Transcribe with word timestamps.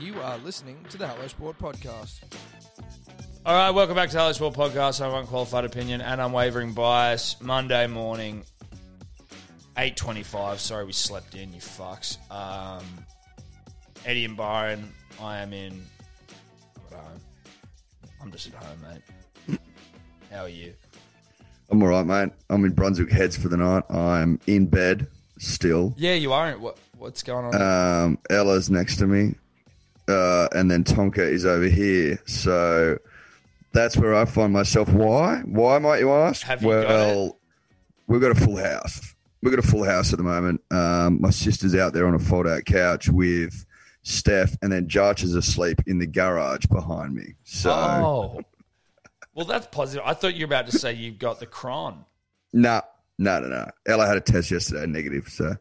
You 0.00 0.18
are 0.18 0.38
listening 0.38 0.78
to 0.88 0.96
the 0.96 1.06
Hello 1.06 1.28
Sport 1.28 1.58
podcast. 1.58 2.20
All 3.44 3.54
right, 3.54 3.68
welcome 3.68 3.94
back 3.94 4.08
to 4.08 4.16
Hello 4.16 4.32
Sport 4.32 4.54
Podcast. 4.54 5.04
I'm 5.04 5.14
Unqualified 5.14 5.66
Opinion 5.66 6.00
and 6.00 6.22
Unwavering 6.22 6.72
Bias. 6.72 7.38
Monday 7.42 7.86
morning, 7.86 8.42
8.25. 9.76 10.56
Sorry 10.56 10.86
we 10.86 10.92
slept 10.92 11.34
in, 11.34 11.52
you 11.52 11.60
fucks. 11.60 12.16
Um, 12.32 12.82
Eddie 14.06 14.24
and 14.24 14.38
Byron, 14.38 14.90
I 15.20 15.40
am 15.40 15.52
in... 15.52 15.84
I'm 16.76 16.96
at 16.98 17.04
home. 17.04 17.20
I'm 18.22 18.32
just 18.32 18.46
at 18.46 18.54
home, 18.54 18.78
mate. 18.80 19.60
How 20.30 20.44
are 20.44 20.48
you? 20.48 20.72
I'm 21.70 21.82
all 21.82 21.90
right, 21.90 22.06
mate. 22.06 22.32
I'm 22.48 22.64
in 22.64 22.72
Brunswick 22.72 23.12
Heads 23.12 23.36
for 23.36 23.48
the 23.48 23.58
night. 23.58 23.84
I'm 23.90 24.40
in 24.46 24.64
bed 24.64 25.08
still. 25.38 25.92
Yeah, 25.98 26.14
you 26.14 26.32
are. 26.32 26.52
What, 26.52 26.78
what's 26.96 27.22
going 27.22 27.54
on? 27.54 27.60
Um, 27.60 28.18
Ella's 28.30 28.70
next 28.70 28.96
to 28.96 29.06
me, 29.06 29.34
uh, 30.10 30.48
and 30.52 30.70
then 30.70 30.84
Tonka 30.84 31.18
is 31.18 31.46
over 31.46 31.66
here. 31.66 32.20
So 32.26 32.98
that's 33.72 33.96
where 33.96 34.14
I 34.14 34.24
find 34.24 34.52
myself. 34.52 34.88
Why? 34.90 35.42
Why 35.44 35.78
might 35.78 36.00
you 36.00 36.10
ask? 36.12 36.42
Have 36.42 36.62
you 36.62 36.70
got 36.70 36.88
well, 36.88 37.38
we've 38.06 38.20
got 38.20 38.32
a 38.32 38.34
full 38.34 38.56
house. 38.56 39.14
We've 39.42 39.54
got 39.54 39.64
a 39.64 39.68
full 39.68 39.84
house 39.84 40.12
at 40.12 40.18
the 40.18 40.24
moment. 40.24 40.60
Um, 40.70 41.20
my 41.20 41.30
sister's 41.30 41.74
out 41.74 41.94
there 41.94 42.06
on 42.06 42.14
a 42.14 42.18
fold-out 42.18 42.66
couch 42.66 43.08
with 43.08 43.64
Steph, 44.02 44.56
and 44.60 44.70
then 44.70 44.86
Jarch 44.86 45.22
is 45.22 45.34
asleep 45.34 45.80
in 45.86 45.98
the 45.98 46.06
garage 46.06 46.66
behind 46.66 47.14
me. 47.14 47.34
So. 47.44 47.70
oh. 47.70 48.40
Well, 49.32 49.46
that's 49.46 49.68
positive. 49.68 50.02
I 50.04 50.12
thought 50.12 50.34
you 50.34 50.46
were 50.46 50.52
about 50.52 50.66
to 50.66 50.78
say 50.78 50.92
you've 50.92 51.18
got 51.18 51.40
the 51.40 51.46
cron. 51.46 52.04
No, 52.52 52.82
no, 53.16 53.40
no, 53.40 53.48
no. 53.48 53.70
Ella 53.86 54.06
had 54.06 54.16
a 54.16 54.20
test 54.20 54.50
yesterday, 54.50 54.86
negative. 54.86 55.28
So 55.28 55.54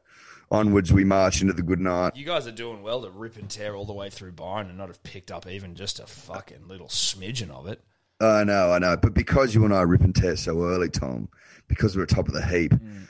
onwards 0.51 0.91
we 0.91 1.03
march 1.03 1.41
into 1.41 1.53
the 1.53 1.61
good 1.61 1.79
night. 1.79 2.15
You 2.15 2.25
guys 2.25 2.47
are 2.47 2.51
doing 2.51 2.81
well 2.81 3.01
to 3.03 3.09
rip 3.09 3.37
and 3.37 3.49
tear 3.49 3.75
all 3.75 3.85
the 3.85 3.93
way 3.93 4.09
through 4.09 4.31
Byron 4.33 4.67
and 4.69 4.77
not 4.77 4.87
have 4.87 5.03
picked 5.03 5.31
up 5.31 5.47
even 5.47 5.75
just 5.75 5.99
a 5.99 6.07
fucking 6.07 6.67
little 6.67 6.87
smidgen 6.87 7.51
of 7.51 7.67
it. 7.67 7.81
I 8.19 8.43
know, 8.43 8.71
I 8.71 8.79
know. 8.79 8.97
But 8.97 9.13
because 9.13 9.55
you 9.55 9.63
and 9.65 9.73
I 9.73 9.81
rip 9.81 10.01
and 10.01 10.15
tear 10.15 10.35
so 10.35 10.61
early, 10.63 10.89
Tom, 10.89 11.29
because 11.67 11.95
we're 11.95 12.03
at 12.03 12.09
top 12.09 12.27
of 12.27 12.33
the 12.33 12.45
heap, 12.45 12.71
Mm. 12.73 13.07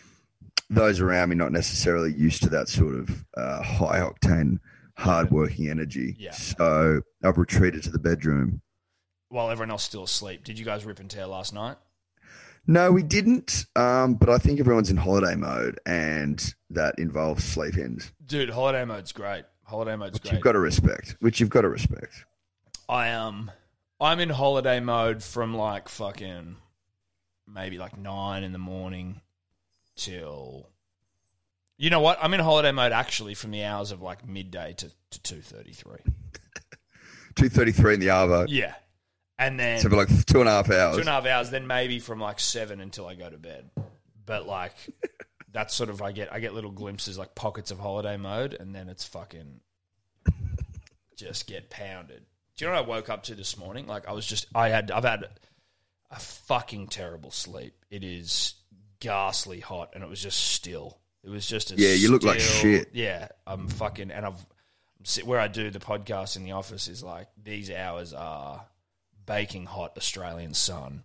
those 0.69 0.99
around 0.99 1.29
me 1.29 1.35
not 1.35 1.51
necessarily 1.51 2.13
used 2.13 2.43
to 2.43 2.49
that 2.49 2.67
sort 2.69 2.93
of 2.93 3.25
uh, 3.35 3.63
high 3.63 3.99
octane, 4.01 4.59
hard 4.97 5.31
working 5.31 5.67
energy. 5.69 6.15
Yeah. 6.19 6.31
So 6.31 7.01
I've 7.23 7.37
retreated 7.37 7.81
to 7.83 7.89
the 7.89 7.97
bedroom. 7.99 8.61
While 9.29 9.49
everyone 9.49 9.71
else 9.71 9.83
still 9.83 10.03
asleep, 10.03 10.43
did 10.43 10.59
you 10.59 10.65
guys 10.65 10.85
rip 10.85 10.99
and 10.99 11.09
tear 11.09 11.25
last 11.25 11.53
night? 11.53 11.77
No, 12.67 12.91
we 12.91 13.01
didn't. 13.01 13.65
Um, 13.75 14.13
but 14.15 14.29
I 14.29 14.37
think 14.37 14.59
everyone's 14.59 14.91
in 14.91 14.97
holiday 14.97 15.35
mode, 15.35 15.79
and 15.87 16.53
that 16.71 16.95
involves 16.99 17.43
sleep 17.43 17.77
ins, 17.77 18.11
Dude, 18.25 18.49
holiday 18.49 18.85
mode's 18.85 19.11
great. 19.11 19.45
Holiday 19.63 19.95
mode's 19.95 20.13
which 20.13 20.23
great. 20.23 20.33
you've 20.33 20.41
got 20.41 20.51
to 20.53 20.59
respect. 20.59 21.15
Which 21.19 21.39
you've 21.39 21.49
got 21.49 21.61
to 21.61 21.69
respect. 21.69 22.25
I 22.87 23.11
um 23.11 23.51
I'm 24.01 24.19
in 24.19 24.29
holiday 24.29 24.79
mode 24.79 25.21
from 25.23 25.53
like 25.55 25.89
fucking 25.89 26.55
maybe 27.47 27.77
like 27.77 27.97
nine 27.97 28.43
in 28.43 28.51
the 28.51 28.57
morning 28.59 29.21
till 29.95 30.69
you 31.77 31.89
know 31.89 31.99
what? 32.01 32.17
I'm 32.21 32.33
in 32.33 32.39
holiday 32.39 32.71
mode 32.71 32.91
actually 32.91 33.33
from 33.35 33.51
the 33.51 33.63
hours 33.63 33.91
of 33.91 34.01
like 34.01 34.27
midday 34.27 34.73
to, 34.77 34.91
to 35.11 35.21
two 35.23 35.41
thirty 35.41 35.73
three. 35.73 35.99
Two 37.35 37.47
thirty 37.47 37.71
three 37.71 37.93
in 37.93 37.99
the 38.01 38.07
Arvo. 38.07 38.47
Yeah. 38.49 38.73
And 39.37 39.57
then 39.57 39.79
So 39.79 39.87
for 39.89 39.95
like 39.95 40.09
two 40.25 40.41
and 40.41 40.49
a 40.49 40.51
half 40.51 40.69
hours. 40.69 40.95
two 40.95 40.99
and 41.01 41.07
a 41.07 41.11
half 41.13 41.25
hours, 41.25 41.49
then 41.51 41.67
maybe 41.67 41.99
from 41.99 42.19
like 42.19 42.39
seven 42.39 42.81
until 42.81 43.07
I 43.07 43.15
go 43.15 43.29
to 43.29 43.37
bed. 43.37 43.69
But 44.25 44.45
like 44.45 44.73
that's 45.52 45.73
sort 45.73 45.89
of 45.89 46.02
I 46.02 46.11
get 46.11 46.31
I 46.31 46.39
get 46.39 46.53
little 46.53 46.72
glimpses 46.72 47.17
like 47.17 47.36
pockets 47.36 47.72
of 47.72 47.80
holiday 47.80 48.17
mode 48.17 48.53
and 48.53 48.73
then 48.75 48.89
it's 48.89 49.05
fucking 49.05 49.61
just 51.16 51.47
get 51.47 51.69
pounded. 51.69 52.25
Do 52.58 52.66
you 52.66 52.72
know 52.72 52.78
what 52.78 52.86
I 52.86 52.88
woke 52.88 53.09
up 53.09 53.23
to 53.23 53.36
this 53.36 53.58
morning? 53.58 53.88
Like 53.88 54.08
I 54.08 54.11
was 54.11 54.25
just 54.25 54.47
I 54.53 54.70
had 54.70 54.92
I've 54.92 55.03
had 55.05 55.25
a 56.11 56.20
fucking 56.20 56.88
terrible 56.88 57.31
sleep. 57.31 57.73
It 57.89 58.03
is 58.03 58.55
ghastly 58.99 59.59
hot 59.59 59.92
and 59.93 60.04
it 60.04 60.09
was 60.09 60.21
just 60.21 60.39
still. 60.39 60.99
It 61.23 61.30
was 61.30 61.45
just 61.48 61.71
a 61.71 61.76
Yeah, 61.76 61.93
you 61.93 62.11
look 62.11 62.23
like 62.23 62.39
shit. 62.39 62.89
Yeah, 62.93 63.27
I'm 63.45 63.67
fucking 63.67 64.11
and 64.11 64.26
I've 64.26 64.45
sit- 65.04 65.26
where 65.26 65.39
I 65.39 65.48
do 65.48 65.70
the 65.70 65.80
podcast 65.80 66.36
in 66.38 66.43
the 66.43 66.52
office 66.54 66.88
is 66.88 67.04
like 67.04 67.27
these 67.42 67.71
hours 67.71 68.14
are 68.14 68.65
baking 69.26 69.65
hot 69.65 69.98
Australian 69.98 70.54
sun. 70.54 71.04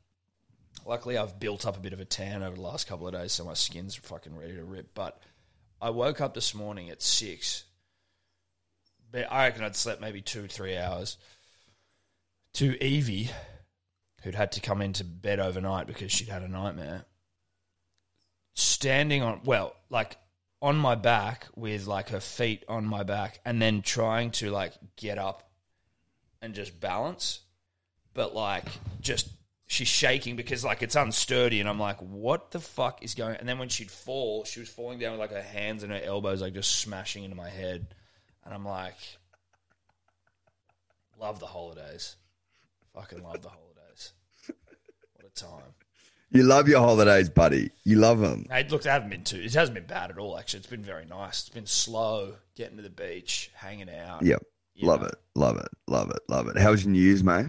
Luckily, 0.87 1.17
I've 1.17 1.39
built 1.39 1.67
up 1.67 1.77
a 1.77 1.81
bit 1.81 1.93
of 1.93 2.01
a 2.01 2.05
tan 2.05 2.43
over 2.43 2.57
the 2.57 2.63
last 2.63 2.87
couple 2.87 3.07
of 3.07 3.15
days, 3.15 3.33
so 3.33 3.45
my 3.45 3.55
skin's 3.55 3.95
fucking 3.95 4.37
ready 4.37 4.55
to 4.55 4.65
rip. 4.65 4.95
But 4.95 5.21
I 5.81 5.91
woke 5.91 6.21
up 6.21 6.35
this 6.35 6.55
morning 6.55 6.91
at 6.91 7.03
six. 7.03 7.65
I 9.15 9.47
reckon 9.47 9.65
I'd 9.65 9.77
slept 9.77 10.01
maybe 10.01 10.21
two, 10.21 10.49
three 10.49 10.77
hours. 10.77 11.17
To 12.55 12.85
Evie, 12.85 13.31
who'd 14.23 14.35
had 14.35 14.53
to 14.53 14.61
come 14.61 14.83
into 14.83 15.05
bed 15.05 15.41
overnight 15.41 15.87
because 15.87 16.13
she'd 16.13 16.29
had 16.29 16.43
a 16.43 16.49
nightmare, 16.49 17.05
standing 18.55 19.23
on, 19.23 19.41
well, 19.45 19.75
like 19.91 20.19
on 20.65 20.77
my 20.77 20.95
back 20.95 21.47
with 21.55 21.87
like 21.87 22.09
her 22.09 22.21
feet 22.21 22.65
on 22.69 22.87
my 22.87 23.03
back 23.03 23.39
and 23.45 23.61
then 23.61 23.83
trying 23.83 24.31
to 24.31 24.51
like 24.51 24.73
get 24.97 25.19
up 25.19 25.51
and 26.41 26.55
just 26.55 26.81
balance 26.81 27.41
but 28.15 28.35
like 28.35 28.65
just 28.99 29.29
she's 29.67 29.89
shaking 29.89 30.37
because 30.37 30.65
like 30.65 30.83
it's 30.83 30.95
unsturdy 30.95 31.61
and 31.61 31.69
I'm 31.69 31.79
like 31.79 31.99
what 31.99 32.51
the 32.51 32.61
fuck 32.61 33.03
is 33.03 33.15
going 33.15 33.37
and 33.37 33.49
then 33.49 33.59
when 33.59 33.69
she'd 33.69 33.91
fall 33.91 34.45
she 34.45 34.61
was 34.61 34.69
falling 34.69 34.99
down 34.99 35.13
with 35.13 35.21
like 35.21 35.33
her 35.33 35.43
hands 35.43 35.83
and 35.83 35.93
her 35.93 36.01
elbows 36.03 36.43
like 36.43 36.55
just 36.55 36.81
smashing 36.81 37.25
into 37.25 37.37
my 37.37 37.49
head 37.49 37.87
and 38.45 38.55
I'm 38.55 38.65
like 38.65 38.99
love 41.19 41.41
the 41.41 41.47
holidays 41.47 42.17
fucking 42.93 43.23
love 43.23 43.41
the 43.43 43.49
holidays 43.49 44.13
what 45.15 45.27
a 45.27 45.35
time 45.35 45.75
You 46.31 46.43
love 46.43 46.69
your 46.69 46.81
holidays, 46.81 47.29
buddy. 47.29 47.71
You 47.85 47.97
love 47.97 48.19
them. 48.19 48.47
Hey, 48.51 48.67
look, 48.69 48.83
they 48.83 48.91
haven't 48.91 49.11
been 49.11 49.23
too. 49.23 49.37
It 49.37 49.55
hasn't 49.55 49.77
been 49.77 49.87
bad 49.87 50.11
at 50.11 50.19
all. 50.19 50.37
Actually, 50.37 50.59
it's 50.59 50.67
been 50.67 50.83
very 50.83 51.07
nice. 51.07 51.43
It's 51.43 51.49
been 51.49 51.65
slow, 51.65 52.35
getting 52.57 52.77
to 52.77 52.83
the 52.83 52.91
beach, 52.91 53.53
hanging 53.55 53.89
out. 53.89 54.25
Yep. 54.25 54.43
Love 54.83 55.03
know. 55.03 55.07
it. 55.07 55.15
Love 55.37 55.59
it. 55.59 55.69
Love 55.87 56.11
it. 56.11 56.19
Love 56.29 56.49
it. 56.49 56.59
How 56.59 56.73
was 56.73 56.85
your 56.85 56.91
news, 56.91 57.23
mate? 57.23 57.47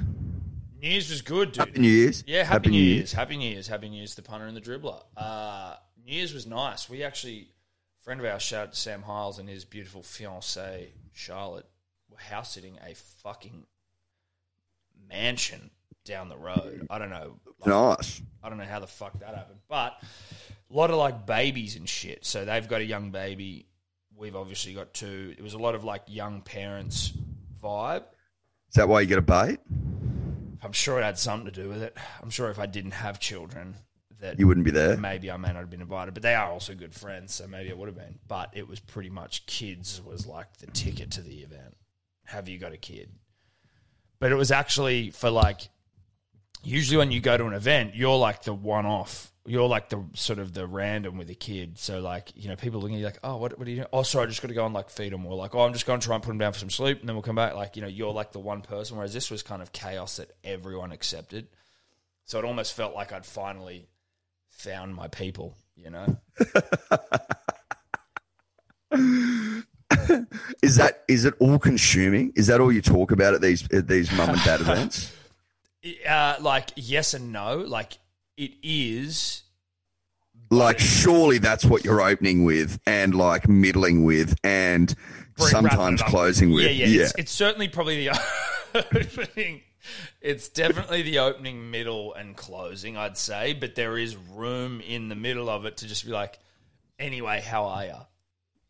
New 0.86 0.92
Year's 0.92 1.10
was 1.10 1.24
good, 1.24 1.52
dude. 1.52 1.66
Happy 1.66 1.80
New 1.80 1.90
Year's. 1.90 2.24
Yeah, 2.28 2.44
happy, 2.44 2.70
New 2.70 2.80
Year's. 2.80 3.12
Happy 3.12 3.38
New 3.38 3.50
Year's. 3.50 3.68
Happy 3.68 3.90
New 3.90 3.98
Year's, 3.98 4.14
the 4.14 4.22
punter 4.22 4.46
and 4.46 4.56
the 4.56 4.62
dribbler. 4.62 5.02
Uh, 5.18 5.74
New 6.06 6.14
Year's 6.14 6.32
was 6.32 6.46
nice. 6.46 6.88
We 6.88 7.02
actually, 7.04 7.48
a 8.00 8.04
friend 8.04 8.20
of 8.20 8.28
ours, 8.28 8.44
shout 8.44 8.68
out 8.68 8.74
to 8.74 8.80
Sam 8.80 9.02
Hiles 9.02 9.40
and 9.40 9.50
his 9.50 9.66
beautiful 9.66 10.04
fiancee, 10.04 10.94
Charlotte, 11.12 11.66
were 12.08 12.20
house 12.20 12.54
sitting 12.54 12.78
a 12.88 12.94
fucking 12.94 13.66
mansion 15.10 15.72
down 16.06 16.30
the 16.30 16.38
road. 16.38 16.86
I 16.92 17.00
don't 17.00 17.10
know. 17.10 17.40
like, 17.62 17.68
Nice. 17.68 18.22
I 18.44 18.50
don't 18.50 18.60
know 18.60 18.66
how 18.66 18.80
the 18.80 18.86
fuck 18.86 19.18
that 19.22 19.34
happened, 19.34 19.62
but 19.68 20.00
a 20.70 20.74
lot 20.74 20.92
of 20.92 20.98
like 20.98 21.26
babies 21.26 21.78
and 21.78 21.90
shit. 21.90 22.26
So 22.26 22.46
they've 22.46 22.68
got 22.68 22.82
a 22.82 22.86
young 22.86 23.10
baby. 23.10 23.66
We've 24.16 24.36
obviously 24.36 24.76
got 24.76 24.94
two. 24.94 25.34
It 25.36 25.42
was 25.42 25.56
a 25.56 25.60
lot 25.60 25.74
of 25.74 25.84
like 25.84 26.04
young 26.06 26.42
parents 26.42 27.12
vibe. 27.60 28.04
Is 28.70 28.76
that 28.76 28.88
why 28.88 29.02
you 29.02 29.08
get 29.08 29.18
a 29.18 29.24
bait? 29.24 29.60
I'm 30.66 30.74
sure 30.74 31.00
it 31.00 31.04
had 31.04 31.18
something 31.20 31.46
to 31.46 31.62
do 31.64 31.70
with 31.70 31.82
it. 31.84 31.96
I'm 32.22 32.30
sure 32.32 32.50
if 32.50 32.60
I 32.60 32.66
didn't 32.66 32.92
have 32.92 33.20
children, 33.20 33.76
that 34.20 34.40
You 34.40 34.48
wouldn't 34.48 34.66
be 34.66 34.72
there. 34.72 34.98
maybe 34.98 35.30
I 35.30 35.38
may 35.38 35.50
not 35.50 35.60
have 35.60 35.70
been 35.70 35.82
invited. 35.82 36.14
But 36.14 36.24
they 36.24 36.34
are 36.36 36.50
also 36.50 36.74
good 36.74 36.94
friends, 36.96 37.34
so 37.36 37.48
maybe 37.48 37.70
I 37.70 37.74
would 37.76 37.88
have 37.88 37.98
been. 37.98 38.20
But 38.28 38.50
it 38.54 38.68
was 38.68 38.80
pretty 38.80 39.10
much 39.10 39.46
kids 39.46 40.02
was 40.02 40.26
like 40.26 40.58
the 40.58 40.68
ticket 40.68 41.12
to 41.12 41.22
the 41.22 41.40
event. 41.44 41.76
Have 42.26 42.50
you 42.50 42.58
got 42.58 42.74
a 42.74 42.78
kid? 42.78 43.12
But 44.20 44.32
it 44.32 44.36
was 44.36 44.52
actually 44.52 45.12
for 45.12 45.30
like 45.30 45.70
usually 46.64 46.98
when 46.98 47.12
you 47.12 47.22
go 47.22 47.38
to 47.38 47.46
an 47.46 47.54
event, 47.54 47.96
you're 47.96 48.18
like 48.18 48.44
the 48.44 48.54
one 48.54 48.86
off. 48.86 49.32
You're 49.48 49.68
like 49.68 49.90
the 49.90 50.04
sort 50.16 50.40
of 50.40 50.54
the 50.54 50.66
random 50.66 51.18
with 51.18 51.30
a 51.30 51.36
kid. 51.36 51.78
So 51.78 52.00
like, 52.00 52.32
you 52.36 52.50
know, 52.50 52.56
people 52.56 52.80
looking 52.80 52.96
at 52.96 53.00
you 53.00 53.06
like, 53.06 53.20
oh, 53.24 53.38
what, 53.38 53.58
what 53.60 53.68
are 53.68 53.70
you 53.70 53.78
doing? 53.78 53.88
Oh, 53.94 54.02
sorry, 54.02 54.26
I 54.26 54.28
just 54.28 54.42
got 54.42 54.48
to 54.48 54.56
go 54.56 54.66
and 54.66 54.74
like 54.74 54.90
feed 54.90 55.14
them. 55.14 55.26
Or 55.26 55.36
like, 55.36 55.54
oh, 55.54 55.62
I'm 55.62 55.74
just 55.74 55.86
going 55.86 56.00
to 56.00 56.06
try 56.06 56.16
and 56.16 56.24
put 56.24 56.30
them 56.30 56.40
down 56.40 56.54
for 56.54 56.60
some 56.60 56.72
sleep 56.72 57.00
and 57.00 57.08
then 57.08 57.16
we'll 57.16 57.22
come 57.22 57.36
back. 57.36 57.54
Like, 57.54 57.76
you 57.76 57.84
know, 57.84 57.88
you're 57.88 58.12
like 58.12 58.32
the 58.32 58.40
one 58.40 58.62
person. 58.62 58.98
Whereas 58.98 59.14
this 59.14 59.30
was 59.30 59.44
kind 59.44 59.62
of 59.62 59.72
chaos 59.72 60.18
that 60.18 60.32
everyone 60.44 60.92
accepted. 60.92 61.48
So 62.26 62.40
it 62.40 62.46
almost 62.46 62.74
felt 62.74 62.96
like 62.96 63.14
I'd 63.14 63.26
finally 63.26 63.88
found 64.50 64.96
my 64.96 65.08
people, 65.10 65.56
you 65.76 65.92
know? 65.92 66.18
Is 70.62 70.76
that 70.78 71.04
is 71.08 71.26
it 71.26 71.34
all 71.40 71.60
consuming? 71.60 72.34
Is 72.36 72.48
that 72.48 72.60
all 72.60 72.72
you 72.72 72.82
talk 72.82 73.12
about 73.12 73.34
at 73.34 73.42
these 73.42 73.72
at 73.72 73.88
these 73.88 74.12
mum 74.14 74.30
and 74.30 74.44
dad 74.44 74.62
events? 74.62 75.15
Uh, 76.08 76.36
like, 76.40 76.72
yes 76.76 77.14
and 77.14 77.32
no. 77.32 77.58
Like, 77.58 77.98
it 78.38 78.54
is. 78.64 79.44
Like, 80.50 80.80
surely 80.80 81.38
that's 81.40 81.66
what 81.66 81.84
you're 81.84 82.02
opening 82.02 82.44
with, 82.44 82.80
and 82.86 83.16
like 83.16 83.48
middling 83.50 84.04
with, 84.04 84.38
and 84.44 84.94
Bring- 85.38 85.50
sometimes 85.50 85.74
wrapping 85.80 85.94
it 85.96 86.02
up. 86.02 86.08
closing 86.08 86.52
with. 86.52 86.66
Yeah, 86.66 86.86
yeah. 86.86 87.02
It's, 87.04 87.14
it's 87.18 87.32
certainly 87.32 87.68
probably 87.68 88.08
the 88.08 88.20
opening. 88.76 89.62
It's 90.22 90.50
definitely 90.50 91.02
the 91.04 91.20
opening, 91.20 91.70
middle, 91.72 92.14
and 92.14 92.36
closing, 92.36 92.98
I'd 92.98 93.18
say. 93.18 93.54
But 93.54 93.76
there 93.76 93.98
is 93.98 94.16
room 94.16 94.82
in 94.82 95.10
the 95.10 95.16
middle 95.16 95.50
of 95.50 95.66
it 95.66 95.78
to 95.78 95.88
just 95.88 96.06
be 96.06 96.12
like, 96.12 96.40
anyway, 97.00 97.42
how 97.42 97.66
are 97.66 97.86
you? 97.86 97.96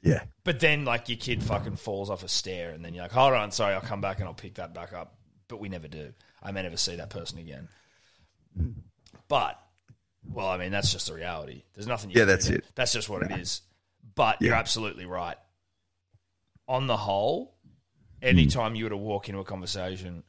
Yeah. 0.01 0.23
But 0.43 0.59
then, 0.59 0.85
like, 0.85 1.09
your 1.09 1.17
kid 1.17 1.41
fucking 1.43 1.77
falls 1.77 2.09
off 2.09 2.23
a 2.23 2.27
stair, 2.27 2.71
and 2.71 2.83
then 2.85 2.93
you're 2.93 3.03
like, 3.03 3.11
hold 3.11 3.33
on, 3.33 3.51
sorry, 3.51 3.73
I'll 3.73 3.81
come 3.81 4.01
back 4.01 4.19
and 4.19 4.27
I'll 4.27 4.33
pick 4.33 4.55
that 4.55 4.73
back 4.73 4.93
up. 4.93 5.15
But 5.47 5.59
we 5.59 5.69
never 5.69 5.87
do. 5.87 6.13
I 6.41 6.51
may 6.51 6.61
never 6.63 6.77
see 6.77 6.95
that 6.95 7.09
person 7.09 7.37
again. 7.39 7.67
But, 9.27 9.59
well, 10.31 10.47
I 10.47 10.57
mean, 10.57 10.71
that's 10.71 10.91
just 10.91 11.07
the 11.07 11.13
reality. 11.13 11.63
There's 11.73 11.87
nothing 11.87 12.09
you 12.11 12.15
Yeah, 12.15 12.21
can 12.21 12.27
do 12.27 12.31
that's 12.33 12.47
there. 12.47 12.57
it. 12.57 12.65
That's 12.75 12.93
just 12.93 13.09
what 13.09 13.23
it 13.23 13.31
is. 13.39 13.61
But 14.15 14.41
you're 14.41 14.55
absolutely 14.55 15.05
right. 15.05 15.37
On 16.67 16.87
the 16.87 16.97
whole, 16.97 17.55
Hmm. 18.21 18.27
anytime 18.29 18.75
you 18.75 18.85
were 18.85 18.89
to 18.91 18.97
walk 18.97 19.27
into 19.29 19.39
a 19.39 19.43
conversation, 19.45 20.23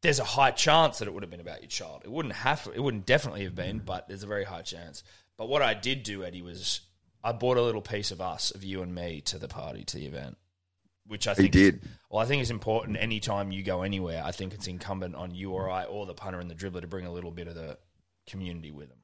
there's 0.00 0.18
a 0.18 0.24
high 0.24 0.50
chance 0.50 0.98
that 0.98 1.08
it 1.08 1.14
would 1.14 1.22
have 1.22 1.30
been 1.30 1.40
about 1.40 1.60
your 1.62 1.68
child. 1.68 2.02
It 2.04 2.10
wouldn't 2.10 2.34
have, 2.34 2.68
it 2.74 2.80
wouldn't 2.80 3.06
definitely 3.06 3.44
have 3.44 3.54
been, 3.54 3.78
but 3.78 4.08
there's 4.08 4.22
a 4.22 4.26
very 4.26 4.44
high 4.44 4.62
chance. 4.62 5.02
But 5.36 5.48
what 5.48 5.62
I 5.62 5.74
did 5.74 6.02
do, 6.02 6.24
Eddie, 6.24 6.42
was 6.42 6.80
I 7.22 7.32
bought 7.32 7.56
a 7.56 7.62
little 7.62 7.80
piece 7.82 8.10
of 8.10 8.20
us, 8.20 8.50
of 8.50 8.64
you 8.64 8.82
and 8.82 8.94
me, 8.94 9.20
to 9.22 9.38
the 9.38 9.48
party, 9.48 9.84
to 9.84 9.96
the 9.96 10.06
event, 10.06 10.36
which 11.06 11.28
I 11.28 11.34
think 11.34 11.54
He 11.54 11.62
did. 11.62 11.80
well, 12.10 12.22
I 12.22 12.26
think 12.26 12.40
it's 12.42 12.50
important. 12.50 12.96
Anytime 12.98 13.52
you 13.52 13.62
go 13.62 13.82
anywhere, 13.82 14.22
I 14.24 14.32
think 14.32 14.54
it's 14.54 14.66
incumbent 14.66 15.14
on 15.14 15.34
you 15.34 15.52
or 15.52 15.68
I 15.70 15.84
or 15.84 16.06
the 16.06 16.14
punter 16.14 16.40
and 16.40 16.50
the 16.50 16.54
dribbler 16.54 16.80
to 16.80 16.86
bring 16.86 17.06
a 17.06 17.12
little 17.12 17.30
bit 17.30 17.46
of 17.48 17.54
the 17.54 17.78
community 18.26 18.70
with 18.70 18.88
them. 18.88 18.98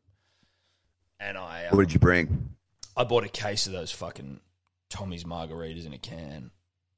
And 1.19 1.37
I, 1.37 1.67
um, 1.67 1.77
What 1.77 1.87
did 1.87 1.93
you 1.95 2.01
bring? 2.01 2.57
I 2.97 3.05
bought 3.05 3.25
a 3.25 3.29
case 3.29 3.67
of 3.67 3.73
those 3.73 3.93
fucking 3.93 4.41
Tommy's 4.89 5.25
margaritas 5.25 5.87
in 5.87 5.93
a 5.93 5.99
can. 5.99 6.51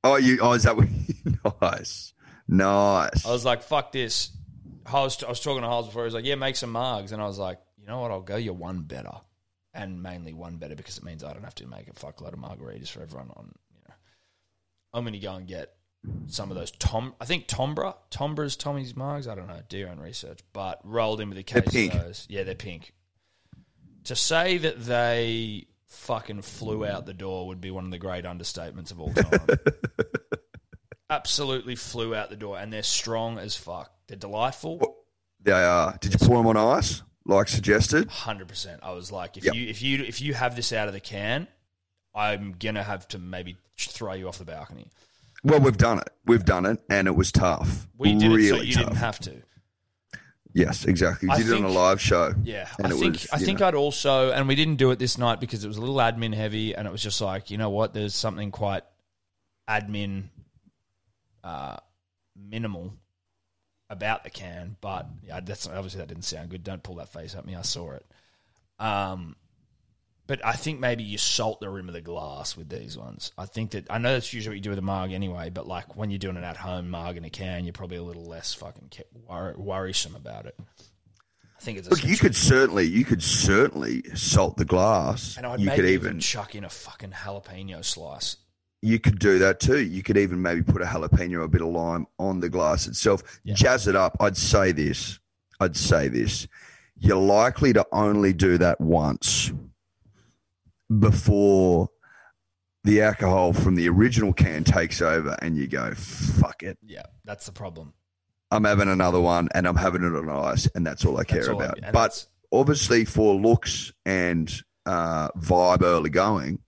Oh, 0.04 0.16
you. 0.16 0.38
Oh, 0.40 0.52
is 0.52 0.62
that 0.64 0.76
what? 0.76 0.88
nice, 1.62 2.12
nice. 2.48 3.26
I 3.26 3.30
was 3.30 3.44
like, 3.44 3.62
fuck 3.62 3.92
this. 3.92 4.30
I 4.86 5.00
was, 5.00 5.22
I 5.22 5.28
was 5.28 5.40
talking 5.40 5.62
to 5.62 5.68
Holes 5.68 5.86
before. 5.86 6.02
He 6.02 6.06
was 6.06 6.14
like, 6.14 6.24
yeah, 6.24 6.34
make 6.34 6.56
some 6.56 6.72
margs. 6.72 7.12
And 7.12 7.22
I 7.22 7.26
was 7.26 7.38
like, 7.38 7.60
you 7.78 7.86
know 7.86 8.00
what? 8.00 8.10
I'll 8.10 8.20
go 8.20 8.36
you 8.36 8.52
one 8.52 8.82
better. 8.82 9.12
And 9.74 10.02
mainly 10.02 10.32
one 10.34 10.56
better 10.56 10.74
because 10.74 10.98
it 10.98 11.04
means 11.04 11.22
I 11.24 11.32
don't 11.32 11.44
have 11.44 11.54
to 11.56 11.66
make 11.66 11.88
a 11.88 11.92
fuckload 11.92 12.32
of 12.32 12.38
margaritas 12.38 12.88
for 12.88 13.00
everyone 13.02 13.30
on. 13.36 13.52
I'm 14.94 15.04
going 15.04 15.12
to 15.14 15.18
go 15.18 15.34
and 15.34 15.46
get 15.46 15.72
some 16.26 16.50
of 16.50 16.56
those 16.56 16.70
Tom, 16.72 17.14
I 17.20 17.24
think 17.24 17.46
Tombra, 17.46 17.94
Tombra's 18.10 18.56
Tommy's 18.56 18.92
margs. 18.94 19.26
I 19.28 19.34
don't 19.34 19.46
know. 19.46 19.60
Do 19.68 19.78
your 19.78 19.88
own 19.90 20.00
research. 20.00 20.40
But 20.52 20.80
rolled 20.84 21.20
in 21.20 21.28
with 21.28 21.38
a 21.38 21.42
case 21.42 21.62
pink. 21.70 21.94
of 21.94 22.02
those. 22.02 22.26
Yeah, 22.28 22.42
they're 22.42 22.54
pink. 22.54 22.92
To 24.04 24.16
say 24.16 24.58
that 24.58 24.84
they 24.84 25.66
fucking 25.86 26.42
flew 26.42 26.84
out 26.84 27.06
the 27.06 27.14
door 27.14 27.46
would 27.46 27.60
be 27.60 27.70
one 27.70 27.84
of 27.84 27.90
the 27.92 27.98
great 27.98 28.24
understatements 28.24 28.90
of 28.90 29.00
all 29.00 29.12
time. 29.12 29.46
Absolutely 31.10 31.76
flew 31.76 32.14
out 32.14 32.30
the 32.30 32.36
door, 32.36 32.58
and 32.58 32.72
they're 32.72 32.82
strong 32.82 33.38
as 33.38 33.54
fuck. 33.54 33.92
They're 34.08 34.16
delightful. 34.16 34.80
they 35.40 35.52
are. 35.52 35.96
Did 36.00 36.14
you 36.14 36.26
pour 36.26 36.38
them 36.38 36.46
on 36.46 36.56
ice, 36.56 37.02
like 37.26 37.48
suggested? 37.48 38.08
Hundred 38.08 38.48
percent. 38.48 38.80
I 38.82 38.92
was 38.92 39.12
like, 39.12 39.36
if 39.36 39.44
Yep. 39.44 39.54
you 39.54 39.68
if 39.68 39.82
you 39.82 40.02
if 40.04 40.22
you 40.22 40.32
have 40.34 40.56
this 40.56 40.72
out 40.72 40.88
of 40.88 40.94
the 40.94 41.00
can, 41.00 41.48
I'm 42.14 42.54
gonna 42.58 42.82
have 42.82 43.08
to 43.08 43.18
maybe 43.18 43.56
throw 43.78 44.12
you 44.12 44.28
off 44.28 44.38
the 44.38 44.44
balcony. 44.44 44.88
Well, 45.44 45.60
we've 45.60 45.76
done 45.76 45.98
it. 45.98 46.10
We've 46.26 46.44
done 46.44 46.66
it, 46.66 46.80
and 46.88 47.08
it 47.08 47.16
was 47.16 47.32
tough. 47.32 47.88
We 47.98 48.14
did 48.14 48.30
really 48.30 48.46
it 48.46 48.48
so 48.50 48.56
you 48.62 48.74
tough. 48.74 48.84
didn't 48.84 48.96
have 48.98 49.18
to. 49.20 49.42
Yes, 50.54 50.84
exactly. 50.84 51.28
We 51.30 51.36
did 51.38 51.48
it 51.48 51.54
on 51.56 51.64
a 51.64 51.68
live 51.68 52.00
show. 52.00 52.34
Yeah, 52.44 52.68
And 52.78 52.88
I 52.88 52.90
think 52.90 53.14
was, 53.14 53.28
I 53.32 53.38
think 53.38 53.60
know. 53.60 53.68
I'd 53.68 53.74
also, 53.74 54.30
and 54.32 54.46
we 54.46 54.54
didn't 54.54 54.76
do 54.76 54.90
it 54.90 54.98
this 54.98 55.16
night 55.16 55.40
because 55.40 55.64
it 55.64 55.68
was 55.68 55.78
a 55.78 55.80
little 55.80 55.96
admin 55.96 56.34
heavy, 56.34 56.74
and 56.74 56.86
it 56.86 56.90
was 56.90 57.02
just 57.02 57.20
like, 57.22 57.50
you 57.50 57.56
know 57.56 57.70
what? 57.70 57.94
There's 57.94 58.14
something 58.14 58.50
quite 58.50 58.82
admin 59.68 60.24
uh, 61.42 61.76
minimal 62.36 62.92
about 63.88 64.24
the 64.24 64.30
can, 64.30 64.76
but 64.82 65.06
yeah, 65.26 65.40
that's 65.40 65.66
obviously 65.66 65.98
that 66.00 66.08
didn't 66.08 66.24
sound 66.24 66.50
good. 66.50 66.62
Don't 66.62 66.82
pull 66.82 66.96
that 66.96 67.10
face 67.12 67.34
at 67.34 67.46
me. 67.46 67.54
I 67.56 67.62
saw 67.62 67.92
it. 67.92 68.04
Um, 68.78 69.36
but 70.26 70.44
I 70.44 70.52
think 70.52 70.80
maybe 70.80 71.02
you 71.02 71.18
salt 71.18 71.60
the 71.60 71.68
rim 71.68 71.88
of 71.88 71.94
the 71.94 72.00
glass 72.00 72.56
with 72.56 72.68
these 72.68 72.96
ones. 72.96 73.32
I 73.36 73.46
think 73.46 73.72
that 73.72 73.86
I 73.90 73.98
know 73.98 74.12
that's 74.12 74.32
usually 74.32 74.52
what 74.54 74.56
you 74.56 74.62
do 74.62 74.70
with 74.70 74.78
a 74.78 74.82
mug 74.82 75.12
anyway, 75.12 75.50
but 75.50 75.66
like 75.66 75.96
when 75.96 76.10
you're 76.10 76.18
doing 76.18 76.36
an 76.36 76.44
at 76.44 76.56
home 76.56 76.90
mug 76.90 77.16
in 77.16 77.24
a 77.24 77.30
can, 77.30 77.64
you're 77.64 77.72
probably 77.72 77.96
a 77.96 78.02
little 78.02 78.26
less 78.26 78.54
fucking 78.54 78.90
wor- 79.28 79.54
worrisome 79.58 80.14
about 80.14 80.46
it. 80.46 80.58
I 81.58 81.64
think 81.64 81.78
it's 81.78 81.90
Look, 81.90 82.04
you 82.04 82.16
could 82.16 82.34
certainly, 82.34 82.84
you 82.86 83.04
could 83.04 83.22
certainly 83.22 84.02
salt 84.14 84.56
the 84.56 84.64
glass. 84.64 85.36
And 85.36 85.46
I'd 85.46 85.60
you 85.60 85.70
could 85.70 85.84
even 85.84 85.92
even, 85.92 86.20
chuck 86.20 86.54
in 86.54 86.64
a 86.64 86.68
fucking 86.68 87.10
jalapeno 87.10 87.84
slice. 87.84 88.36
you 88.80 88.98
could 88.98 89.18
do 89.18 89.38
that 89.40 89.60
too. 89.60 89.80
You 89.80 90.02
could 90.02 90.16
even 90.16 90.42
maybe 90.42 90.62
put 90.62 90.82
a 90.82 90.84
jalapeno, 90.86 91.34
or 91.34 91.42
a 91.42 91.48
bit 91.48 91.62
of 91.62 91.68
lime 91.68 92.06
on 92.18 92.40
the 92.40 92.48
glass 92.48 92.86
itself. 92.86 93.40
Yeah. 93.44 93.54
Jazz 93.54 93.86
it 93.86 93.96
up. 93.96 94.16
I'd 94.18 94.36
say 94.36 94.72
this. 94.72 95.18
I'd 95.60 95.76
say 95.76 96.08
this. 96.08 96.48
You're 96.98 97.16
likely 97.16 97.72
to 97.72 97.86
only 97.92 98.32
do 98.32 98.58
that 98.58 98.80
once 98.80 99.52
before 100.98 101.88
the 102.84 103.02
alcohol 103.02 103.52
from 103.52 103.74
the 103.76 103.88
original 103.88 104.32
can 104.32 104.64
takes 104.64 105.00
over, 105.00 105.36
and 105.40 105.56
you 105.56 105.66
go, 105.66 105.94
"Fuck 105.94 106.62
it." 106.62 106.78
Yeah, 106.84 107.04
that's 107.24 107.46
the 107.46 107.52
problem. 107.52 107.92
I'm 108.50 108.64
having 108.64 108.88
another 108.88 109.20
one, 109.20 109.48
and 109.54 109.66
I'm 109.66 109.76
having 109.76 110.02
it 110.02 110.14
on 110.14 110.28
ice, 110.28 110.68
and 110.74 110.86
that's 110.86 111.04
all 111.04 111.18
I 111.18 111.24
care 111.24 111.50
all 111.50 111.60
about. 111.60 111.80
but 111.80 111.92
that's- 111.92 112.28
obviously, 112.52 113.04
for 113.04 113.34
looks 113.34 113.92
and 114.04 114.52
uh, 114.84 115.30
vibe 115.32 115.82
early 115.82 116.10
going, 116.10 116.58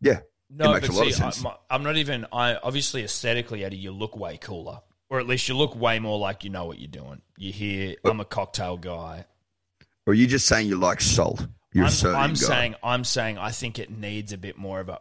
yeah, 0.00 0.20
no, 0.50 0.72
makes 0.74 0.88
but 0.88 0.94
a 0.94 0.98
lot 0.98 1.04
see, 1.04 1.10
of 1.10 1.34
sense. 1.34 1.44
I, 1.44 1.56
I'm 1.70 1.82
not 1.82 1.96
even. 1.96 2.26
I 2.32 2.56
obviously 2.56 3.02
aesthetically, 3.02 3.64
Eddie, 3.64 3.78
you 3.78 3.92
look 3.92 4.16
way 4.16 4.36
cooler, 4.36 4.80
or 5.08 5.18
at 5.18 5.26
least 5.26 5.48
you 5.48 5.56
look 5.56 5.74
way 5.74 5.98
more 5.98 6.18
like 6.18 6.44
you 6.44 6.50
know 6.50 6.66
what 6.66 6.78
you're 6.78 6.88
doing. 6.88 7.22
You 7.36 7.52
hear, 7.52 7.96
I'm 8.04 8.20
a 8.20 8.24
cocktail 8.24 8.76
guy. 8.76 9.24
Or 10.06 10.12
are 10.12 10.14
you 10.14 10.26
just 10.26 10.46
saying 10.46 10.68
you 10.68 10.76
like 10.76 11.00
salt? 11.00 11.46
You're 11.72 11.86
I'm, 11.86 11.90
serving 11.90 12.20
I'm 12.20 12.30
guy. 12.30 12.34
saying, 12.34 12.74
I'm 12.82 13.04
saying, 13.04 13.38
I 13.38 13.50
think 13.50 13.78
it 13.78 13.90
needs 13.90 14.32
a 14.32 14.38
bit 14.38 14.58
more 14.58 14.80
of 14.80 14.88
a 14.88 15.00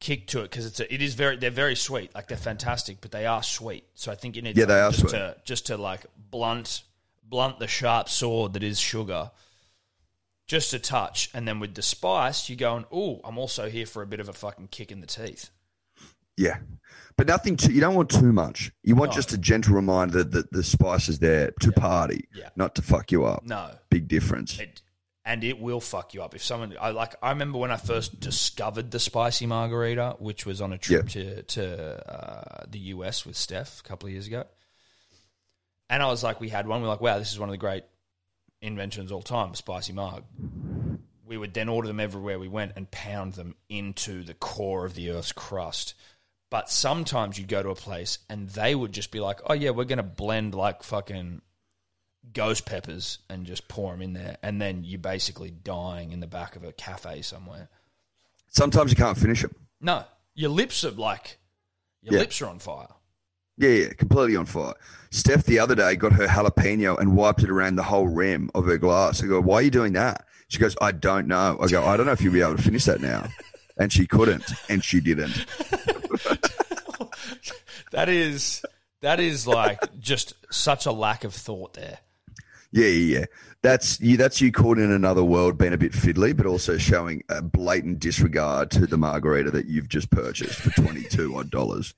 kick 0.00 0.26
to 0.28 0.40
it 0.40 0.44
because 0.44 0.64
it's 0.64 0.80
a, 0.80 0.92
it 0.92 1.02
is 1.02 1.14
very 1.14 1.36
they're 1.36 1.50
very 1.50 1.76
sweet, 1.76 2.14
like 2.14 2.26
they're 2.28 2.36
fantastic, 2.38 3.00
but 3.00 3.10
they 3.10 3.26
are 3.26 3.42
sweet. 3.42 3.84
So 3.94 4.10
I 4.10 4.14
think 4.14 4.34
you 4.36 4.42
need 4.42 4.56
Yeah, 4.56 4.64
they 4.64 4.80
are 4.80 4.90
just 4.90 5.00
sweet. 5.00 5.10
to 5.10 5.36
just 5.44 5.66
to 5.66 5.76
like 5.76 6.06
blunt 6.30 6.82
blunt 7.22 7.58
the 7.58 7.68
sharp 7.68 8.08
sword 8.08 8.54
that 8.54 8.62
is 8.62 8.78
sugar. 8.80 9.30
Just 10.46 10.74
a 10.74 10.80
touch, 10.80 11.30
and 11.32 11.46
then 11.46 11.60
with 11.60 11.74
the 11.76 11.82
spice, 11.82 12.48
you're 12.48 12.56
going, 12.56 12.84
"Oh, 12.90 13.20
I'm 13.22 13.38
also 13.38 13.70
here 13.70 13.86
for 13.86 14.02
a 14.02 14.06
bit 14.06 14.18
of 14.18 14.28
a 14.28 14.32
fucking 14.32 14.68
kick 14.68 14.90
in 14.90 15.00
the 15.00 15.06
teeth." 15.06 15.50
yeah, 16.36 16.56
but 17.16 17.26
nothing. 17.28 17.56
Too, 17.56 17.72
you 17.72 17.80
don't 17.80 17.94
want 17.94 18.08
too 18.10 18.32
much. 18.32 18.72
You 18.82 18.96
want 18.96 19.10
No. 19.12 19.14
just 19.16 19.32
a 19.32 19.38
gentle 19.38 19.74
reminder 19.74 20.24
that 20.24 20.50
the 20.50 20.64
spice 20.64 21.08
is 21.08 21.18
there 21.20 21.52
to 21.60 21.70
party, 21.70 22.26
Yeah. 22.34 22.48
not 22.56 22.74
to 22.76 22.82
fuck 22.82 23.12
you 23.12 23.26
up. 23.26 23.44
No, 23.44 23.70
Big 23.90 24.08
difference. 24.08 24.58
it, 24.58 24.80
and 25.24 25.44
it 25.44 25.60
will 25.60 25.80
fuck 25.80 26.14
you 26.14 26.22
up 26.22 26.34
if 26.34 26.42
someone. 26.42 26.74
I 26.80 26.90
like. 26.90 27.14
I 27.22 27.30
remember 27.30 27.58
when 27.58 27.70
I 27.70 27.76
first 27.76 28.20
discovered 28.20 28.90
the 28.90 28.98
spicy 28.98 29.46
margarita, 29.46 30.16
which 30.18 30.46
was 30.46 30.60
on 30.60 30.72
a 30.72 30.78
trip 30.78 31.08
to 31.10 31.42
to 31.42 32.12
uh, 32.12 32.64
the 32.68 32.78
US 32.78 33.26
with 33.26 33.36
Steph 33.36 33.80
a 33.80 33.82
couple 33.82 34.06
of 34.06 34.12
years 34.12 34.26
ago, 34.26 34.44
and 35.88 36.02
I 36.02 36.06
was 36.06 36.22
like, 36.22 36.40
we 36.40 36.48
had 36.48 36.66
one. 36.66 36.80
We 36.80 36.86
are 36.86 36.90
like, 36.90 37.00
wow, 37.00 37.18
this 37.18 37.32
is 37.32 37.38
one 37.38 37.48
of 37.48 37.52
the 37.52 37.58
great 37.58 37.84
inventions 38.62 39.10
of 39.10 39.16
all 39.16 39.22
time, 39.22 39.54
spicy 39.54 39.92
marg. 39.92 40.24
We 41.26 41.36
would 41.36 41.54
then 41.54 41.68
order 41.68 41.86
them 41.86 42.00
everywhere 42.00 42.38
we 42.38 42.48
went 42.48 42.72
and 42.76 42.90
pound 42.90 43.34
them 43.34 43.54
into 43.68 44.22
the 44.22 44.34
core 44.34 44.84
of 44.84 44.94
the 44.94 45.10
Earth's 45.10 45.32
crust. 45.32 45.94
But 46.50 46.68
sometimes 46.68 47.38
you'd 47.38 47.48
go 47.48 47.62
to 47.62 47.70
a 47.70 47.76
place 47.76 48.18
and 48.28 48.48
they 48.48 48.74
would 48.74 48.92
just 48.92 49.12
be 49.12 49.20
like, 49.20 49.38
oh, 49.46 49.52
yeah, 49.52 49.70
we're 49.70 49.84
going 49.84 49.98
to 49.98 50.02
blend 50.02 50.54
like 50.54 50.82
fucking 50.82 51.42
ghost 52.32 52.66
peppers 52.66 53.18
and 53.28 53.46
just 53.46 53.66
pour 53.68 53.92
them 53.92 54.02
in 54.02 54.12
there. 54.12 54.36
And 54.42 54.60
then 54.60 54.82
you're 54.84 54.98
basically 54.98 55.50
dying 55.50 56.12
in 56.12 56.20
the 56.20 56.26
back 56.26 56.56
of 56.56 56.64
a 56.64 56.72
cafe 56.72 57.22
somewhere. 57.22 57.68
Sometimes 58.48 58.90
you 58.90 58.96
can't 58.96 59.18
finish 59.18 59.42
them. 59.42 59.54
No, 59.80 60.04
your 60.34 60.50
lips 60.50 60.84
are 60.84 60.90
like, 60.90 61.38
your 62.02 62.14
Yeah. 62.14 62.20
lips 62.20 62.40
are 62.40 62.46
on 62.46 62.58
fire. 62.58 62.88
Yeah, 63.56 63.68
yeah, 63.70 63.92
completely 63.92 64.36
on 64.36 64.46
fire. 64.46 64.74
Steph 65.10 65.44
the 65.44 65.58
other 65.58 65.74
day 65.74 65.94
got 65.96 66.12
her 66.12 66.26
jalapeno 66.26 66.98
and 66.98 67.14
wiped 67.16 67.42
it 67.42 67.50
around 67.50 67.76
the 67.76 67.82
whole 67.82 68.08
rim 68.08 68.50
of 68.54 68.64
her 68.66 68.78
glass. 68.78 69.22
I 69.22 69.26
go, 69.26 69.40
why 69.40 69.56
are 69.56 69.62
you 69.62 69.70
doing 69.70 69.92
that? 69.94 70.24
She 70.48 70.58
goes, 70.58 70.76
I 70.80 70.92
don't 70.92 71.26
know. 71.28 71.58
I 71.60 71.66
go, 71.68 71.84
I 71.84 71.96
don't 71.96 72.06
know 72.06 72.12
if 72.12 72.22
you'll 72.22 72.32
be 72.32 72.40
able 72.40 72.56
to 72.56 72.62
finish 72.62 72.84
that 72.86 73.00
now. 73.00 73.26
And 73.76 73.92
she 73.92 74.06
couldn't, 74.06 74.44
and 74.68 74.82
she 74.84 75.00
didn't. 75.00 75.46
That 77.92 78.08
is, 78.08 78.64
that 79.02 79.18
is 79.18 79.46
like 79.48 79.98
just 79.98 80.34
such 80.52 80.86
a 80.86 80.92
lack 80.92 81.24
of 81.24 81.34
thought 81.34 81.74
there. 81.74 81.98
Yeah, 82.72 82.86
yeah, 82.86 83.18
yeah. 83.20 83.24
That's 83.62 84.00
you. 84.00 84.16
That's 84.16 84.40
you 84.40 84.52
caught 84.52 84.78
in 84.78 84.90
another 84.92 85.24
world, 85.24 85.58
being 85.58 85.72
a 85.72 85.78
bit 85.78 85.92
fiddly, 85.92 86.36
but 86.36 86.46
also 86.46 86.78
showing 86.78 87.22
a 87.28 87.42
blatant 87.42 87.98
disregard 87.98 88.70
to 88.72 88.86
the 88.86 88.96
margarita 88.96 89.50
that 89.50 89.66
you've 89.66 89.88
just 89.88 90.10
purchased 90.10 90.60
for 90.60 90.70
twenty 90.80 91.02
two 91.02 91.36
odd 91.36 91.50
dollars. 91.50 91.94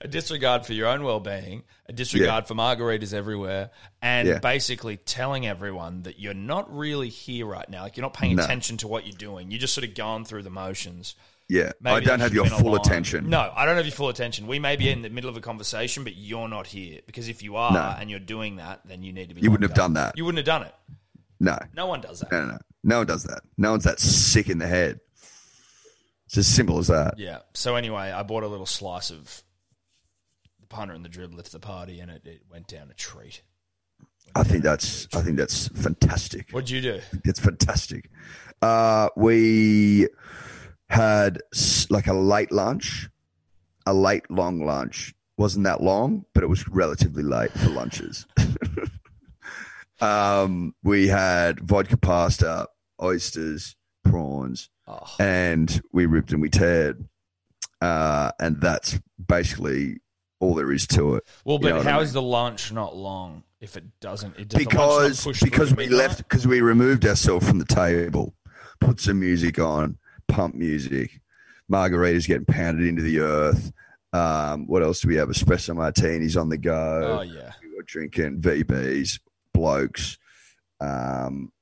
a 0.00 0.08
disregard 0.08 0.66
for 0.66 0.72
your 0.72 0.88
own 0.88 1.04
well-being, 1.04 1.62
a 1.88 1.92
disregard 1.92 2.46
for 2.46 2.54
margaritas 2.54 3.14
everywhere, 3.14 3.70
and 4.02 4.28
Yeah. 4.28 4.38
basically 4.40 4.96
telling 4.96 5.46
everyone 5.46 6.02
that 6.02 6.18
you're 6.18 6.34
not 6.34 6.74
really 6.76 7.08
here 7.08 7.46
right 7.46 7.68
now. 7.68 7.82
Like 7.82 7.96
you're 7.96 8.02
not 8.02 8.14
paying 8.14 8.36
No. 8.36 8.44
attention 8.44 8.76
to 8.78 8.88
what 8.88 9.06
you're 9.06 9.16
doing. 9.16 9.50
You're 9.50 9.60
just 9.60 9.74
sort 9.74 9.86
of 9.88 9.94
going 9.94 10.24
through 10.24 10.42
the 10.42 10.50
motions. 10.50 11.14
Yeah, 11.52 11.72
Maybe 11.82 11.96
I 11.96 12.00
don't 12.00 12.20
have 12.20 12.32
your 12.32 12.44
have 12.44 12.52
been 12.54 12.60
a 12.60 12.62
full 12.62 12.76
attention. 12.76 13.28
No, 13.28 13.52
I 13.54 13.66
don't 13.66 13.76
have 13.76 13.84
your 13.84 13.92
full 13.94 14.08
attention. 14.08 14.46
We 14.46 14.58
may 14.58 14.76
be 14.76 14.88
in 14.88 15.02
the 15.02 15.10
middle 15.10 15.28
of 15.28 15.36
a 15.36 15.40
conversation, 15.42 16.02
but 16.02 16.16
you're 16.16 16.48
not 16.48 16.66
here 16.66 17.00
because 17.04 17.28
if 17.28 17.42
you 17.42 17.56
are 17.56 17.72
No. 17.72 17.94
and 18.00 18.10
you're 18.10 18.20
doing 18.20 18.56
that, 18.56 18.80
then 18.86 19.02
you 19.02 19.12
need 19.12 19.28
to 19.28 19.34
be. 19.34 19.42
You 19.42 19.50
wouldn't 19.50 19.68
have 19.68 19.76
done 19.76 19.92
that. 19.94 20.16
You 20.16 20.24
wouldn't 20.24 20.38
have 20.38 20.46
done 20.46 20.62
it. 20.66 20.74
no, 21.40 21.58
No 21.74 21.86
one 21.86 22.00
does 22.00 22.20
that. 22.20 22.32
no, 22.32 22.40
no, 22.46 22.52
no. 22.52 22.58
No 22.84 22.98
one 22.98 23.06
does 23.06 23.24
that. 23.24 23.42
No 23.58 23.70
one's 23.72 23.84
that 23.84 24.00
sick 24.00 24.48
in 24.48 24.56
the 24.58 24.66
head. 24.66 25.00
It's 26.26 26.38
as 26.38 26.46
simple 26.46 26.78
as 26.78 26.86
that. 26.86 27.18
Yeah. 27.18 27.40
So 27.52 27.76
anyway, 27.76 28.10
I 28.10 28.22
bought 28.22 28.44
a 28.44 28.48
little 28.48 28.64
slice 28.64 29.10
of 29.10 29.42
the 30.60 30.66
punter 30.66 30.94
and 30.94 31.04
the 31.04 31.10
dribbler 31.10 31.42
to 31.44 31.52
the 31.52 31.60
party, 31.60 32.00
and 32.00 32.10
it, 32.10 32.22
it 32.26 32.40
went 32.50 32.66
down 32.66 32.90
a 32.90 32.94
treat. 32.94 33.42
I 34.34 34.42
think 34.42 34.62
that's 34.62 35.06
I 35.14 35.20
think 35.20 35.36
that's 35.36 35.68
fantastic. 35.68 36.50
What'd 36.50 36.70
you 36.70 36.80
do? 36.80 37.00
It's 37.26 37.40
fantastic. 37.40 38.08
Uh, 38.62 39.10
we 39.16 40.08
had 40.92 41.38
like 41.88 42.06
a 42.06 42.12
late 42.12 42.52
lunch, 42.52 43.08
a 43.86 43.94
late 43.94 44.30
long 44.30 44.64
lunch. 44.64 45.14
wasn't 45.38 45.64
that 45.64 45.82
long, 45.82 46.24
but 46.34 46.44
it 46.44 46.48
was 46.48 46.68
relatively 46.68 47.22
late 47.22 47.50
for 47.52 47.70
lunches. 47.70 48.26
um, 50.00 50.74
we 50.82 51.08
had 51.08 51.60
vodka 51.60 51.96
pasta, 51.96 52.68
oysters, 53.02 53.74
prawns, 54.04 54.68
Oh, 54.86 55.06
and 55.20 55.80
we 55.92 56.06
ripped 56.06 56.32
and 56.32 56.42
we 56.42 56.50
teared. 56.50 57.06
Uh, 57.80 58.32
and 58.40 58.60
that's 58.60 58.98
basically 59.26 59.98
all 60.40 60.54
there 60.54 60.72
is 60.72 60.86
to 60.88 61.14
it. 61.14 61.24
well, 61.44 61.56
You 61.56 61.62
but 61.70 61.74
know 61.76 61.82
how 61.82 62.00
I 62.00 62.02
is 62.02 62.12
the 62.12 62.20
lunch 62.22 62.70
not 62.72 62.96
long 62.96 63.44
if 63.60 63.76
it 63.76 63.84
doesn't? 64.00 64.36
It, 64.38 64.48
does 64.48 64.58
because 64.58 65.24
not 65.24 65.30
push 65.30 65.38
through 65.40 65.50
because 65.50 65.74
we 65.74 65.88
left 65.88 66.18
because 66.18 66.46
we 66.46 66.60
removed 66.60 67.06
ourselves 67.06 67.48
from 67.48 67.58
the 67.60 67.64
table, 67.64 68.34
put 68.80 69.00
some 69.00 69.20
music 69.20 69.58
on, 69.60 69.98
pump 70.32 70.54
music, 70.54 71.20
margaritas 71.70 72.26
getting 72.26 72.44
pounded 72.46 72.86
into 72.86 73.02
the 73.02 73.20
earth. 73.20 73.72
Um, 74.14 74.66
what 74.66 74.82
else 74.82 75.00
do 75.00 75.08
we 75.08 75.16
have? 75.16 75.28
Espresso 75.28 75.74
martinis 75.76 76.36
on 76.36 76.48
the 76.48 76.58
go. 76.58 77.18
Oh 77.20 77.22
yeah. 77.22 77.52
We 77.62 77.74
were 77.76 77.82
drinking 77.82 78.40
VBs, 78.40 79.20
blokes, 79.54 80.18
um, 80.80 81.52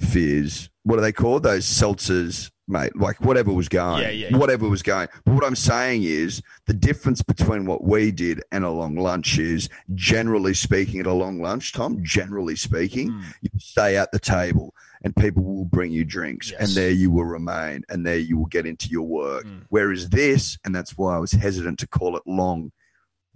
fizz. 0.00 0.70
What 0.84 0.98
are 0.98 1.02
they 1.02 1.12
called? 1.12 1.42
Those 1.44 1.64
seltzers, 1.66 2.50
mate. 2.68 2.96
Like 2.96 3.20
whatever 3.20 3.52
was 3.52 3.68
going. 3.68 4.02
Yeah, 4.02 4.10
yeah, 4.10 4.28
yeah. 4.30 4.36
Whatever 4.36 4.68
was 4.68 4.82
going. 4.82 5.08
But 5.24 5.34
what 5.34 5.44
I'm 5.44 5.56
saying 5.56 6.02
is 6.02 6.42
the 6.66 6.74
difference 6.74 7.22
between 7.22 7.64
what 7.66 7.84
we 7.84 8.10
did 8.10 8.42
and 8.52 8.64
a 8.64 8.70
long 8.70 8.96
lunch 8.96 9.38
is, 9.38 9.68
generally 9.94 10.54
speaking, 10.54 11.00
at 11.00 11.06
a 11.06 11.12
long 11.12 11.40
lunch, 11.40 11.72
Tom, 11.72 12.02
generally 12.02 12.56
speaking, 12.56 13.10
Mm. 13.10 13.22
you 13.42 13.50
stay 13.58 13.96
at 13.96 14.10
the 14.12 14.18
table 14.18 14.74
and 15.04 15.14
people 15.14 15.42
will 15.44 15.64
bring 15.66 15.92
you 15.92 16.04
drinks 16.04 16.50
Yes. 16.50 16.60
and 16.60 16.68
there 16.70 16.90
you 16.90 17.10
will 17.10 17.26
remain 17.26 17.84
and 17.88 18.04
there 18.04 18.18
you 18.18 18.36
will 18.38 18.46
get 18.46 18.66
into 18.66 18.88
your 18.88 19.06
work. 19.06 19.44
Mm. 19.44 19.66
Whereas 19.68 20.08
this, 20.08 20.58
and 20.64 20.74
that's 20.74 20.96
why 20.98 21.14
I 21.14 21.18
was 21.18 21.30
hesitant 21.32 21.78
to 21.80 21.86
call 21.86 22.16
it 22.16 22.22
long, 22.26 22.72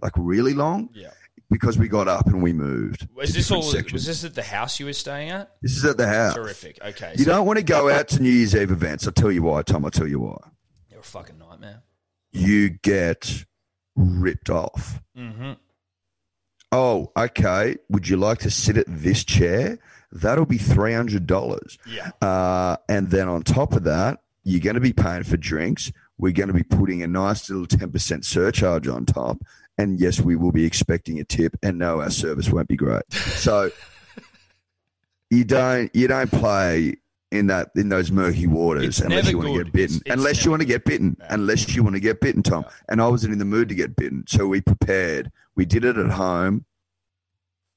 like 0.01 0.13
really 0.17 0.53
long, 0.53 0.89
Yeah. 0.93 1.11
because 1.49 1.77
we 1.77 1.87
got 1.87 2.07
up 2.07 2.25
and 2.27 2.41
we 2.41 2.51
moved. 2.53 3.07
Was 3.15 3.33
this 3.33 3.51
all? 3.51 3.61
sections. 3.61 3.93
Was 3.93 4.05
this 4.07 4.23
at 4.23 4.33
the 4.35 4.43
house 4.43 4.79
you 4.79 4.87
were 4.87 4.93
staying 4.93 5.29
at? 5.29 5.51
This 5.61 5.77
is 5.77 5.85
at 5.85 5.95
the 5.97 6.07
house. 6.07 6.33
Terrific. 6.33 6.79
Okay. 6.83 7.13
You 7.17 7.23
so 7.25 7.31
don't 7.31 7.45
want 7.45 7.57
to 7.59 7.63
go 7.63 7.89
out 7.89 8.07
to 8.09 8.21
New 8.21 8.29
Year's 8.31 8.55
Eve 8.55 8.71
events. 8.71 9.05
I'll 9.05 9.13
tell 9.13 9.31
you 9.31 9.43
why, 9.43 9.61
Tom. 9.61 9.85
I'll 9.85 9.91
tell 9.91 10.07
you 10.07 10.19
why. 10.19 10.37
You're 10.89 11.01
a 11.01 11.03
fucking 11.03 11.37
nightmare. 11.37 11.83
You 12.31 12.69
get 12.69 13.45
ripped 13.95 14.49
off. 14.49 15.01
Mm-hmm. 15.17 15.53
Oh, 16.71 17.11
okay. 17.17 17.77
Would 17.89 18.07
you 18.07 18.17
like 18.17 18.39
to 18.39 18.51
sit 18.51 18.77
at 18.77 18.85
this 18.87 19.23
chair? 19.23 19.79
That'll 20.11 20.45
be 20.45 20.57
three 20.57 20.93
hundred 20.93 21.27
dollars. 21.27 21.77
Yeah. 21.87 22.11
Uh, 22.21 22.77
and 22.87 23.09
then 23.09 23.27
on 23.27 23.43
top 23.43 23.73
of 23.73 23.83
that, 23.83 24.21
you're 24.43 24.61
going 24.61 24.75
to 24.75 24.81
be 24.81 24.93
paying 24.93 25.23
for 25.23 25.37
drinks. 25.37 25.91
We're 26.17 26.33
going 26.33 26.47
to 26.47 26.53
be 26.53 26.63
putting 26.63 27.03
a 27.03 27.07
nice 27.07 27.49
little 27.49 27.67
ten 27.67 27.91
percent 27.91 28.25
surcharge 28.25 28.87
on 28.87 29.05
top. 29.05 29.37
And 29.77 29.99
yes, 29.99 30.19
we 30.19 30.35
will 30.35 30.51
be 30.51 30.65
expecting 30.65 31.19
a 31.19 31.23
tip. 31.23 31.55
And 31.63 31.77
no, 31.77 32.01
our 32.01 32.09
service 32.09 32.49
won't 32.49 32.67
be 32.67 32.75
great. 32.75 33.03
So 33.13 33.71
you 35.29 35.43
don't 35.45 35.95
you 35.95 36.07
don't 36.07 36.31
play 36.31 36.95
in 37.31 37.47
that 37.47 37.69
in 37.75 37.89
those 37.89 38.11
murky 38.11 38.47
waters 38.47 38.83
It's 38.85 38.99
unless 39.01 39.29
you 39.29 39.37
want 39.37 39.49
to 39.49 39.63
get 39.63 39.73
bitten. 39.73 40.01
Unless 40.07 40.43
you 40.45 40.51
want 40.51 40.61
to 40.61 40.67
get 40.67 40.85
bitten. 40.85 41.17
Unless 41.29 41.75
you 41.75 41.83
want 41.83 41.95
to 41.95 41.99
get 41.99 42.19
bitten, 42.19 42.43
Tom. 42.43 42.65
And 42.87 43.01
I 43.01 43.07
wasn't 43.07 43.33
in 43.33 43.39
the 43.39 43.45
mood 43.45 43.69
to 43.69 43.75
get 43.75 43.95
bitten, 43.95 44.25
so 44.27 44.47
we 44.47 44.61
prepared. 44.61 45.31
We 45.55 45.65
did 45.65 45.85
it 45.85 45.97
at 45.97 46.09
home. 46.09 46.65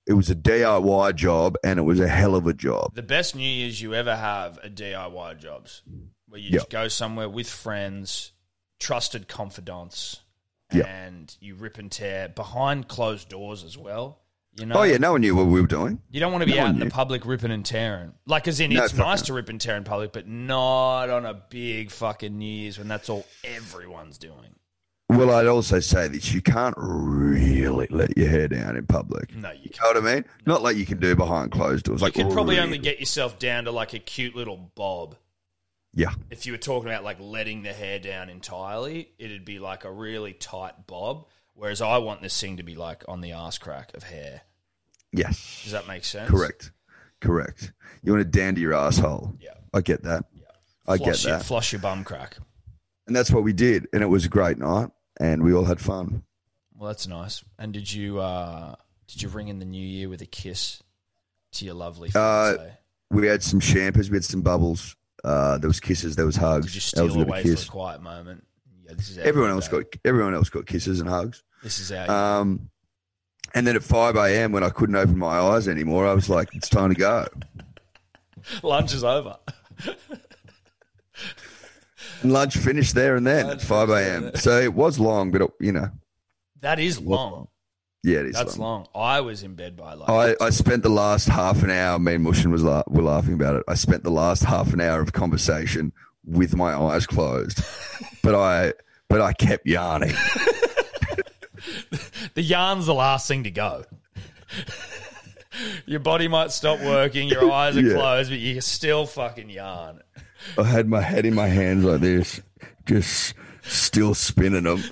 It 0.07 0.15
was 0.15 0.31
a 0.31 0.35
DIY 0.35 1.15
job, 1.15 1.57
and 1.63 1.79
it 1.79 1.83
was 1.83 2.01
a 2.01 2.09
hell 2.09 2.35
of 2.35 2.47
a 2.47 2.53
job. 2.53 2.95
The 2.95 3.03
best 3.03 3.37
New 3.37 3.43
Year's 3.47 3.81
you 3.81 3.95
ever 3.95 4.17
have 4.17 4.59
are 4.65 4.69
DIY 4.69 5.39
jobs 5.39 5.83
where 6.29 6.41
you 6.41 6.51
just 6.51 6.71
go 6.71 6.89
somewhere 6.89 7.29
with 7.29 7.49
friends, 7.49 8.33
trusted 8.81 9.29
confidants, 9.29 10.21
Yeah. 10.73 10.87
and 10.87 11.35
you 11.41 11.55
rip 11.55 11.79
and 11.79 11.91
tear 11.93 12.29
behind 12.29 12.89
closed 12.89 13.29
doors 13.29 13.63
as 13.63 13.77
well. 13.79 14.19
You 14.59 14.67
know, 14.67 14.75
Oh 14.77 14.83
yeah, 14.83 14.97
no 14.99 15.13
one 15.13 15.21
knew 15.23 15.35
what 15.37 15.47
we 15.47 15.61
were 15.61 15.67
doing. 15.67 16.01
you 16.11 16.21
don't 16.21 16.33
want 16.33 16.43
to 16.43 16.47
be 16.51 16.57
No 16.59 16.65
out 16.65 16.71
in 16.71 16.79
the 16.79 16.91
public 16.91 17.25
ripping 17.25 17.51
and 17.53 17.65
tearing. 17.65 18.13
Like, 18.27 18.49
as 18.49 18.61
in, 18.61 18.73
No, 18.73 18.85
it's 18.85 18.93
nice 18.95 19.23
to 19.23 19.33
rip 19.33 19.49
and 19.49 19.61
tear 19.61 19.77
in 19.77 19.85
public, 19.85 20.13
but 20.13 20.27
not 20.29 21.09
on 21.11 21.25
a 21.25 21.33
big 21.33 21.91
fucking 21.91 22.37
New 22.37 22.45
Year's 22.45 22.77
when 22.79 22.89
that's 22.89 23.09
all 23.09 23.25
everyone's 23.45 24.19
doing. 24.19 24.57
Well, 25.19 25.31
I'd 25.31 25.47
also 25.47 25.81
say 25.81 26.09
this: 26.09 26.33
you 26.33 26.41
can't 26.43 26.75
really 26.79 27.87
let 27.91 28.17
your 28.17 28.29
hair 28.29 28.49
down 28.49 28.77
in 28.77 28.87
public. 28.87 29.35
No, 29.35 29.51
you 29.51 29.61
You 29.65 29.71
can't. 29.71 29.95
know 29.95 30.01
what 30.01 30.11
I 30.11 30.15
mean? 30.15 30.25
Not 30.47 30.63
like 30.63 30.77
you 30.77 30.87
can 30.87 30.99
do 30.99 31.15
behind 31.17 31.51
closed 31.53 31.85
doors. 31.87 32.01
You 32.01 32.07
Like 32.07 32.15
can 32.15 32.31
probably 32.33 32.57
really- 32.57 32.67
only 32.67 32.79
get 32.79 32.99
yourself 33.01 33.39
down 33.39 33.65
to 33.65 33.71
like 33.73 33.93
a 33.95 33.99
cute 33.99 34.35
little 34.37 34.57
bob. 34.75 35.17
yeah, 35.95 36.15
if 36.31 36.47
you 36.47 36.53
were 36.53 36.59
talking 36.59 36.89
about 36.91 37.05
like 37.05 37.19
letting 37.21 37.63
the 37.63 37.73
hair 37.73 37.99
down 37.99 38.29
entirely, 38.31 39.11
it'd 39.19 39.45
be 39.45 39.59
like 39.59 39.85
a 39.85 39.91
really 39.93 40.33
tight 40.33 40.87
bob. 40.87 41.27
Whereas 41.55 41.83
I 41.83 41.99
want 41.99 42.23
this 42.23 42.41
thing 42.41 42.57
to 42.57 42.63
be 42.63 42.75
like 42.77 43.05
on 43.09 43.21
the 43.21 43.33
ass 43.33 43.59
crack 43.59 43.95
of 43.95 44.05
hair. 44.05 44.43
yes, 45.13 45.61
Does 45.65 45.73
that 45.73 45.87
make 45.87 46.05
sense? 46.05 46.31
correct, 46.31 46.71
correct. 47.21 47.73
You 48.03 48.13
want 48.13 48.25
to 48.25 48.39
dandy 48.39 48.63
your 48.63 48.73
asshole. 48.75 49.35
Yeah. 49.39 49.51
I 49.75 49.83
get 49.83 50.03
that. 50.05 50.25
I 50.89 50.97
get 50.97 51.05
Floss 51.05 51.25
your, 51.25 51.33
that, 51.39 51.45
Floss 51.45 51.73
your 51.73 51.81
bum 51.83 52.05
crack. 52.05 52.39
and 53.07 53.15
that's 53.15 53.31
what 53.31 53.43
we 53.45 53.53
did, 53.53 53.87
and 53.93 54.03
it 54.03 54.07
was 54.07 54.25
a 54.25 54.29
great 54.31 54.57
night, 54.59 54.89
and 55.23 55.43
we 55.43 55.55
all 55.55 55.65
had 55.65 55.81
fun. 55.81 56.25
Well, 56.77 56.89
that's 56.89 57.07
nice. 57.07 57.45
And 57.59 57.73
did 57.73 57.91
you 57.93 58.19
uh 58.21 58.75
did 59.07 59.23
you 59.23 59.29
ring 59.29 59.49
in 59.49 59.59
the 59.61 59.65
new 59.65 59.87
year 59.87 60.09
with 60.09 60.21
a 60.21 60.27
kiss 60.27 60.83
to 61.53 61.65
your 61.65 61.75
lovely 61.75 62.11
Uh. 62.15 62.55
We 63.11 63.27
had 63.27 63.43
some 63.43 63.61
champers, 63.61 64.11
we 64.11 64.17
had 64.17 64.25
some 64.25 64.41
bubbles. 64.41 64.97
Uh, 65.23 65.59
there 65.59 65.69
was 65.69 65.81
kisses, 65.81 66.17
there 66.17 66.25
was 66.27 66.35
hugs. 66.35 66.67
did 66.67 66.75
you 66.75 66.81
that 66.95 67.03
was 67.05 67.13
steal 67.13 67.23
a 67.23 67.27
away 67.27 67.41
of 67.41 67.59
for 67.61 67.69
a 67.69 67.71
quiet 67.71 68.03
moment? 68.03 68.45
Yeah, 68.85 68.95
this 68.95 69.11
is 69.11 69.19
Everyone 69.19 69.51
else 69.51 69.69
babe. 69.69 69.85
got 69.93 70.01
everyone 70.05 70.35
else 70.35 70.49
got 70.49 70.67
kisses 70.67 70.99
and 70.99 71.09
hugs. 71.09 71.45
This 71.63 71.79
is 71.79 71.93
our 71.93 72.05
year. 72.07 72.11
Um, 72.11 72.71
and 73.55 73.67
then 73.67 73.77
at 73.77 73.83
five 73.85 74.17
a.m. 74.17 74.51
when 74.51 74.65
I 74.65 74.71
couldn't 74.71 74.97
open 74.97 75.19
my 75.19 75.39
eyes 75.39 75.69
anymore, 75.69 76.07
I 76.07 76.15
was 76.15 76.29
like, 76.31 76.49
"It's 76.55 76.71
time 76.71 76.89
to 76.89 76.97
go." 76.97 77.29
Lunch 78.63 78.95
is 78.95 79.05
over. 79.05 79.37
And 82.23 82.33
lunch 82.33 82.57
finished 82.57 82.95
there 82.95 83.17
and 83.17 83.27
then 83.27 83.47
Lunch 83.47 83.63
at 83.63 83.67
five 83.67 83.91
a.m. 83.91 84.33
So 84.37 84.61
it 84.61 84.75
was 84.75 84.99
long, 84.99 85.31
but 85.31 85.43
it, 85.43 85.51
you 85.61 85.73
know, 85.73 85.91
That 86.61 86.79
is 86.79 87.01
long. 87.01 87.49
yeah, 88.05 88.19
it 88.21 88.27
is. 88.27 88.35
That's 88.35 88.59
long. 88.59 88.87
long. 88.95 89.05
I 89.11 89.21
was 89.21 89.43
in 89.43 89.55
bed 89.55 89.77
by 89.77 89.95
like 89.95 90.09
I, 90.41 90.45
I 90.45 90.51
spent 90.51 90.83
the 90.83 90.91
last 90.91 91.29
half 91.29 91.63
an 91.63 91.71
hour. 91.71 91.99
Me 91.99 92.15
and 92.15 92.25
Mushin 92.25 92.51
was 92.51 92.63
la- 92.63 92.83
were 92.89 93.03
laughing 93.03 93.35
about 93.35 93.57
it. 93.57 93.65
I 93.69 93.75
spent 93.75 94.05
the 94.05 94.11
last 94.11 94.45
half 94.45 94.73
an 94.73 94.81
hour 94.81 95.01
of 95.01 95.13
conversation 95.13 95.93
with 96.25 96.55
my 96.57 96.75
eyes 96.75 97.07
closed, 97.07 97.61
but 98.23 98.35
I 98.35 98.73
but 99.09 99.21
I 99.21 99.33
kept 99.33 99.67
yarning. 99.67 100.15
the 102.35 102.43
yarn's 102.43 102.87
the 102.87 102.95
last 102.95 103.29
thing 103.29 103.45
to 103.45 103.51
go. 103.51 103.85
your 105.87 106.01
body 106.01 106.29
might 106.29 106.51
stop 106.51 106.81
working, 106.81 107.29
your 107.29 107.51
eyes 107.51 107.77
are 107.77 107.83
Yeah. 107.83 107.95
closed, 107.95 108.31
but 108.31 108.39
you 108.39 108.61
still 108.61 109.07
fucking 109.07 109.51
yarn. 109.51 110.01
I 110.59 110.65
had 110.65 110.89
my 110.89 111.01
head 111.01 111.27
in 111.27 111.35
my 111.35 111.49
hands 111.49 111.85
like 111.85 112.01
this, 112.01 112.41
just 112.87 113.35
still 113.63 114.15
spinning 114.15 114.65
them. 114.65 114.83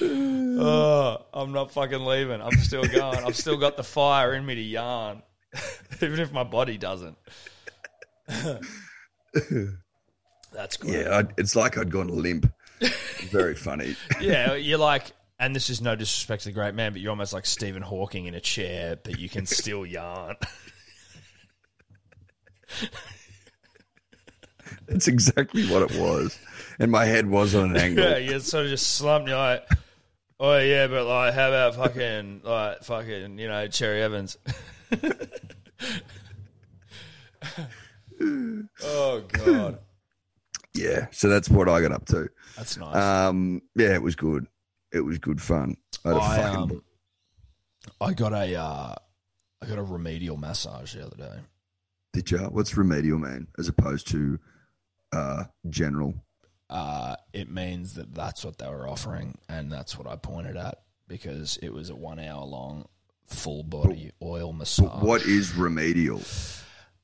Oh, 0.00 1.18
uh, 1.34 1.38
I'm 1.38 1.52
not 1.52 1.72
fucking 1.72 2.04
leaving. 2.04 2.40
I'm 2.40 2.56
still 2.58 2.84
going. 2.84 3.24
I've 3.24 3.36
still 3.36 3.56
got 3.56 3.76
the 3.76 3.84
fire 3.84 4.34
in 4.34 4.44
me 4.46 4.54
to 4.54 4.60
yarn, 4.60 5.22
even 6.00 6.20
if 6.20 6.32
my 6.32 6.44
body 6.44 6.78
doesn't. 6.78 7.16
That's 10.52 10.76
great. 10.76 10.94
Yeah, 10.94 11.18
I, 11.18 11.24
it's 11.36 11.56
like 11.56 11.76
I'd 11.76 11.90
gone 11.90 12.08
limp. 12.08 12.50
Very 13.30 13.54
funny. 13.54 13.96
Yeah, 14.20 14.54
you're 14.54 14.78
like, 14.78 15.12
and 15.44 15.54
this 15.54 15.68
is 15.68 15.80
no 15.82 15.94
disrespect 15.94 16.42
to 16.42 16.48
the 16.48 16.52
great 16.52 16.74
man, 16.74 16.92
but 16.92 17.00
you're 17.02 17.10
almost 17.10 17.32
like 17.34 17.44
Stephen 17.44 17.82
Hawking 17.82 18.24
in 18.26 18.34
a 18.34 18.40
chair, 18.40 18.96
but 19.02 19.18
you 19.18 19.28
can 19.28 19.44
still 19.46 19.84
yarn. 19.98 20.36
That's 24.86 25.06
exactly 25.06 25.66
what 25.66 25.82
it 25.82 25.98
was. 26.00 26.38
And 26.78 26.90
my 26.90 27.04
head 27.04 27.28
was 27.28 27.54
on 27.54 27.70
an 27.70 27.76
angle. 27.80 28.04
Yeah, 28.04 28.16
you 28.16 28.40
sort 28.40 28.64
of 28.64 28.70
just 28.70 28.94
slumped. 28.94 29.28
You're 29.28 29.36
like, 29.38 29.68
oh 30.40 30.56
yeah, 30.58 30.86
but 30.86 31.06
like, 31.06 31.34
how 31.34 31.48
about 31.48 31.74
fucking 31.76 32.40
like 32.42 32.82
fucking 32.84 33.38
you 33.38 33.48
know 33.48 33.66
Cherry 33.68 34.02
Evans? 34.02 34.38
oh 38.82 39.20
god, 39.32 39.78
Yeah, 40.74 41.06
so 41.10 41.28
that's 41.28 41.48
what 41.50 41.68
I 41.68 41.80
got 41.80 41.92
up 41.92 42.06
to. 42.06 42.28
that's 42.56 42.76
nice. 42.76 42.96
Um, 42.96 43.62
yeah, 43.76 43.94
it 43.94 44.02
was 44.02 44.16
good. 44.16 44.46
It 44.94 45.00
was 45.00 45.18
good 45.18 45.42
fun. 45.42 45.76
I 46.04 46.10
I, 46.10 46.36
fucking 46.36 46.56
um, 46.56 46.82
I 48.00 48.12
got 48.12 48.32
a 48.32 48.54
uh, 48.54 48.94
I 49.60 49.66
got 49.66 49.78
a 49.78 49.82
remedial 49.82 50.36
massage 50.36 50.94
the 50.94 51.04
other 51.04 51.16
day. 51.16 51.38
Did 52.12 52.30
you? 52.30 52.38
What's 52.38 52.76
remedial 52.76 53.18
mean 53.18 53.48
as 53.58 53.66
opposed 53.68 54.08
to 54.12 54.38
uh, 55.12 55.44
general? 55.68 56.14
Uh, 56.70 57.16
it 57.32 57.50
means 57.50 57.94
that 57.94 58.14
that's 58.14 58.44
what 58.44 58.58
they 58.58 58.68
were 58.68 58.88
offering, 58.88 59.36
and 59.48 59.70
that's 59.70 59.98
what 59.98 60.06
I 60.06 60.16
pointed 60.16 60.56
at 60.56 60.82
because 61.08 61.58
it 61.58 61.74
was 61.74 61.90
a 61.90 61.96
one 61.96 62.20
hour 62.20 62.44
long 62.44 62.86
full 63.26 63.64
body 63.64 64.12
oil 64.22 64.52
massage. 64.52 64.86
But 64.86 65.02
what 65.02 65.22
is 65.22 65.54
remedial? 65.54 66.22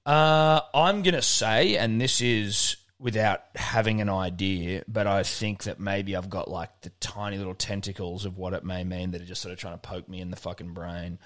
Uh, 0.06 0.60
I'm 0.74 1.02
going 1.02 1.14
to 1.14 1.22
say, 1.22 1.76
and 1.76 2.00
this 2.00 2.20
is 2.20 2.76
without 3.00 3.44
having 3.54 4.02
an 4.02 4.10
idea, 4.10 4.84
but 4.86 5.06
I 5.06 5.22
think 5.22 5.64
that 5.64 5.80
maybe 5.80 6.14
I've 6.14 6.28
got 6.28 6.50
like 6.50 6.82
the 6.82 6.90
tiny 7.00 7.38
little 7.38 7.54
tentacles 7.54 8.26
of 8.26 8.36
what 8.36 8.52
it 8.52 8.62
may 8.62 8.84
mean 8.84 9.12
that 9.12 9.22
are 9.22 9.26
just 9.26 9.40
sort 9.40 9.52
of 9.52 9.58
trying 9.58 9.74
to 9.74 9.78
poke 9.78 10.08
me 10.08 10.20
in 10.20 10.30
the 10.30 10.36
fucking 10.36 10.74
brain. 10.74 11.18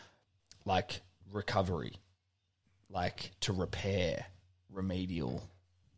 Like 0.65 1.03
recovery, 1.31 1.95
like 2.89 3.33
to 3.41 3.53
repair, 3.53 4.27
remedial. 4.73 5.51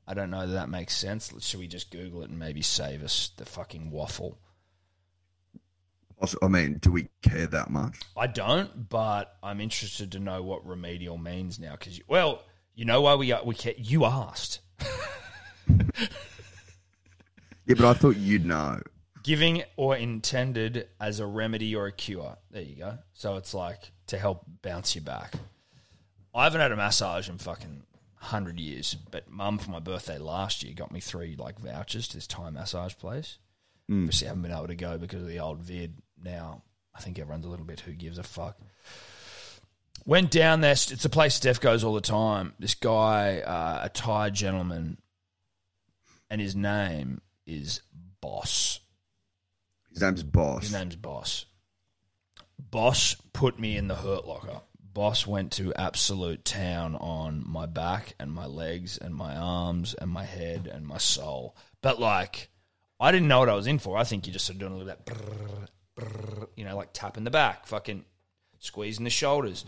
I 0.09 0.15
don't 0.15 0.31
know 0.31 0.47
that 0.47 0.55
that 0.55 0.69
makes 0.71 0.97
sense. 0.97 1.33
Should 1.45 1.61
we 1.61 1.67
just 1.67 1.91
Google 1.91 2.23
it 2.23 2.31
and 2.31 2.39
maybe 2.39 2.63
save 2.63 3.05
us 3.05 3.31
the 3.37 3.45
fucking 3.45 3.91
waffle? 3.91 4.39
Also, 6.19 6.39
I 6.43 6.49
mean, 6.49 6.79
do 6.79 6.91
we 6.91 7.09
care 7.21 7.47
that 7.49 7.69
much? 7.69 8.01
I 8.17 8.27
don't, 8.27 8.89
but 8.89 9.37
I'm 9.43 9.61
interested 9.61 10.13
to 10.13 10.19
know 10.19 10.43
what 10.43 10.67
remedial 10.67 11.19
means 11.19 11.61
now. 11.61 11.73
Because, 11.73 12.01
well, 12.09 12.43
you 12.75 12.87
know 12.87 13.03
why 13.03 13.15
we 13.15 13.35
we 13.45 13.55
ca- 13.55 13.75
you 13.77 14.07
asked. 14.07 14.61
Yeah, 17.67 17.75
but 17.77 17.85
I 17.85 17.95
thought 17.95 18.17
you'd 18.17 18.47
know. 18.47 18.81
Giving 19.25 19.65
or 19.77 19.97
intended 19.97 20.89
as 21.01 21.19
a 21.19 21.27
remedy 21.27 21.75
or 21.75 21.87
a 21.87 21.93
cure. 21.93 22.37
There 22.51 22.63
you 22.63 22.77
go. 22.77 22.99
So 23.13 23.37
it's 23.37 23.53
like 23.55 23.91
to 24.07 24.19
help 24.19 24.45
bounce 24.63 24.95
you 24.95 25.01
back. 25.01 25.35
I 26.33 26.45
haven't 26.45 26.61
had 26.61 26.71
a 26.71 26.77
massage 26.77 27.29
in 27.29 27.39
fucking 27.39 27.83
hundred 28.17 28.61
years, 28.61 28.95
but 28.95 29.29
mum 29.29 29.59
for 29.59 29.71
my 29.71 29.81
birthday 29.81 30.19
last 30.19 30.63
year 30.63 30.75
got 30.75 30.93
me 30.93 31.01
three 31.01 31.35
like 31.37 31.59
vouchers 31.59 32.07
to 32.09 32.17
this 32.17 32.27
Thai 32.27 32.51
massage 32.51 32.95
place. 32.97 33.39
Obviously, 33.91 34.27
I 34.27 34.31
haven't 34.31 34.43
been 34.43 34.53
able 34.53 34.67
to 34.69 34.77
go 34.77 34.99
because 34.99 35.23
of 35.23 35.29
the 35.29 35.41
old 35.41 35.61
vid. 35.61 35.97
Now 36.23 36.63
I 36.95 37.01
think 37.01 37.19
everyone's 37.19 37.47
a 37.47 37.49
little 37.49 37.67
bit 37.67 37.81
who 37.81 37.93
gives 37.93 38.19
a 38.19 38.23
fuck. 38.23 38.59
Went 40.05 40.31
down 40.31 40.61
there. 40.61 40.73
It's 40.73 41.05
a 41.05 41.11
place 41.11 41.35
Steph 41.35 41.61
goes 41.61 41.83
all 41.83 41.95
the 41.95 42.01
time. 42.01 42.55
This 42.61 42.75
guy, 42.75 43.41
uh, 43.41 43.87
a 43.87 43.89
Thai 43.89 44.31
gentleman, 44.31 44.99
and 46.31 46.41
his 46.41 46.57
name 46.57 47.21
is 47.47 47.81
Boss. 48.21 48.81
His 49.91 50.03
name's 50.03 50.23
Boss. 50.23 50.63
His 50.65 50.73
name's 50.73 50.97
Boss. 50.97 51.47
Boss 52.59 53.17
put 53.33 53.59
me 53.59 53.77
in 53.77 53.89
the 53.89 53.95
hurt 53.95 54.27
locker. 54.27 54.61
Boss 54.93 55.27
went 55.27 55.53
to 55.53 55.75
absolute 55.75 56.45
town 56.45 56.97
on 56.97 57.45
my 57.47 57.67
back 57.67 58.15
and 58.19 58.33
my 58.33 58.47
legs 58.47 58.97
and 58.97 59.15
my 59.15 59.37
arms 59.37 59.95
and 59.95 60.11
my 60.11 60.25
head 60.25 60.67
and 60.73 60.87
my 60.87 60.99
soul. 60.99 61.55
But 61.83 62.01
like, 62.01 62.49
I 62.99 63.13
didn't 63.13 63.29
know 63.29 63.41
what 63.41 63.51
I 63.51 63.55
was 63.55 63.67
in 63.67 63.79
for. 63.79 63.99
I 63.99 64.05
think 64.05 64.27
you're 64.27 64.33
just 64.33 64.47
sort 64.47 64.55
of 64.55 64.61
doing 64.61 64.73
a 64.73 64.77
little 64.77 64.95
bit, 64.95 65.05
brrr, 65.05 65.69
brrr, 65.99 66.49
you 66.57 66.65
know, 66.65 66.77
like 66.77 66.95
tapping 66.95 67.25
the 67.25 67.31
back, 67.31 67.67
fucking 67.67 68.07
squeezing 68.59 69.05
the 69.05 69.11
shoulders. 69.11 69.67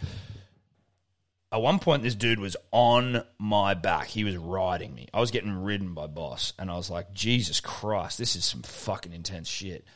At 1.51 1.63
one 1.63 1.79
point, 1.79 2.03
this 2.03 2.15
dude 2.15 2.41
was 2.41 2.57
on 2.73 3.25
my 3.39 3.73
back. 3.73 4.09
He 4.09 4.23
was 4.23 4.37
riding 4.37 4.95
me. 4.95 5.09
I 5.15 5.21
was 5.21 5.31
getting 5.31 5.63
ridden 5.63 5.95
by 5.95 6.07
Boss, 6.07 6.53
and 6.59 6.71
I 6.71 6.77
was 6.77 6.91
like, 6.91 7.15
Jesus 7.15 7.59
Christ, 7.61 8.19
this 8.19 8.37
is 8.37 8.45
some 8.45 8.63
fucking 8.63 9.15
intense 9.15 9.49
shit. 9.49 9.87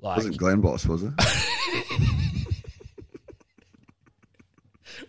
Like, 0.00 0.18
Wasn't 0.18 0.36
Glen 0.36 0.60
Boss, 0.60 0.86
was 0.86 1.02
it? 1.02 1.12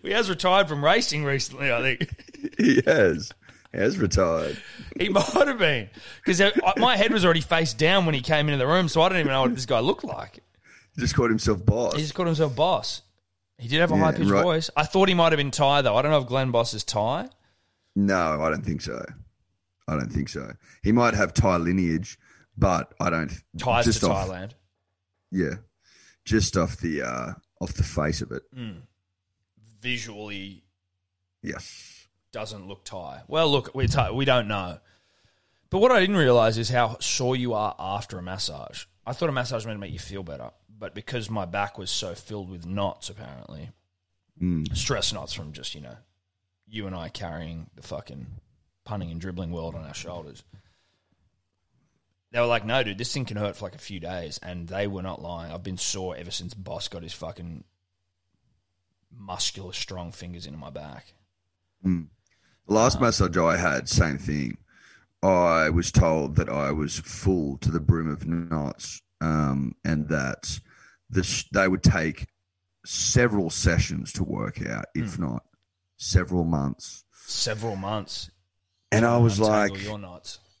he 0.02 0.10
has 0.10 0.28
retired 0.28 0.68
from 0.68 0.84
racing 0.84 1.24
recently. 1.24 1.72
I 1.72 1.80
think 1.82 2.10
he 2.58 2.82
has. 2.84 3.30
He 3.70 3.78
has 3.78 3.96
retired. 3.96 4.60
he 4.98 5.08
might 5.08 5.24
have 5.46 5.58
been 5.58 5.88
because 6.24 6.42
my 6.76 6.96
head 6.96 7.12
was 7.12 7.24
already 7.24 7.40
face 7.40 7.72
down 7.72 8.04
when 8.06 8.14
he 8.14 8.20
came 8.20 8.48
into 8.48 8.58
the 8.58 8.66
room, 8.66 8.88
so 8.88 9.00
I 9.02 9.08
don't 9.08 9.18
even 9.18 9.32
know 9.32 9.42
what 9.42 9.54
this 9.54 9.66
guy 9.66 9.78
looked 9.78 10.04
like. 10.04 10.40
He 10.94 11.00
just 11.00 11.14
called 11.14 11.30
himself 11.30 11.64
Boss. 11.64 11.94
He 11.94 12.02
just 12.02 12.14
called 12.14 12.26
himself 12.26 12.54
Boss. 12.54 13.02
He 13.62 13.68
did 13.68 13.80
have 13.80 13.92
a 13.92 13.94
Yeah, 13.96 14.00
high 14.04 14.12
pitched 14.12 14.28
right. 14.30 14.42
voice. 14.42 14.70
I 14.76 14.82
thought 14.84 15.08
he 15.08 15.14
might 15.14 15.30
have 15.32 15.38
been 15.38 15.50
Thai 15.52 15.82
though. 15.82 15.96
I 15.96 16.02
don't 16.02 16.10
know 16.10 16.18
if 16.20 16.26
Glen 16.26 16.50
Boss 16.50 16.74
is 16.74 16.82
Thai. 16.84 17.28
No, 17.94 18.42
I 18.42 18.50
don't 18.50 18.64
think 18.66 18.80
so. 18.82 19.04
I 19.88 19.94
don't 19.96 20.10
think 20.12 20.28
so. 20.28 20.52
He 20.82 20.90
might 20.92 21.14
have 21.14 21.32
Thai 21.32 21.56
lineage, 21.58 22.18
but 22.56 22.92
I 23.00 23.10
don't. 23.10 23.32
Ties 23.58 23.84
just 23.84 24.00
to 24.00 24.10
off, 24.10 24.28
Thailand. 24.28 24.50
Yeah, 25.30 25.54
just 26.24 26.56
off 26.56 26.76
the 26.78 27.02
uh, 27.02 27.32
off 27.60 27.74
the 27.74 27.82
face 27.84 28.20
of 28.20 28.32
it. 28.32 28.42
Visually 29.80 30.64
Yes. 31.42 32.06
doesn't 32.32 32.66
look 32.68 32.84
Thai. 32.84 33.22
Well, 33.28 33.50
look, 33.50 33.74
we 33.74 33.86
we 34.12 34.24
don't 34.24 34.48
know. 34.48 34.78
But 35.70 35.78
what 35.78 35.90
I 35.90 36.00
didn't 36.00 36.16
realize 36.16 36.58
is 36.58 36.68
how 36.68 36.98
sore 37.00 37.34
you 37.36 37.54
are 37.54 37.74
after 37.78 38.18
a 38.18 38.22
massage. 38.22 38.84
I 39.06 39.12
thought 39.12 39.28
a 39.28 39.32
massage 39.32 39.64
meant 39.66 39.76
to 39.76 39.80
make 39.80 39.92
you 39.92 39.98
feel 39.98 40.22
better, 40.22 40.50
but 40.82 40.94
because 40.96 41.30
my 41.30 41.44
back 41.44 41.78
was 41.78 41.92
so 41.92 42.12
filled 42.12 42.50
with 42.50 42.66
knots, 42.66 43.08
apparently, 43.08 43.70
Mm. 44.40 44.76
stress 44.76 45.12
knots 45.12 45.32
from 45.32 45.52
just 45.52 45.76
you 45.76 45.80
know, 45.80 45.96
you 46.66 46.88
and 46.88 46.96
I 46.96 47.08
carrying 47.08 47.70
the 47.76 47.82
fucking 47.82 48.26
punting 48.82 49.12
and 49.12 49.20
dribbling 49.20 49.52
world 49.52 49.76
on 49.76 49.84
our 49.84 49.94
shoulders. 49.94 50.42
They 52.32 52.40
were 52.40 52.46
like, 52.46 52.64
"No, 52.64 52.82
dude, 52.82 52.98
this 52.98 53.12
thing 53.12 53.24
can 53.26 53.36
hurt 53.36 53.54
for 53.56 53.66
like 53.66 53.76
a 53.76 53.78
few 53.78 54.00
days," 54.00 54.38
and 54.38 54.66
they 54.66 54.88
were 54.88 55.02
not 55.02 55.22
lying. 55.22 55.52
I've 55.52 55.62
been 55.62 55.78
sore 55.78 56.16
ever 56.16 56.32
since 56.32 56.52
Boss 56.52 56.88
got 56.88 57.04
his 57.04 57.12
fucking 57.12 57.62
muscular, 59.12 59.72
strong 59.72 60.10
fingers 60.10 60.46
into 60.46 60.58
my 60.58 60.70
back. 60.70 61.14
The 61.84 62.08
last 62.66 63.00
massage 63.00 63.36
I 63.36 63.56
had, 63.56 63.88
same 63.88 64.18
thing. 64.18 64.58
I 65.22 65.70
was 65.70 65.92
told 65.92 66.34
that 66.34 66.48
I 66.48 66.72
was 66.72 66.98
full 66.98 67.56
to 67.58 67.70
the 67.70 67.78
brim 67.78 68.10
of 68.10 68.26
knots, 68.26 69.00
um, 69.20 69.76
and 69.84 70.08
that 70.08 70.58
this 71.12 71.44
they 71.52 71.68
would 71.68 71.82
take 71.82 72.26
several 72.84 73.50
sessions 73.50 74.12
to 74.14 74.24
work 74.24 74.64
out, 74.66 74.86
if 74.94 75.14
hmm. 75.14 75.24
not 75.24 75.44
several 75.96 76.44
months. 76.44 77.04
Several 77.26 77.76
months. 77.76 78.30
And 78.90 79.04
I 79.06 79.18
was 79.18 79.38
like. 79.38 79.72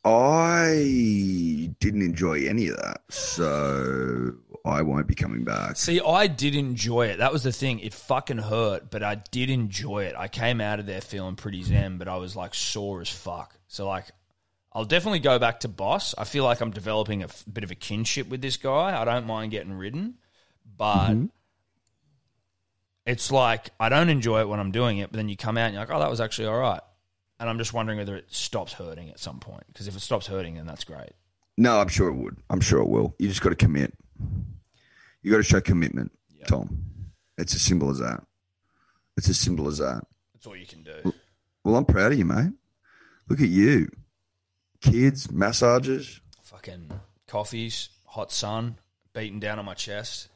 I 0.04 1.70
didn't 1.78 2.02
enjoy 2.02 2.48
any 2.48 2.66
of 2.66 2.76
that, 2.76 3.02
so 3.08 4.32
I 4.64 4.82
won't 4.82 5.06
be 5.06 5.14
coming 5.14 5.44
back. 5.44 5.76
See, 5.76 6.00
I 6.00 6.26
did 6.26 6.56
enjoy 6.56 7.06
it. 7.06 7.18
That 7.18 7.32
was 7.32 7.44
the 7.44 7.52
thing. 7.52 7.78
It 7.78 7.94
fucking 7.94 8.38
hurt, 8.38 8.90
but 8.90 9.04
I 9.04 9.16
did 9.16 9.48
enjoy 9.48 10.04
it. 10.04 10.16
I 10.18 10.26
came 10.26 10.60
out 10.60 10.80
of 10.80 10.86
there 10.86 11.00
feeling 11.00 11.36
pretty 11.36 11.62
zen, 11.62 11.98
but 11.98 12.08
I 12.08 12.16
was 12.16 12.34
like 12.34 12.52
sore 12.52 13.00
as 13.00 13.08
fuck. 13.08 13.56
So 13.68 13.86
like, 13.86 14.06
I'll 14.72 14.84
definitely 14.84 15.20
go 15.20 15.38
back 15.38 15.60
to 15.60 15.68
boss. 15.68 16.16
I 16.18 16.24
feel 16.24 16.42
like 16.42 16.60
I'm 16.60 16.72
developing 16.72 17.22
a 17.22 17.26
f- 17.26 17.44
bit 17.52 17.62
of 17.62 17.70
a 17.70 17.76
kinship 17.76 18.28
with 18.28 18.40
this 18.40 18.56
guy. 18.56 19.00
I 19.00 19.04
don't 19.04 19.26
mind 19.26 19.52
getting 19.52 19.72
ridden, 19.72 20.14
but 20.76 21.08
mm-hmm. 21.08 21.26
it's 23.06 23.30
like 23.30 23.70
I 23.78 23.88
don't 23.88 24.08
enjoy 24.08 24.40
it 24.40 24.48
when 24.48 24.60
I'm 24.60 24.72
doing 24.72 24.98
it. 24.98 25.10
But 25.10 25.16
then 25.18 25.28
you 25.28 25.36
come 25.36 25.56
out 25.56 25.66
and 25.66 25.74
you're 25.74 25.82
like, 25.82 25.94
oh, 25.94 26.00
that 26.00 26.10
was 26.10 26.20
actually 26.20 26.48
all 26.48 26.58
right. 26.58 26.80
And 27.40 27.48
I'm 27.48 27.58
just 27.58 27.72
wondering 27.72 27.98
whether 27.98 28.16
it 28.16 28.26
stops 28.28 28.72
hurting 28.72 29.10
at 29.10 29.18
some 29.18 29.40
point. 29.40 29.64
Because 29.68 29.88
if 29.88 29.96
it 29.96 30.00
stops 30.00 30.26
hurting, 30.26 30.54
then 30.54 30.66
that's 30.66 30.84
great. 30.84 31.12
No, 31.56 31.80
I'm 31.80 31.88
sure 31.88 32.08
it 32.08 32.14
would. 32.14 32.38
I'm 32.48 32.60
sure 32.60 32.80
it 32.80 32.88
will. 32.88 33.14
You 33.18 33.28
just 33.28 33.42
got 33.42 33.50
to 33.50 33.56
commit. 33.56 33.92
You 35.22 35.30
got 35.30 35.38
to 35.38 35.42
show 35.42 35.60
commitment, 35.60 36.12
Tom. 36.46 36.84
It's 37.36 37.54
as 37.54 37.62
simple 37.62 37.90
as 37.90 37.98
that. 37.98 38.22
It's 39.16 39.28
as 39.28 39.38
simple 39.38 39.68
as 39.68 39.78
that. 39.78 40.02
That's 40.34 40.46
all 40.46 40.56
you 40.56 40.66
can 40.66 40.82
do. 40.82 41.12
Well, 41.64 41.76
I'm 41.76 41.84
proud 41.84 42.12
of 42.12 42.18
you, 42.18 42.24
mate. 42.24 42.52
Look 43.28 43.40
at 43.40 43.48
you. 43.48 43.88
Kids, 44.80 45.30
massages. 45.30 46.20
fucking 46.42 46.90
coffees, 47.28 47.90
hot 48.06 48.32
sun, 48.32 48.76
beating 49.14 49.40
down 49.40 49.58
on 49.58 49.64
my 49.64 49.74
chest. 49.74 50.28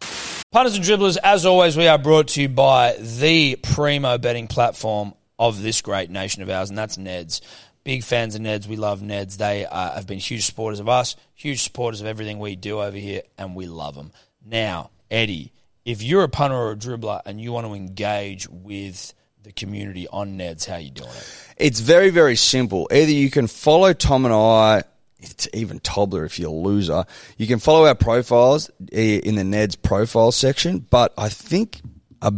Punters 0.57 0.77
and 0.77 0.85
dribblers, 0.87 1.19
as 1.23 1.45
always, 1.45 1.77
we 1.77 1.87
are 1.87 1.99
brought 1.99 2.29
to 2.29 2.41
you 2.41 2.49
by 2.49 2.97
the 2.99 3.57
primo 3.57 4.17
betting 4.17 4.47
platform 4.47 5.13
of 5.39 5.61
this 5.61 5.83
great 5.83 6.09
nation 6.09 6.43
of 6.43 6.49
ours, 6.49 6.71
and 6.71 6.79
that's 6.79 6.97
Neds. 6.97 7.43
Big 7.85 8.03
fans 8.03 8.35
of 8.35 8.41
Neds. 8.41 8.67
We 8.67 8.77
love 8.77 9.03
Neds. 9.03 9.37
They 9.37 9.67
uh, 9.67 9.93
have 9.93 10.07
been 10.07 10.19
huge 10.19 10.47
supporters 10.47 10.81
of 10.81 10.89
us, 10.89 11.15
huge 11.35 11.63
supporters 11.63 12.01
of 12.01 12.07
everything 12.07 12.39
we 12.39 12.57
do 12.57 12.81
over 12.81 12.97
here, 12.97 13.21
and 13.37 13.55
we 13.55 13.67
love 13.67 13.97
them. 13.97 14.13
Now, 14.47 14.93
Eddie, 15.11 15.53
if 15.85 16.03
you're 16.03 16.23
a 16.23 16.29
punter 16.31 16.57
or 16.57 16.71
a 16.71 16.77
dribbler 16.77 17.21
and 17.27 17.39
you 17.39 17.53
want 17.53 17.67
to 17.67 17.75
engage 17.75 18.49
with 18.49 19.13
the 19.43 19.53
community 19.53 20.09
on 20.09 20.39
Neds, 20.39 20.65
how 20.65 20.77
are 20.77 20.81
you 20.81 20.91
doing 20.91 21.11
it? 21.11 21.55
It's 21.59 21.81
very, 21.81 22.09
very 22.09 22.37
simple. 22.37 22.89
Either 22.91 23.13
you 23.13 23.31
can 23.31 23.47
follow 23.47 23.93
Tom 23.93 24.25
and 24.25 24.33
I, 24.33 24.85
it's 25.21 25.49
even 25.55 25.81
toddler 25.81 26.25
if 26.25 26.39
you're 26.39 26.51
a 26.51 26.53
loser. 26.53 27.05
You 27.37 27.47
can 27.47 27.59
follow 27.59 27.87
our 27.87 27.95
profiles 27.95 28.71
eh, 28.93 29.21
in 29.23 29.37
the 29.37 29.45
Ned's 29.45 29.77
profile 29.77 30.33
section, 30.33 30.79
but 30.91 31.13
I 31.17 31.29
think 31.29 31.81
a 32.23 32.33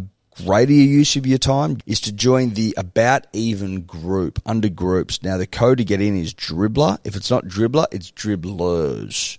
greater 0.45 0.73
use 0.73 1.17
of 1.17 1.27
your 1.27 1.39
time 1.39 1.79
is 1.87 2.01
to 2.03 2.13
join 2.13 2.51
the 2.51 2.75
About 2.77 3.27
Even 3.33 3.83
group 3.83 4.41
under 4.47 4.69
groups. 4.69 5.23
Now, 5.23 5.37
the 5.37 5.47
code 5.47 5.79
to 5.79 5.85
get 5.85 6.01
in 6.01 6.17
is 6.17 6.35
Dribbler. 6.35 6.99
If 7.05 7.17
it's 7.17 7.31
not 7.31 7.47
Dribbler, 7.47 7.87
it's 7.91 8.11
Dribblers. 8.13 9.39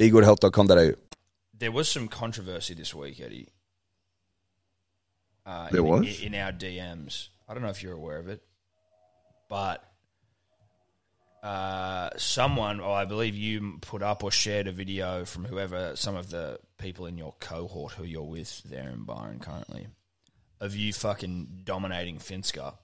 BeGoodHealth.com.au. 0.00 0.92
There 1.58 1.70
was 1.70 1.86
some 1.86 2.08
controversy 2.08 2.72
this 2.72 2.94
week, 2.94 3.20
Eddie. 3.20 3.48
Uh, 5.44 5.68
There 5.68 5.80
in, 5.80 5.86
was? 5.86 6.22
in 6.22 6.34
our 6.34 6.52
DMs. 6.52 7.28
I 7.46 7.52
don't 7.52 7.62
know 7.62 7.68
if 7.68 7.82
you're 7.82 7.92
aware 7.92 8.18
of 8.18 8.26
it, 8.28 8.42
but 9.50 9.84
uh, 11.42 12.08
someone, 12.16 12.80
or 12.80 12.94
I 12.96 13.04
believe 13.04 13.36
you 13.36 13.76
put 13.82 14.02
up 14.02 14.24
or 14.24 14.30
shared 14.30 14.68
a 14.68 14.72
video 14.72 15.26
from 15.26 15.44
whoever, 15.44 15.96
some 15.96 16.16
of 16.16 16.30
the 16.30 16.58
people 16.78 17.04
in 17.04 17.18
your 17.18 17.34
cohort 17.38 17.92
who 17.92 18.04
you're 18.04 18.22
with 18.22 18.62
there 18.62 18.88
in 18.88 19.04
Byron 19.04 19.38
currently, 19.38 19.88
of 20.62 20.74
you 20.74 20.94
fucking 20.94 21.60
dominating 21.64 22.16
Finska, 22.16 22.74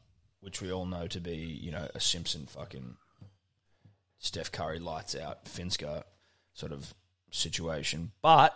which 0.40 0.60
we 0.60 0.70
all 0.70 0.84
know 0.84 1.06
to 1.06 1.20
be, 1.20 1.36
you 1.36 1.70
know, 1.72 1.88
a 1.94 2.00
Simpson 2.00 2.44
fucking 2.44 2.96
Steph 4.18 4.52
Curry 4.52 4.80
lights 4.80 5.16
out 5.16 5.46
Finska 5.46 6.02
sort 6.52 6.72
of 6.72 6.94
situation. 7.30 8.12
But 8.22 8.54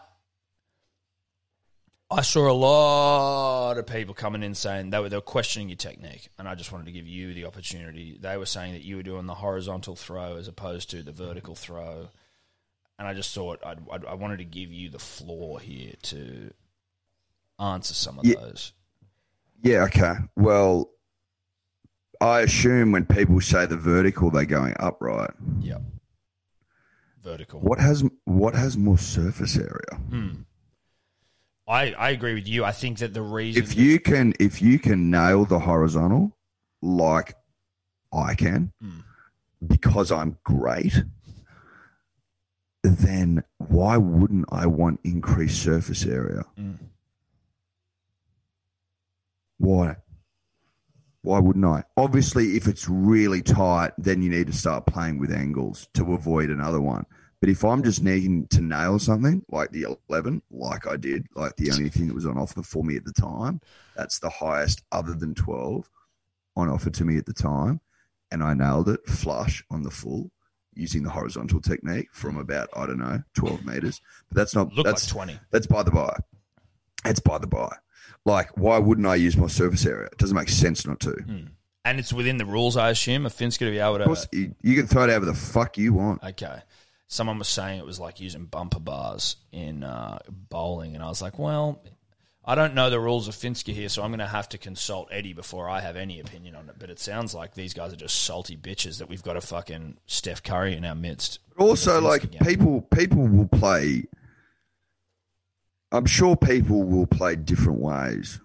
I 2.11 2.23
saw 2.23 2.51
a 2.51 2.53
lot 2.53 3.79
of 3.79 3.87
people 3.87 4.15
coming 4.15 4.43
in 4.43 4.55
saying 4.55 4.91
they 4.91 4.99
were, 4.99 5.09
they 5.09 5.17
were 5.17 5.21
questioning 5.23 5.69
your 5.69 5.77
technique, 5.77 6.29
and 6.39 6.49
I 6.49 6.55
just 6.57 6.73
wanted 6.73 6.87
to 6.87 6.93
give 6.93 7.07
you 7.07 7.33
the 7.35 7.45
opportunity. 7.45 8.19
They 8.21 8.37
were 8.37 8.47
saying 8.47 8.73
that 8.73 8.83
you 8.83 8.97
were 8.97 9.03
doing 9.05 9.27
the 9.27 9.35
horizontal 9.35 9.95
throw 9.95 10.37
as 10.37 10.49
opposed 10.49 10.91
to 10.91 11.03
the 11.05 11.13
vertical 11.13 11.55
throw, 11.55 12.09
and 12.99 13.07
I 13.07 13.15
just 13.15 13.33
thought 13.33 13.61
I'd, 13.65 13.79
I'd, 13.93 14.05
I 14.05 14.15
wanted 14.15 14.39
to 14.39 14.45
give 14.45 14.73
you 14.73 14.89
the 14.89 14.99
floor 14.99 15.61
here 15.61 15.93
to 16.03 16.53
answer 17.61 17.95
some 17.95 18.19
of 18.19 18.25
Yeah. 18.25 18.41
those. 18.41 18.73
Yeah, 19.63 19.83
okay. 19.85 20.15
Well, 20.37 20.91
I 22.21 22.41
assume 22.41 22.91
when 22.93 23.07
people 23.07 23.41
say 23.41 23.67
the 23.67 23.77
vertical, 23.77 24.31
they're 24.31 24.47
going 24.47 24.75
upright. 24.81 25.31
Yep. 25.61 25.83
Vertical. 27.23 27.61
What 27.61 27.79
has 27.81 28.03
what 28.25 28.55
has 28.55 28.77
more 28.79 28.99
surface 28.99 29.57
area? 29.57 29.95
Hmm. 30.09 30.31
I, 31.69 31.93
I 31.93 32.11
agree 32.11 32.35
with 32.35 32.49
you. 32.49 32.65
I 32.65 32.73
think 32.73 32.99
that 32.99 33.15
the 33.15 33.23
reason 33.23 33.63
If 33.63 33.77
you 33.77 34.01
can 34.01 34.33
if 34.41 34.61
you 34.63 34.79
can 34.79 35.11
nail 35.11 35.45
the 35.45 35.59
horizontal 35.61 36.37
like 36.83 37.35
I 38.13 38.35
can, 38.35 38.73
Mm. 38.83 39.05
because 39.67 40.11
I'm 40.11 40.39
great, 40.45 40.95
then 42.83 43.45
why 43.59 43.99
wouldn't 43.99 44.47
I 44.51 44.67
want 44.67 45.01
increased 45.05 45.63
surface 45.63 46.05
area? 46.07 46.43
Mm. 46.59 46.79
Why? 49.59 49.97
Why 51.23 51.39
wouldn't 51.39 51.65
I? 51.65 51.85
Obviously, 51.97 52.57
if 52.57 52.67
it's 52.67 52.89
really 52.89 53.43
tight, 53.43 53.93
then 53.99 54.23
you 54.23 54.31
need 54.31 54.47
to 54.47 54.53
start 54.53 54.87
playing 54.87 55.19
with 55.19 55.33
angles 55.33 55.89
to 55.95 56.15
avoid 56.15 56.51
another 56.51 56.81
one. 56.81 57.05
But 57.41 57.49
if 57.49 57.65
I'm 57.65 57.83
just 57.83 58.03
needing 58.03 58.47
to 58.49 58.61
nail 58.61 58.99
something 58.99 59.43
like 59.51 59.71
the 59.71 59.97
11, 60.09 60.43
like 60.51 60.87
I 60.87 60.97
did, 60.97 61.27
like 61.35 61.57
the 61.57 61.71
only 61.73 61.89
thing 61.89 62.09
that 62.09 62.15
was 62.15 62.27
on 62.27 62.37
offer 62.37 62.63
for 62.63 62.85
me 62.85 62.97
at 62.97 63.05
the 63.05 63.13
time, 63.13 63.61
that's 63.97 64.19
the 64.19 64.29
highest 64.29 64.83
other 64.93 65.15
than 65.15 65.35
12 65.35 65.89
on 66.57 66.69
offer 66.69 66.91
to 66.91 67.05
me 67.05 67.17
at 67.17 67.27
the 67.27 67.33
time. 67.33 67.81
And 68.31 68.43
I 68.43 68.55
nailed 68.55 68.89
it 68.89 69.07
flush 69.07 69.65
on 69.71 69.83
the 69.83 69.91
full 69.91 70.31
using 70.75 71.03
the 71.03 71.11
horizontal 71.11 71.61
technique 71.61 72.09
from 72.13 72.37
about, 72.37 72.69
I 72.77 72.87
don't 72.87 72.99
know, 72.99 73.23
12 73.35 73.65
meters. 73.65 74.01
But 74.29 74.37
that's 74.37 74.55
not, 74.55 74.71
that's, 74.85 75.07
like 75.07 75.27
20. 75.29 75.41
that's 75.51 75.67
by 75.67 75.83
the 75.83 75.91
by. 75.91 76.15
It's 77.05 77.21
by 77.21 77.39
the 77.39 77.47
by. 77.47 77.75
Like, 78.25 78.57
why 78.57 78.79
wouldn't 78.79 79.07
I 79.07 79.15
use 79.15 79.37
my 79.37 79.47
surface 79.47 79.87
area? 79.87 80.07
It 80.07 80.19
doesn't 80.19 80.37
make 80.37 80.49
sense 80.49 80.87
not 80.87 81.01
to. 81.01 81.11
Hmm. 81.11 81.45
And 81.85 81.99
it's 81.99 82.13
within 82.13 82.37
the 82.37 82.45
rules, 82.45 82.77
I 82.77 82.91
assume, 82.91 83.25
of 83.25 83.33
Finska 83.33 83.61
to 83.61 83.71
be 83.71 83.79
able 83.79 83.99
to. 83.99 84.03
Of 84.03 84.07
course, 84.07 84.29
you, 84.33 84.55
you 84.63 84.77
can 84.77 84.87
throw 84.87 85.05
it 85.05 85.09
however 85.09 85.25
the 85.25 85.35
fuck 85.35 85.79
you 85.79 85.95
want. 85.95 86.23
Okay. 86.23 86.61
Someone 87.09 87.39
was 87.39 87.49
saying 87.49 87.79
it 87.79 87.87
was 87.87 87.99
like 87.99 88.21
using 88.21 88.45
bumper 88.45 88.79
bars 88.79 89.37
in 89.51 89.83
uh, 89.83 90.19
bowling, 90.29 90.95
and 90.95 91.03
I 91.03 91.09
was 91.09 91.23
like, 91.23 91.39
well, 91.39 91.83
I 92.45 92.55
don't 92.55 92.75
know 92.75 92.91
the 92.91 93.01
rules 93.01 93.29
of 93.29 93.35
Finska 93.35 93.73
here, 93.73 93.89
so 93.89 94.03
I'm 94.03 94.11
going 94.11 94.21
to 94.21 94.27
have 94.27 94.49
to 94.51 94.59
consult 94.59 95.09
Eddie 95.11 95.33
before 95.33 95.69
I 95.69 95.81
have 95.81 95.97
any 95.97 96.21
opinion 96.21 96.55
on 96.55 96.69
it. 96.69 96.77
But 96.79 96.91
it 96.91 96.99
sounds 96.99 97.35
like 97.35 97.55
these 97.55 97.75
guys 97.75 97.93
are 97.93 97.97
just 97.97 98.23
salty 98.23 98.57
bitches 98.57 98.99
that 98.99 99.09
we've 99.09 99.23
got 99.23 99.37
a 99.37 99.41
fucking 99.41 99.99
Steph 100.07 100.43
Curry 100.43 100.75
in 100.75 100.85
our 100.85 100.95
midst. 100.95 101.41
But 101.57 101.65
also, 101.65 102.01
like 102.01 102.31
game. 102.31 102.41
people, 102.45 102.83
people 102.83 103.27
will 103.27 103.49
play. 103.49 104.05
I'm 105.93 106.07
sure 106.07 106.37
people 106.37 106.83
will 106.85 107.07
play 107.07 107.37
different 107.37 107.81
ways. 107.81 108.41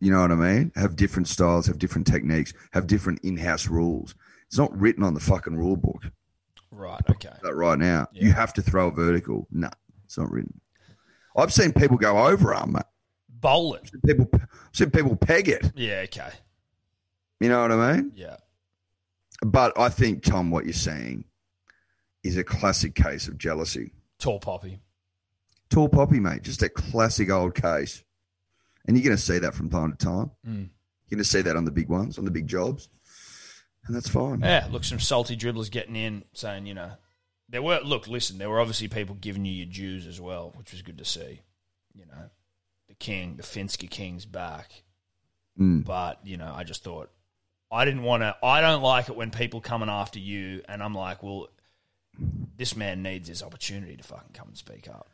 You 0.00 0.12
know 0.12 0.20
what 0.20 0.32
I 0.32 0.34
mean? 0.34 0.72
Have 0.76 0.96
different 0.96 1.28
styles, 1.28 1.66
have 1.66 1.78
different 1.78 2.06
techniques, 2.06 2.52
have 2.72 2.86
different 2.86 3.20
in-house 3.22 3.68
rules. 3.68 4.14
It's 4.48 4.58
not 4.58 4.76
written 4.78 5.02
on 5.02 5.14
the 5.14 5.20
fucking 5.20 5.56
rule 5.56 5.76
book. 5.76 6.02
Right. 6.70 7.00
Okay. 7.08 7.32
That 7.42 7.54
right 7.54 7.78
now, 7.78 8.06
Yeah. 8.12 8.24
you 8.24 8.32
have 8.32 8.52
to 8.54 8.62
throw 8.62 8.88
a 8.88 8.90
vertical. 8.90 9.46
No, 9.50 9.70
it's 10.04 10.18
not 10.18 10.30
written. 10.30 10.60
I've 11.36 11.52
seen 11.52 11.72
people 11.72 11.96
go 11.96 12.26
over 12.26 12.54
arm, 12.54 12.72
mate. 12.72 12.82
Bowl 13.28 13.74
it. 13.74 13.90
People, 14.04 14.28
I've 14.34 14.48
seen 14.72 14.90
people 14.90 15.16
peg 15.16 15.48
it. 15.48 15.72
Yeah. 15.74 16.02
Okay. 16.04 16.30
You 17.40 17.48
know 17.48 17.62
what 17.62 17.72
I 17.72 17.94
mean? 17.96 18.12
Yeah. 18.14 18.36
But 19.42 19.78
I 19.78 19.88
think 19.88 20.22
Tom, 20.22 20.50
what 20.50 20.64
you're 20.64 20.72
saying 20.74 21.24
is 22.22 22.36
a 22.36 22.44
classic 22.44 22.94
case 22.94 23.28
of 23.28 23.38
jealousy. 23.38 23.92
Tall 24.18 24.40
poppy. 24.40 24.80
Tall 25.68 25.88
poppy, 25.88 26.20
mate, 26.20 26.42
just 26.42 26.62
a 26.62 26.68
classic 26.68 27.30
old 27.30 27.54
case. 27.54 28.02
And 28.86 28.96
you're 28.96 29.04
going 29.04 29.16
to 29.16 29.22
see 29.22 29.38
that 29.38 29.54
from 29.54 29.68
time 29.68 29.92
to 29.92 29.98
time. 29.98 30.30
Mm. 30.46 30.68
You're 31.08 31.16
going 31.16 31.24
to 31.24 31.24
see 31.24 31.42
that 31.42 31.56
on 31.56 31.64
the 31.64 31.72
big 31.72 31.88
ones, 31.88 32.18
on 32.18 32.24
the 32.24 32.30
big 32.30 32.46
jobs, 32.46 32.88
and 33.86 33.94
that's 33.94 34.08
fine. 34.08 34.40
Yeah, 34.40 34.66
look, 34.70 34.84
some 34.84 35.00
salty 35.00 35.36
dribblers 35.36 35.70
getting 35.70 35.96
in, 35.96 36.24
saying, 36.32 36.66
you 36.66 36.74
know, 36.74 36.92
there 37.48 37.62
were. 37.62 37.80
Look, 37.84 38.08
listen, 38.08 38.38
there 38.38 38.50
were 38.50 38.60
obviously 38.60 38.88
people 38.88 39.14
giving 39.14 39.44
you 39.44 39.52
your 39.52 39.66
dues 39.66 40.06
as 40.06 40.20
well, 40.20 40.52
which 40.56 40.72
was 40.72 40.82
good 40.82 40.98
to 40.98 41.04
see. 41.04 41.42
You 41.94 42.06
know, 42.06 42.30
the 42.88 42.94
king, 42.94 43.36
the 43.36 43.44
Finsky 43.44 43.88
king's 43.88 44.26
back. 44.26 44.82
Mm. 45.58 45.84
But 45.84 46.20
you 46.24 46.36
know, 46.36 46.52
I 46.54 46.64
just 46.64 46.82
thought 46.82 47.10
I 47.70 47.84
didn't 47.84 48.02
want 48.02 48.22
to. 48.22 48.36
I 48.42 48.60
don't 48.60 48.82
like 48.82 49.08
it 49.08 49.16
when 49.16 49.30
people 49.30 49.60
coming 49.60 49.88
after 49.88 50.18
you, 50.18 50.62
and 50.68 50.82
I'm 50.82 50.94
like, 50.94 51.22
well, 51.22 51.48
this 52.56 52.76
man 52.76 53.02
needs 53.02 53.28
his 53.28 53.42
opportunity 53.42 53.96
to 53.96 54.02
fucking 54.02 54.32
come 54.34 54.48
and 54.48 54.56
speak 54.56 54.88
up. 54.88 55.08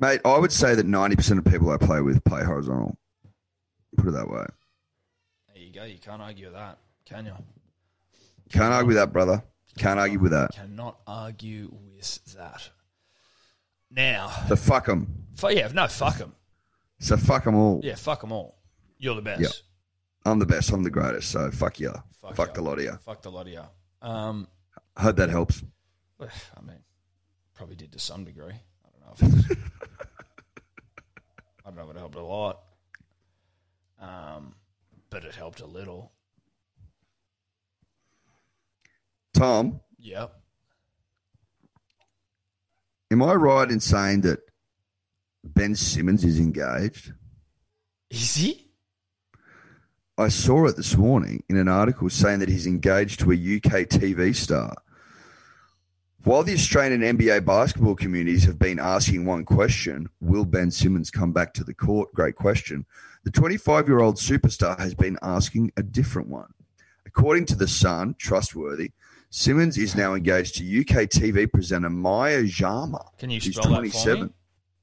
Mate, 0.00 0.20
I 0.24 0.38
would 0.38 0.50
say 0.52 0.74
that 0.74 0.86
90% 0.86 1.38
of 1.38 1.44
people 1.44 1.70
I 1.70 1.76
play 1.76 2.00
with 2.00 2.24
play 2.24 2.42
horizontal. 2.42 2.96
Put 3.96 4.08
it 4.08 4.12
that 4.12 4.28
way. 4.30 4.46
There 5.52 5.62
you 5.62 5.72
go. 5.72 5.84
You 5.84 5.98
can't 5.98 6.22
argue 6.22 6.46
with 6.46 6.54
that, 6.54 6.78
can 7.04 7.26
you? 7.26 7.34
Can't 8.50 8.72
argue 8.72 8.88
with 8.88 8.96
that, 8.96 9.12
brother. 9.12 9.42
Can't 9.78 10.00
argue 10.00 10.18
with 10.18 10.32
that. 10.32 10.52
Cannot 10.52 10.98
argue 11.06 11.70
with 11.94 12.34
that. 12.36 12.70
Now, 13.90 14.30
So 14.48 14.56
fuck 14.56 14.86
them. 14.86 15.26
fu- 15.34 15.50
yeah, 15.50 15.68
no, 15.72 15.86
fuck 15.88 16.16
them. 16.18 16.32
So 16.98 17.16
fuck 17.16 17.44
them 17.44 17.54
all. 17.54 17.80
Yeah, 17.82 17.94
fuck 17.96 18.20
them 18.22 18.32
all. 18.32 18.56
You're 18.98 19.14
the 19.14 19.22
best. 19.22 19.40
Yeah. 19.40 20.30
I'm 20.30 20.38
the 20.38 20.46
best. 20.46 20.70
I'm 20.70 20.82
the 20.82 20.90
greatest. 20.90 21.30
So 21.30 21.50
fuck 21.50 21.78
you. 21.80 21.92
Fuck 22.20 22.34
Fuck, 22.36 22.54
the 22.54 22.62
lot 22.62 22.78
of 22.78 22.84
you. 22.84 22.92
Fuck 23.04 23.22
the 23.22 23.30
lot 23.30 23.46
of 23.46 23.52
you. 23.52 23.62
Um, 24.02 24.46
I 24.96 25.02
hope 25.02 25.16
that 25.16 25.30
helps. 25.30 25.62
I 26.20 26.60
mean, 26.62 26.76
probably 27.54 27.76
did 27.76 27.92
to 27.92 27.98
some 27.98 28.24
degree. 28.24 28.52
I 29.22 29.26
don't 29.26 29.36
know 29.36 29.38
if 29.38 29.50
it's, 29.50 29.60
I 31.64 31.70
don't 31.70 31.76
know 31.76 31.84
if 31.90 31.96
it 31.96 31.98
helped 31.98 32.14
a 32.16 32.22
lot. 32.22 32.60
Um, 34.00 34.54
but 35.10 35.24
it 35.24 35.34
helped 35.34 35.60
a 35.60 35.66
little. 35.66 36.12
Tom, 39.34 39.80
Yep. 39.98 40.34
am 43.10 43.22
I 43.22 43.34
right 43.34 43.70
in 43.70 43.80
saying 43.80 44.22
that 44.22 44.40
Ben 45.44 45.74
Simmons 45.74 46.24
is 46.24 46.38
engaged? 46.38 47.12
Is 48.10 48.34
he? 48.34 48.66
I 50.18 50.28
saw 50.28 50.66
it 50.66 50.76
this 50.76 50.96
morning 50.96 51.42
in 51.48 51.56
an 51.56 51.68
article 51.68 52.10
saying 52.10 52.40
that 52.40 52.48
he's 52.48 52.66
engaged 52.66 53.20
to 53.20 53.32
a 53.32 53.34
UK 53.34 53.86
TV 53.88 54.34
star. 54.34 54.74
While 56.24 56.42
the 56.42 56.52
Australian 56.52 57.02
and 57.02 57.18
NBA 57.18 57.46
basketball 57.46 57.94
communities 57.94 58.44
have 58.44 58.58
been 58.58 58.78
asking 58.78 59.24
one 59.24 59.44
question, 59.46 60.06
will 60.20 60.44
Ben 60.44 60.70
Simmons 60.70 61.10
come 61.10 61.32
back 61.32 61.54
to 61.54 61.64
the 61.64 61.72
court? 61.72 62.12
Great 62.12 62.36
question. 62.36 62.84
The 63.24 63.30
25 63.30 63.88
year 63.88 64.00
old 64.00 64.16
superstar 64.16 64.78
has 64.78 64.94
been 64.94 65.16
asking 65.22 65.72
a 65.78 65.82
different 65.82 66.28
one. 66.28 66.52
According 67.06 67.46
to 67.46 67.56
The 67.56 67.66
Sun, 67.66 68.16
trustworthy, 68.18 68.92
Simmons 69.30 69.78
is 69.78 69.96
now 69.96 70.12
engaged 70.12 70.56
to 70.56 70.80
UK 70.80 71.08
TV 71.08 71.50
presenter 71.50 71.88
Maya 71.88 72.44
Jama. 72.44 73.02
Can 73.18 73.30
you 73.30 73.40
spell 73.40 73.62
that 73.62 73.68
for 73.68 73.76
27. 73.76 74.22
me? 74.22 74.28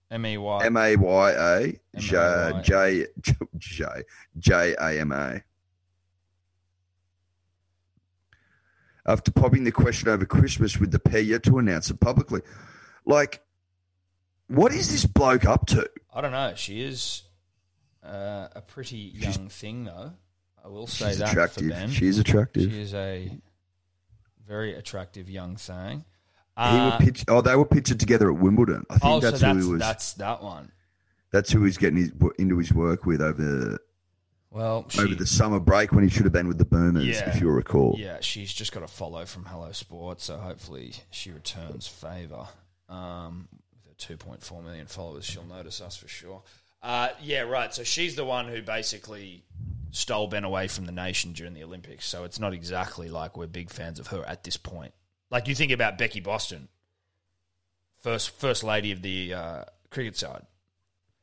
M 0.10 0.26
E 0.26 0.38
Y. 0.38 0.66
M 0.66 0.78
A 0.78 0.96
Y 0.96 1.32
A. 1.32 1.80
J 2.00 3.06
J 3.60 4.04
J 4.40 4.76
A 4.80 5.00
M 5.02 5.12
A. 5.12 5.44
After 9.08 9.32
popping 9.32 9.64
the 9.64 9.72
question 9.72 10.10
over 10.10 10.26
Christmas 10.26 10.78
with 10.80 10.92
the 10.92 11.00
pair 11.00 11.22
yet 11.22 11.44
to 11.44 11.60
announce 11.60 11.90
it 11.90 12.00
publicly. 12.00 12.42
Like, 13.06 13.42
what 14.48 14.74
is 14.74 14.92
this 14.92 15.06
bloke 15.06 15.46
up 15.46 15.66
to? 15.68 15.90
I 16.14 16.22
don't 16.22 16.32
know. 16.32 16.54
She 16.56 16.82
is 16.82 17.24
uh, 18.04 18.50
a 18.54 18.62
pretty 18.62 18.98
young 18.98 19.50
thing, 19.50 19.86
though. 19.86 20.12
I 20.64 20.68
will 20.68 20.88
say 20.88 21.10
She's 21.10 21.20
that 21.20 21.28
for 21.28 21.32
attractive. 21.32 21.70
Ben. 21.70 21.90
She's 21.90 22.20
attractive. 22.20 22.72
She 22.72 22.82
is 22.82 22.94
a 22.94 23.32
very 24.46 24.74
attractive 24.74 25.30
young 25.30 25.56
thing. 25.56 26.00
he 26.00 26.04
Uh, 26.58 26.98
pitch, 26.98 27.24
oh, 27.28 27.42
they 27.42 27.56
were 27.56 27.66
pictured 27.66 28.00
together 28.00 28.30
at 28.30 28.38
Wimbledon. 28.38 28.86
I 28.90 28.98
think 28.98 29.14
oh, 29.14 29.20
that's, 29.20 29.40
so 29.40 29.46
that's, 29.46 29.58
who 29.58 29.66
he 29.66 29.72
was. 29.72 29.80
that's 29.80 30.14
that 30.14 30.44
one. 30.44 30.72
that's 31.32 31.52
who 31.52 31.64
he's 31.64 31.78
getting 31.78 32.00
his, 32.00 32.12
into 32.40 32.58
his 32.58 32.74
work 32.74 33.06
with 33.06 33.22
over 33.22 33.80
Well, 34.50 34.86
she, 34.90 35.02
over 35.02 35.14
the 35.16 35.26
summer 35.28 35.60
break 35.60 35.92
when 35.92 36.04
he 36.04 36.10
should 36.10 36.24
have 36.24 36.32
been 36.34 36.48
with 36.48 36.58
the 36.58 36.66
Boomers, 36.66 37.06
Yeah. 37.06 37.30
if 37.30 37.42
you 37.42 37.50
recall. 37.50 37.96
yeah, 37.98 38.18
she's 38.22 38.54
just 38.54 38.72
got 38.72 38.82
a 38.84 38.88
follow 38.88 39.26
from 39.26 39.46
Hello 39.46 39.72
Sport, 39.72 40.22
so 40.22 40.38
hopefully 40.38 40.94
she 41.12 41.32
returns 41.32 41.88
favour. 41.88 42.48
Um, 42.90 43.50
with 43.86 44.02
her 44.02 44.16
2.4 44.16 44.64
million 44.64 44.88
followers, 44.88 45.26
she'll 45.26 45.44
notice 45.46 45.82
us 45.82 45.98
for 45.98 46.08
sure. 46.08 46.42
Uh, 46.82 47.10
yeah, 47.22 47.42
right. 47.42 47.74
So 47.74 47.84
she's 47.84 48.16
the 48.16 48.24
one 48.24 48.48
who 48.48 48.62
basically 48.62 49.44
stole 49.92 50.28
Ben 50.28 50.44
away 50.46 50.68
from 50.70 50.86
the 50.86 50.92
nation 50.94 51.34
during 51.34 51.54
the 51.54 51.64
Olympics. 51.64 52.06
So 52.08 52.24
it's 52.24 52.40
not 52.40 52.54
exactly 52.54 53.10
like 53.10 53.36
we're 53.36 53.48
big 53.48 53.70
fans 53.70 54.00
of 54.00 54.08
her 54.08 54.24
at 54.26 54.44
this 54.44 54.56
point. 54.58 54.94
Like 55.30 55.48
you 55.50 55.56
think 55.56 55.72
about 55.74 55.98
Becky 55.98 56.22
Boston, 56.22 56.70
first 58.02 58.30
first 58.40 58.64
lady 58.64 58.92
of 58.92 59.02
the 59.02 59.34
uh, 59.34 59.64
cricket 59.90 60.16
side, 60.16 60.46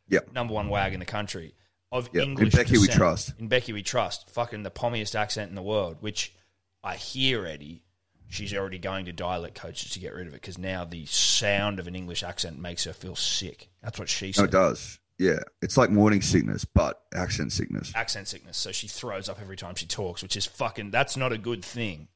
Yep. 0.08 0.32
number 0.34 0.52
one 0.52 0.68
wag 0.68 0.92
in 0.92 1.00
the 1.00 1.06
country 1.06 1.54
of 1.92 2.08
Yep. 2.12 2.22
In 2.24 2.30
English. 2.30 2.54
Becky 2.54 2.78
we 2.78 2.88
trust. 2.88 3.32
In 3.38 3.48
Becky 3.48 3.72
we 3.72 3.82
trust. 3.82 4.30
Fucking 4.30 4.62
the 4.62 4.70
pommiest 4.70 5.14
accent 5.14 5.48
in 5.50 5.54
the 5.54 5.62
world. 5.62 5.96
Which 6.00 6.34
I 6.82 6.96
hear 6.96 7.46
Eddie. 7.46 7.82
She's 8.28 8.52
already 8.54 8.78
going 8.78 9.04
to 9.04 9.12
dialect 9.12 9.54
coaches 9.54 9.90
to 9.92 10.00
get 10.00 10.12
rid 10.12 10.26
of 10.26 10.32
it 10.34 10.40
because 10.40 10.58
now 10.58 10.84
the 10.84 11.06
sound 11.06 11.78
of 11.78 11.86
an 11.86 11.94
English 11.94 12.22
accent 12.24 12.58
makes 12.58 12.82
her 12.84 12.92
feel 12.92 13.14
sick. 13.14 13.68
That's 13.82 13.98
what 13.98 14.08
she 14.08 14.32
No, 14.36 14.44
it 14.44 14.50
does. 14.50 14.98
Yeah. 15.18 15.38
It's 15.62 15.76
like 15.76 15.90
morning 15.90 16.20
sickness, 16.20 16.64
but 16.64 17.00
accent 17.14 17.52
sickness. 17.52 17.92
accent 17.94 18.26
sickness. 18.26 18.56
So 18.56 18.72
she 18.72 18.88
throws 18.88 19.28
up 19.28 19.40
every 19.40 19.56
time 19.56 19.76
she 19.76 19.86
talks, 19.86 20.20
which 20.22 20.36
is 20.36 20.46
fucking. 20.46 20.90
That's 20.90 21.16
not 21.16 21.32
a 21.32 21.38
good 21.38 21.64
thing 21.64 22.08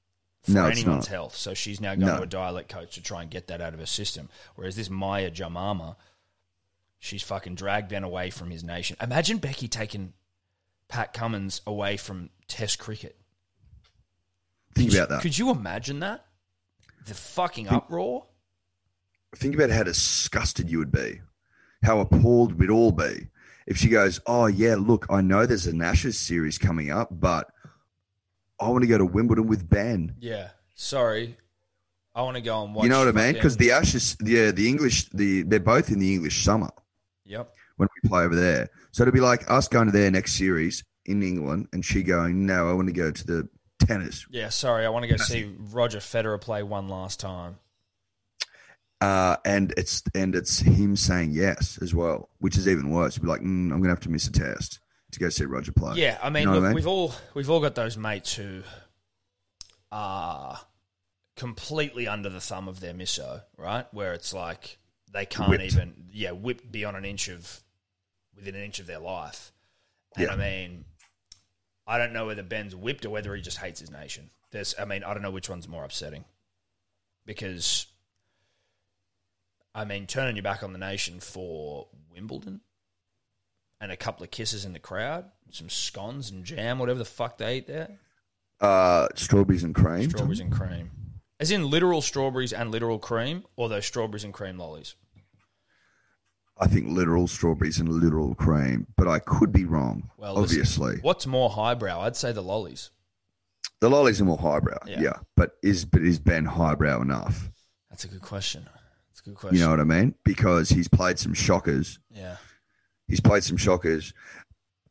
for 0.42 0.50
No, 0.52 0.66
anyone's 0.66 1.06
health. 1.06 1.36
So 1.36 1.54
she's 1.54 1.80
now 1.80 1.94
going 1.94 2.06
No. 2.08 2.16
to 2.16 2.22
a 2.22 2.26
dialect 2.26 2.68
coach 2.68 2.94
to 2.94 3.02
try 3.02 3.22
and 3.22 3.30
get 3.30 3.46
that 3.48 3.60
out 3.60 3.72
of 3.74 3.78
her 3.78 3.86
system. 3.86 4.28
Whereas 4.56 4.74
this 4.74 4.90
Maya 4.90 5.30
Jamama, 5.30 5.94
she's 6.98 7.22
fucking 7.22 7.54
dragged 7.54 7.88
Ben 7.88 8.04
away 8.04 8.30
from 8.30 8.50
his 8.50 8.62
nation. 8.64 8.96
Imagine 9.00 9.38
Becky 9.38 9.68
taking 9.68 10.12
Pat 10.88 11.12
Cummins 11.12 11.60
away 11.66 11.96
from 11.96 12.30
Test 12.48 12.78
cricket. 12.78 13.16
Think 14.74 14.88
Could 14.90 14.94
you- 14.94 14.98
about 15.02 15.08
that. 15.10 15.22
Could 15.22 15.38
you 15.38 15.50
imagine 15.50 16.00
that? 16.00 16.24
The 17.06 17.14
fucking 17.14 17.68
uproar. 17.68 18.26
think 19.36 19.54
about 19.54 19.70
how 19.70 19.82
disgusted 19.82 20.70
you 20.70 20.78
would 20.78 20.90
be, 20.92 21.20
how 21.82 22.00
appalled 22.00 22.58
we'd 22.58 22.70
all 22.70 22.92
be 22.92 23.28
if 23.66 23.76
she 23.76 23.88
goes, 23.88 24.20
"Oh 24.26 24.46
yeah, 24.46 24.76
look, 24.76 25.06
I 25.10 25.20
know 25.20 25.44
there's 25.46 25.66
a 25.66 25.76
Ashes 25.76 26.18
series 26.18 26.56
coming 26.58 26.90
up, 26.90 27.08
but 27.12 27.50
I 28.58 28.68
want 28.68 28.82
to 28.82 28.88
go 28.88 28.96
to 28.98 29.04
Wimbledon 29.04 29.46
with 29.46 29.68
Ben." 29.68 30.14
Yeah. 30.18 30.50
Sorry. 30.74 31.36
I 32.14 32.22
want 32.22 32.36
to 32.36 32.40
go 32.42 32.64
and 32.64 32.74
watch. 32.74 32.84
you 32.84 32.88
know 32.90 32.98
what 33.04 33.08
I 33.08 33.12
mean? 33.26 33.34
Because 33.34 33.56
the 33.58 33.72
Ashes, 33.72 34.16
yeah, 34.24 34.50
the 34.50 34.66
English, 34.68 35.08
the 35.10 35.42
they're 35.42 35.60
both 35.60 35.90
in 35.90 35.98
the 35.98 36.12
English 36.12 36.42
summer 36.42 36.70
Yep. 37.28 37.54
when 37.76 37.88
we 38.02 38.08
play 38.08 38.24
over 38.24 38.34
there. 38.34 38.68
So 38.90 39.02
it'd 39.04 39.14
be 39.14 39.20
like 39.20 39.48
us 39.50 39.68
going 39.68 39.86
to 39.86 39.92
their 39.92 40.10
next 40.10 40.32
series 40.34 40.82
in 41.06 41.22
England, 41.22 41.68
and 41.72 41.84
she 41.84 42.02
going, 42.02 42.44
"No, 42.46 42.68
I 42.68 42.72
want 42.72 42.88
to 42.88 42.92
go 42.92 43.10
to 43.10 43.26
the 43.26 43.48
tennis." 43.86 44.26
Yeah. 44.30 44.48
Sorry. 44.48 44.84
I 44.84 44.88
want 44.88 45.04
to 45.04 45.08
go 45.10 45.16
see 45.16 45.54
Roger 45.70 45.98
Federer 45.98 46.40
play 46.40 46.62
one 46.62 46.88
last 46.88 47.20
time. 47.20 47.58
Uh, 49.00 49.36
and 49.44 49.72
it's 49.76 50.02
and 50.14 50.34
it's 50.34 50.58
him 50.58 50.96
saying 50.96 51.30
yes 51.30 51.78
as 51.80 51.94
well, 51.94 52.30
which 52.38 52.56
is 52.56 52.66
even 52.66 52.90
worse. 52.90 53.12
It'd 53.12 53.22
be 53.22 53.28
like, 53.28 53.42
mm, 53.42 53.72
"I'm 53.72 53.80
gonna 53.80 53.90
have 53.90 54.00
to 54.00 54.10
miss 54.10 54.26
a 54.26 54.32
test 54.32 54.80
to 55.12 55.20
go 55.20 55.28
see 55.28 55.44
Roger 55.44 55.70
play." 55.70 55.94
Yeah, 55.96 56.18
I 56.20 56.30
mean, 56.30 56.42
You 56.42 56.46
know 56.48 56.54
look, 56.54 56.64
I 56.64 56.66
mean? 56.68 56.74
we've 56.74 56.86
all 56.88 57.14
we've 57.34 57.48
all 57.48 57.60
got 57.60 57.76
those 57.76 57.96
mates 57.96 58.34
who 58.34 58.62
are 59.92 60.58
completely 61.36 62.08
under 62.08 62.28
the 62.28 62.40
thumb 62.40 62.66
of 62.66 62.80
their 62.80 62.92
misso, 62.92 63.42
right? 63.56 63.86
Where 63.94 64.12
it's 64.14 64.32
like 64.34 64.78
they 65.12 65.26
can't 65.26 65.48
Whipped. 65.50 65.62
even 65.64 66.08
yeah 66.12 66.32
whip 66.32 66.70
beyond 66.70 66.96
an 66.96 67.04
inch 67.04 67.28
of 67.28 67.60
within 68.34 68.54
an 68.54 68.62
inch 68.62 68.78
of 68.78 68.86
their 68.86 68.98
life. 68.98 69.52
And 70.16 70.26
Yeah. 70.26 70.32
I 70.32 70.36
mean, 70.36 70.84
I 71.86 71.98
don't 71.98 72.12
know 72.12 72.26
whether 72.26 72.42
Ben's 72.42 72.74
whipped 72.74 73.04
or 73.04 73.10
whether 73.10 73.34
he 73.34 73.42
just 73.42 73.58
hates 73.58 73.80
his 73.80 73.90
nation. 73.90 74.30
There's, 74.50 74.74
I 74.78 74.84
mean, 74.84 75.04
I 75.04 75.12
don't 75.14 75.22
know 75.22 75.30
which 75.30 75.48
one's 75.48 75.68
more 75.68 75.84
upsetting 75.84 76.24
because. 77.26 77.86
I 79.74 79.84
mean, 79.84 80.06
turning 80.06 80.34
your 80.34 80.42
back 80.42 80.62
on 80.62 80.72
the 80.72 80.78
nation 80.78 81.20
for 81.20 81.86
Wimbledon 82.12 82.62
and 83.80 83.92
a 83.92 83.96
couple 83.96 84.24
of 84.24 84.30
kisses 84.30 84.64
in 84.64 84.72
the 84.72 84.78
crowd, 84.80 85.26
some 85.50 85.68
scones 85.68 86.30
and 86.30 86.44
jam, 86.44 86.78
whatever 86.80 86.98
the 86.98 87.04
fuck 87.04 87.38
they 87.38 87.58
eat 87.58 87.66
there. 87.68 87.98
Uh, 88.60 89.06
strawberries 89.14 89.62
and 89.62 89.74
cream. 89.74 90.10
Strawberries 90.10 90.40
and 90.40 90.50
cream. 90.50 90.90
As 91.40 91.50
in 91.50 91.70
literal 91.70 92.02
strawberries 92.02 92.52
and 92.52 92.70
literal 92.70 92.98
cream, 92.98 93.44
or 93.56 93.68
those 93.68 93.86
strawberries 93.86 94.24
and 94.24 94.34
cream 94.34 94.58
lollies? 94.58 94.96
I 96.60 96.66
think 96.66 96.88
literal 96.88 97.28
strawberries 97.28 97.78
and 97.78 97.88
literal 97.88 98.34
cream, 98.34 98.88
but 98.96 99.06
I 99.06 99.20
could 99.20 99.52
be 99.52 99.64
wrong. 99.64 100.10
Well, 100.16 100.34
listen, 100.34 100.58
obviously, 100.58 100.98
what's 101.02 101.26
more 101.26 101.50
highbrow? 101.50 102.00
I'd 102.00 102.16
say 102.16 102.32
the 102.32 102.42
lollies. 102.42 102.90
the 103.80 103.88
lollies 103.88 104.20
are 104.20 104.24
more 104.24 104.38
highbrow. 104.38 104.78
Yeah. 104.84 105.00
Yeah. 105.00 105.16
but 105.36 105.52
is 105.62 105.84
but 105.84 106.02
is 106.02 106.18
Ben 106.18 106.44
highbrow 106.44 107.00
enough? 107.00 107.48
That's 107.90 108.04
a 108.04 108.08
good 108.08 108.22
question. 108.22 108.68
That's 109.10 109.20
a 109.20 109.24
good 109.30 109.36
question. 109.36 109.56
You 109.56 109.64
know 109.64 109.70
what 109.70 109.78
I 109.80 109.84
mean? 109.84 110.16
Because 110.24 110.68
he's 110.68 110.88
played 110.88 111.18
some 111.18 111.34
shockers. 111.34 111.98
yeah. 112.10 112.36
He's 113.06 113.20
played 113.20 113.42
some 113.44 113.56
shockers. 113.56 114.12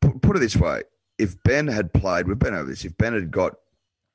Put, 0.01 0.21
put 0.23 0.35
it 0.37 0.39
this 0.39 0.55
way: 0.55 0.83
if 1.19 1.35
Ben 1.43 1.67
had 1.67 1.91
played, 1.93 2.27
we've 2.27 2.39
been 2.39 2.55
over 2.55 2.69
this. 2.69 2.85
If 2.85 2.97
Ben 2.97 3.13
had 3.13 3.29
got 3.29 3.55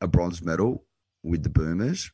a 0.01 0.07
bronze 0.09 0.43
medal 0.43 0.85
with 1.23 1.43
the 1.45 1.51
Boomers, 1.51 2.11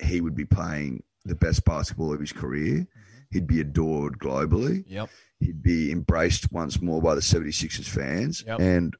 he 0.00 0.20
would 0.20 0.34
be 0.34 0.44
playing 0.44 1.02
the 1.24 1.34
best 1.34 1.64
basketball 1.64 2.12
of 2.12 2.20
his 2.20 2.32
career. 2.32 2.80
Mm-hmm. 2.80 3.00
He'd 3.30 3.46
be 3.46 3.60
adored 3.60 4.18
globally. 4.18 4.84
Yep. 4.86 5.10
he'd 5.40 5.62
be 5.62 5.90
embraced 5.90 6.52
once 6.52 6.80
more 6.80 7.02
by 7.02 7.14
the 7.14 7.20
76ers 7.20 7.88
fans. 7.88 8.44
Yep. 8.46 8.60
And 8.60 8.96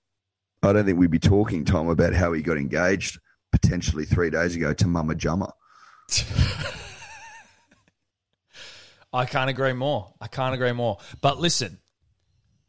I 0.63 0.73
don't 0.73 0.85
think 0.85 0.99
we'd 0.99 1.11
be 1.11 1.19
talking, 1.19 1.65
Tom, 1.65 1.89
about 1.89 2.13
how 2.13 2.33
he 2.33 2.43
got 2.43 2.57
engaged 2.57 3.19
potentially 3.53 4.05
three 4.05 4.31
days 4.31 4.57
ago 4.57 4.73
to 4.75 4.87
Mama 4.87 5.15
Jumma. 5.15 5.53
I 9.13 9.25
can't 9.25 9.49
agree 9.49 9.73
more. 9.73 10.13
I 10.21 10.27
can't 10.27 10.55
agree 10.55 10.73
more. 10.73 10.99
But 11.21 11.41
listen, 11.41 11.79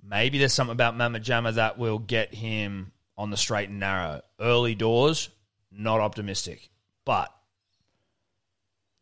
maybe 0.02 0.38
there's 0.38 0.54
something 0.54 0.72
about 0.72 0.96
Mama 0.96 1.20
Jamma 1.20 1.56
that 1.56 1.78
will 1.78 2.00
get 2.00 2.34
him 2.34 2.92
on 3.18 3.32
the 3.32 3.38
straight 3.38 3.70
and 3.70 3.80
narrow. 3.80 4.22
Early 4.40 4.76
doors, 4.76 5.30
not 5.72 6.00
optimistic, 6.00 6.70
but 7.04 7.34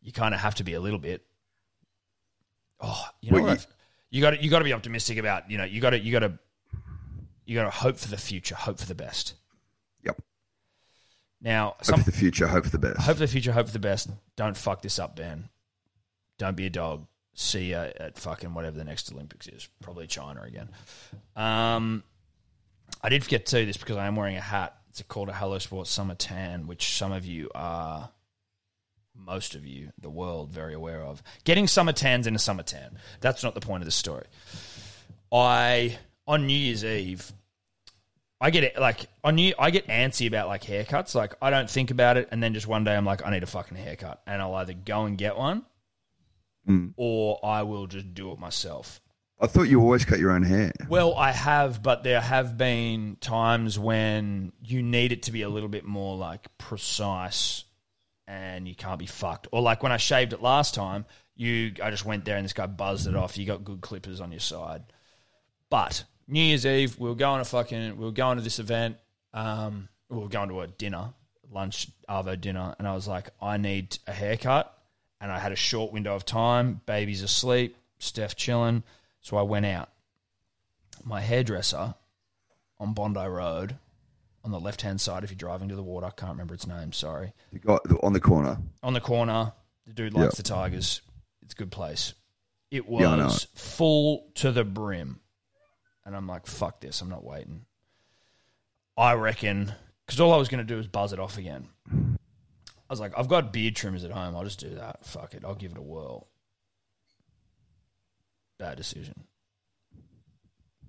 you 0.06 0.12
kind 0.12 0.32
of 0.32 0.40
have 0.40 0.54
to 0.54 0.64
be 0.64 0.74
a 0.74 0.80
little 0.80 1.00
bit. 1.00 1.26
Oh, 2.80 3.04
you 3.20 3.32
know 3.32 3.38
Well, 3.42 3.46
what? 3.54 3.66
You 4.10 4.20
got 4.22 4.30
to 4.30 4.42
you 4.42 4.48
got 4.48 4.60
to 4.60 4.64
be 4.64 4.72
optimistic 4.72 5.18
about. 5.18 5.50
You 5.50 5.58
know, 5.58 5.64
you 5.64 5.80
got 5.80 5.90
to 5.90 5.98
you 5.98 6.12
got 6.12 6.20
to 6.20 6.38
you 7.44 7.56
got 7.56 7.64
to 7.64 7.70
hope 7.70 7.96
for 7.98 8.08
the 8.08 8.16
future, 8.16 8.54
hope 8.54 8.78
for 8.78 8.86
the 8.86 8.94
best. 8.94 9.34
Yep. 10.04 10.22
Now, 11.42 11.70
Hope 11.70 11.84
some, 11.84 11.98
for 12.04 12.10
the 12.10 12.16
future, 12.16 12.46
hope 12.46 12.64
for 12.64 12.70
the 12.70 12.78
best. 12.78 13.00
hope 13.00 13.16
for 13.16 13.20
the 13.20 13.28
future, 13.28 13.52
hope 13.52 13.66
for 13.66 13.72
the 13.72 13.78
best. 13.80 14.08
Don't 14.36 14.56
fuck 14.56 14.80
this 14.82 14.98
up, 14.98 15.16
Ben. 15.16 15.48
Don't 16.38 16.56
be 16.56 16.66
a 16.66 16.70
dog. 16.70 17.06
See 17.34 17.70
you 17.70 17.76
at 17.76 18.16
fucking 18.18 18.54
whatever 18.54 18.78
the 18.78 18.84
next 18.84 19.12
Olympics 19.12 19.48
is. 19.48 19.68
Probably 19.82 20.06
China 20.06 20.42
again. 20.42 20.68
Um, 21.34 22.02
I 23.02 23.08
did 23.10 23.24
forget 23.24 23.44
to 23.44 23.50
tell 23.50 23.60
you 23.60 23.66
this 23.66 23.76
because 23.76 23.96
I 23.96 24.06
am 24.06 24.16
wearing 24.16 24.36
a 24.36 24.40
hat. 24.40 24.74
It's 24.88 25.02
called 25.02 25.28
a 25.28 25.32
Hello 25.34 25.58
Sports 25.58 25.90
Summer 25.90 26.14
Tan, 26.14 26.66
which 26.66 26.96
some 26.96 27.12
of 27.12 27.26
you 27.26 27.50
are, 27.54 28.08
most 29.18 29.54
of 29.54 29.66
you, 29.66 29.90
the 30.00 30.10
world, 30.10 30.50
very 30.50 30.74
aware 30.74 31.02
of. 31.02 31.22
Getting 31.44 31.66
summer 31.66 31.92
tans 31.92 32.26
in 32.26 32.34
a 32.34 32.38
summer 32.38 32.62
tan. 32.62 32.98
That's 33.20 33.42
not 33.42 33.54
the 33.54 33.60
point 33.60 33.82
of 33.82 33.86
the 33.86 33.92
story. 33.92 34.26
I 35.32 35.98
on 36.26 36.46
New 36.46 36.54
Year's 36.56 36.84
Eve, 36.84 37.32
I 38.40 38.50
get 38.50 38.64
it 38.64 38.78
like 38.78 39.06
on 39.24 39.36
New 39.36 39.54
I 39.58 39.70
get 39.70 39.86
antsy 39.88 40.26
about 40.28 40.48
like 40.48 40.62
haircuts. 40.64 41.14
Like 41.14 41.34
I 41.40 41.50
don't 41.50 41.68
think 41.70 41.90
about 41.90 42.16
it, 42.16 42.28
and 42.30 42.42
then 42.42 42.54
just 42.54 42.66
one 42.66 42.84
day 42.84 42.94
I'm 42.96 43.04
like, 43.04 43.24
I 43.26 43.30
need 43.30 43.42
a 43.42 43.46
fucking 43.46 43.76
haircut, 43.76 44.22
and 44.26 44.40
I'll 44.40 44.54
either 44.54 44.72
go 44.74 45.04
and 45.06 45.16
get 45.18 45.36
one, 45.36 45.64
Mm. 46.68 46.94
or 46.96 47.38
I 47.44 47.62
will 47.62 47.86
just 47.86 48.12
do 48.14 48.32
it 48.32 48.38
myself. 48.40 49.00
I 49.38 49.46
thought 49.46 49.64
you 49.68 49.80
always 49.80 50.04
cut 50.04 50.18
your 50.18 50.30
own 50.32 50.42
hair. 50.42 50.72
Well, 50.88 51.14
I 51.14 51.30
have, 51.30 51.82
but 51.82 52.02
there 52.02 52.20
have 52.20 52.56
been 52.56 53.18
times 53.20 53.78
when 53.78 54.52
you 54.64 54.82
need 54.82 55.12
it 55.12 55.24
to 55.24 55.30
be 55.32 55.42
a 55.42 55.48
little 55.48 55.68
bit 55.68 55.84
more 55.84 56.16
like 56.16 56.46
precise 56.58 57.64
and 58.26 58.66
you 58.66 58.74
can't 58.74 58.98
be 58.98 59.06
fucked. 59.06 59.48
Or 59.52 59.62
like 59.62 59.82
when 59.82 59.92
I 59.92 59.96
shaved 59.96 60.32
it 60.32 60.42
last 60.42 60.74
time, 60.74 61.04
you 61.34 61.72
I 61.82 61.90
just 61.90 62.04
went 62.04 62.24
there 62.24 62.36
and 62.36 62.44
this 62.44 62.52
guy 62.52 62.66
buzzed 62.66 63.06
it 63.06 63.14
off. 63.14 63.36
You 63.38 63.46
got 63.46 63.64
good 63.64 63.80
clippers 63.80 64.20
on 64.20 64.32
your 64.32 64.40
side. 64.40 64.82
But 65.70 66.04
New 66.28 66.40
Year's 66.40 66.66
Eve, 66.66 66.98
we 66.98 67.08
were 67.08 67.14
going 67.14 67.40
to 67.40 67.44
fucking 67.44 67.96
we 67.96 68.04
were 68.04 68.12
going 68.12 68.38
to 68.38 68.42
this 68.42 68.58
event. 68.58 68.96
Um, 69.32 69.88
we 70.08 70.18
were 70.18 70.28
going 70.28 70.48
to 70.48 70.60
a 70.60 70.66
dinner, 70.66 71.12
lunch, 71.50 71.88
Arvo 72.08 72.40
dinner, 72.40 72.74
and 72.78 72.88
I 72.88 72.94
was 72.94 73.06
like, 73.06 73.30
I 73.40 73.56
need 73.56 73.98
a 74.06 74.12
haircut. 74.12 74.72
And 75.20 75.32
I 75.32 75.38
had 75.38 75.52
a 75.52 75.56
short 75.56 75.92
window 75.92 76.14
of 76.14 76.26
time. 76.26 76.82
Baby's 76.84 77.22
asleep, 77.22 77.76
Steph 77.98 78.36
chilling. 78.36 78.82
So 79.22 79.36
I 79.36 79.42
went 79.42 79.64
out. 79.66 79.88
My 81.04 81.20
hairdresser 81.20 81.94
on 82.78 82.92
Bondi 82.92 83.26
Road, 83.26 83.76
on 84.46 84.52
the 84.52 84.60
left 84.60 84.82
hand 84.82 85.00
side, 85.00 85.24
if 85.24 85.30
you're 85.30 85.36
driving 85.36 85.68
to 85.68 85.74
the 85.76 85.82
water, 85.82 86.06
I 86.06 86.10
can't 86.10 86.30
remember 86.32 86.54
its 86.54 86.66
name, 86.66 86.92
sorry. 86.92 87.32
The 87.52 87.58
guy 87.58 87.78
on 88.02 88.12
the 88.12 88.20
corner. 88.20 88.58
On 88.82 88.92
the 88.94 89.00
corner, 89.00 89.52
the 89.86 89.92
dude 89.92 90.14
likes 90.14 90.34
Yeah. 90.34 90.42
the 90.42 90.42
Tigers. 90.44 91.02
It's 91.42 91.52
a 91.52 91.56
good 91.56 91.72
place. 91.72 92.14
It 92.70 92.84
Yeah, 92.88 93.16
was 93.16 93.46
full 93.54 94.30
to 94.36 94.52
the 94.52 94.64
brim. 94.64 95.20
And 96.04 96.14
I'm 96.16 96.26
like, 96.28 96.46
fuck 96.46 96.80
this, 96.80 97.00
I'm 97.00 97.08
not 97.08 97.24
waiting. 97.24 97.66
I 98.96 99.14
reckon, 99.14 99.74
because 100.06 100.20
all 100.20 100.32
I 100.32 100.36
was 100.36 100.48
going 100.48 100.58
to 100.58 100.64
do 100.64 100.76
was 100.76 100.86
buzz 100.86 101.12
it 101.12 101.18
off 101.18 101.36
again. 101.36 101.68
I 101.92 102.92
was 102.92 103.00
like, 103.00 103.12
I've 103.18 103.28
got 103.28 103.52
beard 103.52 103.74
trimmers 103.74 104.04
at 104.04 104.12
home. 104.12 104.36
I'll 104.36 104.44
just 104.44 104.60
do 104.60 104.70
that. 104.76 105.04
Fuck 105.04 105.34
it. 105.34 105.44
I'll 105.44 105.56
give 105.56 105.72
it 105.72 105.78
a 105.78 105.82
whirl. 105.82 106.28
Bad 108.58 108.76
decision. 108.76 109.24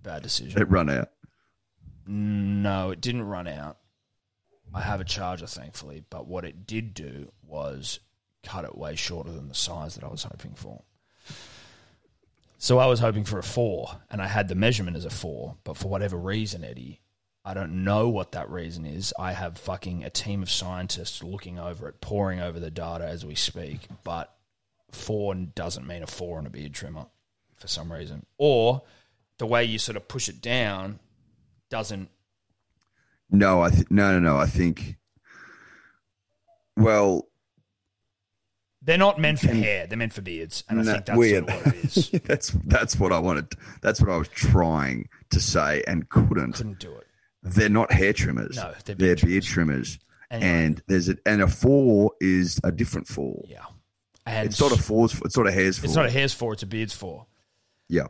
Bad 0.03 0.21
decision. 0.23 0.61
It 0.61 0.69
run 0.69 0.89
out. 0.89 1.09
No, 2.07 2.91
it 2.91 3.01
didn't 3.01 3.23
run 3.23 3.47
out. 3.47 3.77
I 4.73 4.81
have 4.81 5.01
a 5.01 5.05
charger, 5.05 5.47
thankfully, 5.47 6.03
but 6.09 6.27
what 6.27 6.45
it 6.45 6.67
did 6.67 6.93
do 6.93 7.31
was 7.45 7.99
cut 8.43 8.65
it 8.65 8.77
way 8.77 8.95
shorter 8.95 9.31
than 9.31 9.47
the 9.47 9.55
size 9.55 9.95
that 9.95 10.03
I 10.03 10.09
was 10.09 10.23
hoping 10.23 10.53
for. 10.55 10.83
So 12.57 12.79
I 12.79 12.87
was 12.87 12.99
hoping 12.99 13.23
for 13.23 13.37
a 13.37 13.43
four, 13.43 13.99
and 14.09 14.21
I 14.21 14.27
had 14.27 14.47
the 14.47 14.55
measurement 14.55 14.97
as 14.97 15.05
a 15.05 15.09
four, 15.09 15.57
but 15.63 15.77
for 15.77 15.89
whatever 15.89 16.17
reason, 16.17 16.63
Eddie, 16.63 17.01
I 17.45 17.53
don't 17.53 17.83
know 17.83 18.09
what 18.09 18.33
that 18.33 18.49
reason 18.49 18.85
is. 18.85 19.13
I 19.17 19.33
have 19.33 19.57
fucking 19.57 20.03
a 20.03 20.09
team 20.09 20.41
of 20.41 20.49
scientists 20.49 21.23
looking 21.23 21.59
over 21.59 21.87
it, 21.87 22.01
poring 22.01 22.41
over 22.41 22.59
the 22.59 22.71
data 22.71 23.05
as 23.05 23.25
we 23.25 23.35
speak, 23.35 23.87
but 24.03 24.33
four 24.91 25.33
doesn't 25.35 25.87
mean 25.87 26.03
a 26.03 26.07
four 26.07 26.39
on 26.39 26.47
a 26.47 26.49
beard 26.49 26.73
trimmer 26.73 27.05
for 27.55 27.67
some 27.67 27.91
reason. 27.91 28.25
Or 28.37 28.81
the 29.37 29.45
way 29.45 29.63
you 29.63 29.79
sort 29.79 29.95
of 29.95 30.07
push 30.07 30.27
it 30.27 30.41
down 30.41 30.99
doesn't 31.69 32.09
No, 33.29 33.61
I 33.61 33.69
th- 33.69 33.89
no, 33.89 34.13
no, 34.13 34.19
no. 34.19 34.37
I 34.37 34.45
think. 34.45 34.95
Well, 36.75 37.27
They're 38.81 38.97
not 38.97 39.19
meant 39.19 39.39
for 39.39 39.47
hair. 39.53 39.87
They're 39.87 39.97
meant 39.97 40.13
for 40.13 40.21
beards, 40.21 40.63
and 40.69 40.79
I 40.79 40.83
think 40.83 41.05
that's 41.05 41.17
weird. 41.17 41.49
sort 41.49 41.59
of 41.59 41.65
what 41.65 41.75
it 41.75 41.85
is. 41.97 42.09
that's 42.23 42.49
that's 42.65 42.99
what 42.99 43.11
I 43.11 43.19
wanted. 43.19 43.53
That's 43.81 43.99
what 43.99 44.09
I 44.09 44.17
was 44.17 44.27
trying 44.29 45.09
to 45.31 45.39
say 45.41 45.83
and 45.87 46.07
couldn't. 46.09 46.53
Couldn't 46.53 46.79
do 46.79 46.95
it. 46.95 47.07
They're 47.43 47.69
not 47.69 47.91
hair 47.91 48.13
trimmers. 48.13 48.55
No, 48.57 48.73
they're 48.85 48.95
they're 48.95 49.15
beard 49.15 49.21
beard 49.21 49.43
trimmers. 49.43 49.99
Anyway. 50.29 50.49
And 50.49 50.83
there's 50.87 51.09
a 51.09 51.15
and 51.25 51.41
a 51.41 51.47
four 51.47 52.11
is 52.21 52.59
a 52.63 52.71
different 52.71 53.07
four. 53.07 53.43
Yeah, 53.47 53.65
and 54.25 54.47
It's 54.47 54.59
not 54.59 54.71
a 54.71 54.77
four's. 54.81 55.19
It's 55.25 55.37
not 55.37 55.47
a 55.47 55.51
hair's. 55.51 55.83
It's 55.83 55.93
four. 55.93 56.03
not 56.03 56.09
a 56.09 56.13
hair's 56.13 56.33
for. 56.33 56.53
It's 56.53 56.63
a 56.63 56.67
beard's 56.67 56.93
four. 56.93 57.25
Yeah. 57.89 58.07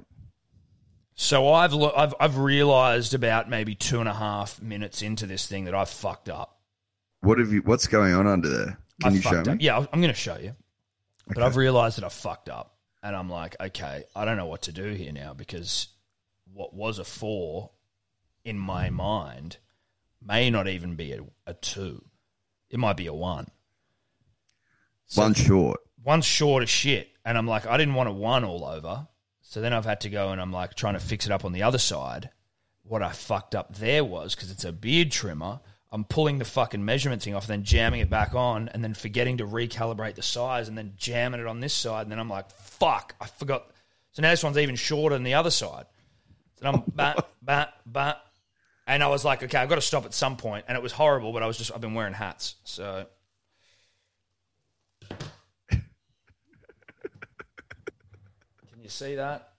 So 1.20 1.52
I've 1.52 1.74
lo- 1.74 1.94
I've 1.98 2.14
I've 2.20 2.38
realised 2.38 3.14
about 3.16 3.50
maybe 3.50 3.74
two 3.74 4.00
and 4.00 4.08
a 4.08 4.14
half 4.14 4.62
minutes 4.62 5.02
into 5.02 5.26
this 5.26 5.48
thing 5.48 5.66
that 5.66 5.74
I've 5.74 5.90
fucked 5.90 6.30
up. 6.30 6.60
What 7.22 7.40
have 7.40 7.52
you? 7.52 7.62
What's 7.64 7.88
going 7.88 8.14
on 8.14 8.28
under 8.28 8.48
there? 8.50 8.78
Can 9.02 9.08
I've 9.10 9.16
you 9.16 9.22
show 9.22 9.42
me? 9.44 9.52
up. 9.54 9.58
Yeah, 9.60 9.78
I'm 9.92 10.00
going 10.00 10.14
to 10.14 10.20
show 10.20 10.38
you. 10.38 10.56
But 11.28 11.38
Okay. 11.38 11.46
I've 11.46 11.56
realised 11.56 11.98
that 11.98 12.06
I've 12.06 12.14
fucked 12.14 12.50
up, 12.50 12.78
and 13.02 13.16
I'm 13.16 13.30
like, 13.32 13.56
okay, 13.60 14.04
I 14.16 14.26
don't 14.26 14.38
know 14.38 14.46
what 14.46 14.62
to 14.64 14.72
do 14.72 14.92
here 14.94 15.12
now 15.12 15.34
because 15.34 15.88
what 16.54 16.74
was 16.76 17.00
a 17.00 17.04
four 17.04 17.72
in 18.46 18.58
my 18.60 18.90
mind 18.92 19.58
may 20.24 20.50
not 20.52 20.68
even 20.68 20.96
be 20.96 21.14
a, 21.14 21.22
a 21.48 21.54
two. 21.56 22.06
It 22.70 22.78
might 22.80 22.96
be 22.96 23.08
a 23.08 23.14
one. 23.14 23.48
So 25.08 25.24
One 25.24 25.34
short. 25.34 25.80
One 26.04 26.22
short 26.22 26.62
of 26.64 26.70
shit. 26.70 27.10
And 27.26 27.38
I'm 27.38 27.48
like, 27.48 27.66
I 27.66 27.76
didn't 27.78 27.96
want 27.96 28.08
a 28.10 28.14
one 28.14 28.44
all 28.46 28.64
over. 28.66 29.08
So 29.50 29.62
then 29.62 29.72
I've 29.72 29.86
had 29.86 30.02
to 30.02 30.10
go 30.10 30.32
and 30.32 30.42
I'm 30.42 30.52
like 30.52 30.76
trying 30.76 30.96
to 30.96 31.00
fix 31.00 31.26
it 31.26 31.32
up 31.32 31.46
on 31.46 31.54
the 31.54 31.64
other 31.64 31.78
side. 31.78 32.32
What 32.84 33.02
I 33.02 33.14
fucked 33.14 33.56
up 33.56 33.78
there 33.78 34.04
was 34.04 34.36
because 34.36 34.52
it's 34.52 34.66
a 34.66 34.74
beard 34.74 35.10
trimmer, 35.10 35.62
I'm 35.90 36.04
pulling 36.04 36.38
the 36.38 36.44
fucking 36.44 36.84
measurement 36.84 37.24
thing 37.24 37.34
off 37.34 37.44
and 37.44 37.52
then 37.52 37.64
jamming 37.64 38.02
it 38.02 38.10
back 38.10 38.36
on 38.36 38.68
and 38.68 38.84
then 38.84 38.94
forgetting 38.94 39.38
to 39.38 39.46
recalibrate 39.46 40.16
the 40.16 40.22
size 40.22 40.68
and 40.68 40.78
then 40.78 40.96
jamming 40.98 41.40
it 41.40 41.48
on 41.48 41.62
this 41.62 41.74
side. 41.74 42.02
And 42.02 42.12
then 42.12 42.20
I'm 42.20 42.30
like, 42.30 42.52
fuck, 42.52 43.16
I 43.22 43.28
forgot. 43.28 43.72
So 44.12 44.22
now 44.22 44.32
this 44.32 44.44
one's 44.44 44.58
even 44.58 44.76
shorter 44.76 45.16
than 45.16 45.24
the 45.24 45.36
other 45.36 45.50
side. 45.50 45.86
So 46.60 46.68
I'm 46.68 46.84
bat, 46.94 47.26
bat, 47.42 47.74
bat. 47.86 48.22
And 48.86 49.02
I 49.02 49.08
was 49.08 49.24
like, 49.24 49.44
okay, 49.44 49.58
I've 49.58 49.70
got 49.70 49.76
to 49.76 49.82
stop 49.82 50.04
at 50.04 50.14
some 50.14 50.36
point. 50.36 50.66
And 50.68 50.76
it 50.76 50.84
was 50.84 50.92
horrible, 50.92 51.32
but 51.32 51.42
I 51.42 51.48
was 51.48 51.58
just, 51.58 51.72
I've 51.74 51.80
been 51.80 51.94
wearing 51.94 52.14
hats. 52.14 52.56
So 52.66 53.06
you 58.88 58.92
see 58.92 59.16
that? 59.16 59.50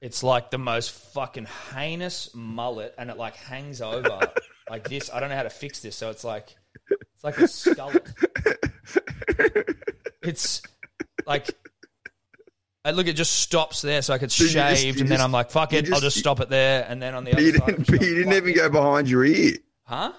It's 0.00 0.22
like 0.22 0.50
the 0.50 0.58
most 0.58 0.92
fucking 1.12 1.46
heinous 1.74 2.30
mullet, 2.34 2.94
and 2.96 3.10
it 3.10 3.16
like 3.18 3.36
hangs 3.36 3.82
over 3.82 4.30
like 4.70 4.88
this. 4.88 5.10
I 5.12 5.20
don't 5.20 5.28
know 5.28 5.36
how 5.36 5.42
to 5.42 5.50
fix 5.50 5.80
this, 5.80 5.94
so 5.96 6.08
it's 6.10 6.24
like 6.24 6.56
it's 6.90 7.24
like 7.24 7.36
a 7.38 7.42
skullet. 7.42 8.06
It's 10.22 10.62
like. 11.26 11.50
I 12.84 12.92
look, 12.92 13.06
it 13.06 13.14
just 13.14 13.32
stops 13.40 13.82
there, 13.82 14.00
so 14.00 14.14
I 14.14 14.18
could 14.18 14.32
So 14.32 14.44
shaved, 14.46 14.76
just- 14.80 14.86
and 15.00 15.08
then 15.10 15.16
just- 15.18 15.24
I'm 15.24 15.32
like, 15.32 15.50
"Fuck 15.50 15.72
it, 15.74 15.84
I'll 15.86 16.00
just- 16.00 16.02
just 16.02 16.18
stop 16.18 16.40
it 16.40 16.48
there." 16.48 16.86
And 16.88 17.02
then 17.02 17.14
on 17.14 17.24
the 17.24 17.32
other 17.32 17.42
you 17.42 17.52
side, 17.52 17.66
didn't. 17.66 17.86
But 17.90 18.00
you 18.00 18.14
didn't 18.14 18.32
even 18.32 18.50
it." 18.50 18.54
go 18.54 18.70
behind 18.70 19.10
your 19.10 19.24
ear. 19.24 19.54
huh? 19.84 20.12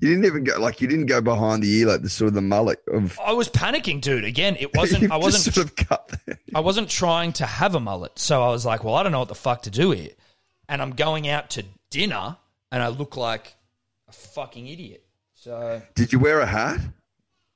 You 0.00 0.08
didn't 0.08 0.24
even 0.24 0.44
go 0.44 0.58
like 0.58 0.80
you 0.80 0.88
didn't 0.88 1.06
go 1.06 1.20
behind 1.20 1.62
the 1.62 1.70
ear 1.76 1.86
like 1.86 2.00
the 2.00 2.08
sort 2.08 2.28
of 2.28 2.34
the 2.34 2.40
mullet 2.40 2.80
of. 2.88 3.18
I 3.20 3.32
was 3.32 3.48
panicking, 3.50 4.00
dude. 4.00 4.24
Again, 4.24 4.56
it 4.58 4.74
wasn't. 4.76 5.12
I 5.12 5.16
wasn't. 5.18 5.54
sort 5.54 5.66
of 5.66 5.76
cut. 5.76 6.12
I 6.54 6.60
wasn't 6.60 6.88
trying 6.88 7.32
to 7.34 7.46
have 7.46 7.74
a 7.74 7.80
mullet, 7.80 8.18
so 8.18 8.42
I 8.42 8.48
was 8.48 8.64
like, 8.64 8.82
"Well, 8.82 8.94
I 8.94 9.02
don't 9.02 9.12
know 9.12 9.18
what 9.18 9.28
the 9.28 9.34
fuck 9.34 9.62
to 9.62 9.70
do 9.70 9.90
here," 9.90 10.12
and 10.68 10.80
I'm 10.80 10.92
going 10.92 11.28
out 11.28 11.50
to 11.50 11.64
dinner, 11.90 12.36
and 12.72 12.82
I 12.82 12.88
look 12.88 13.16
like 13.18 13.54
a 14.08 14.12
fucking 14.12 14.66
idiot. 14.66 15.04
So 15.34 15.82
Did 15.94 16.12
you 16.12 16.18
wear 16.18 16.40
a 16.40 16.46
hat? 16.46 16.80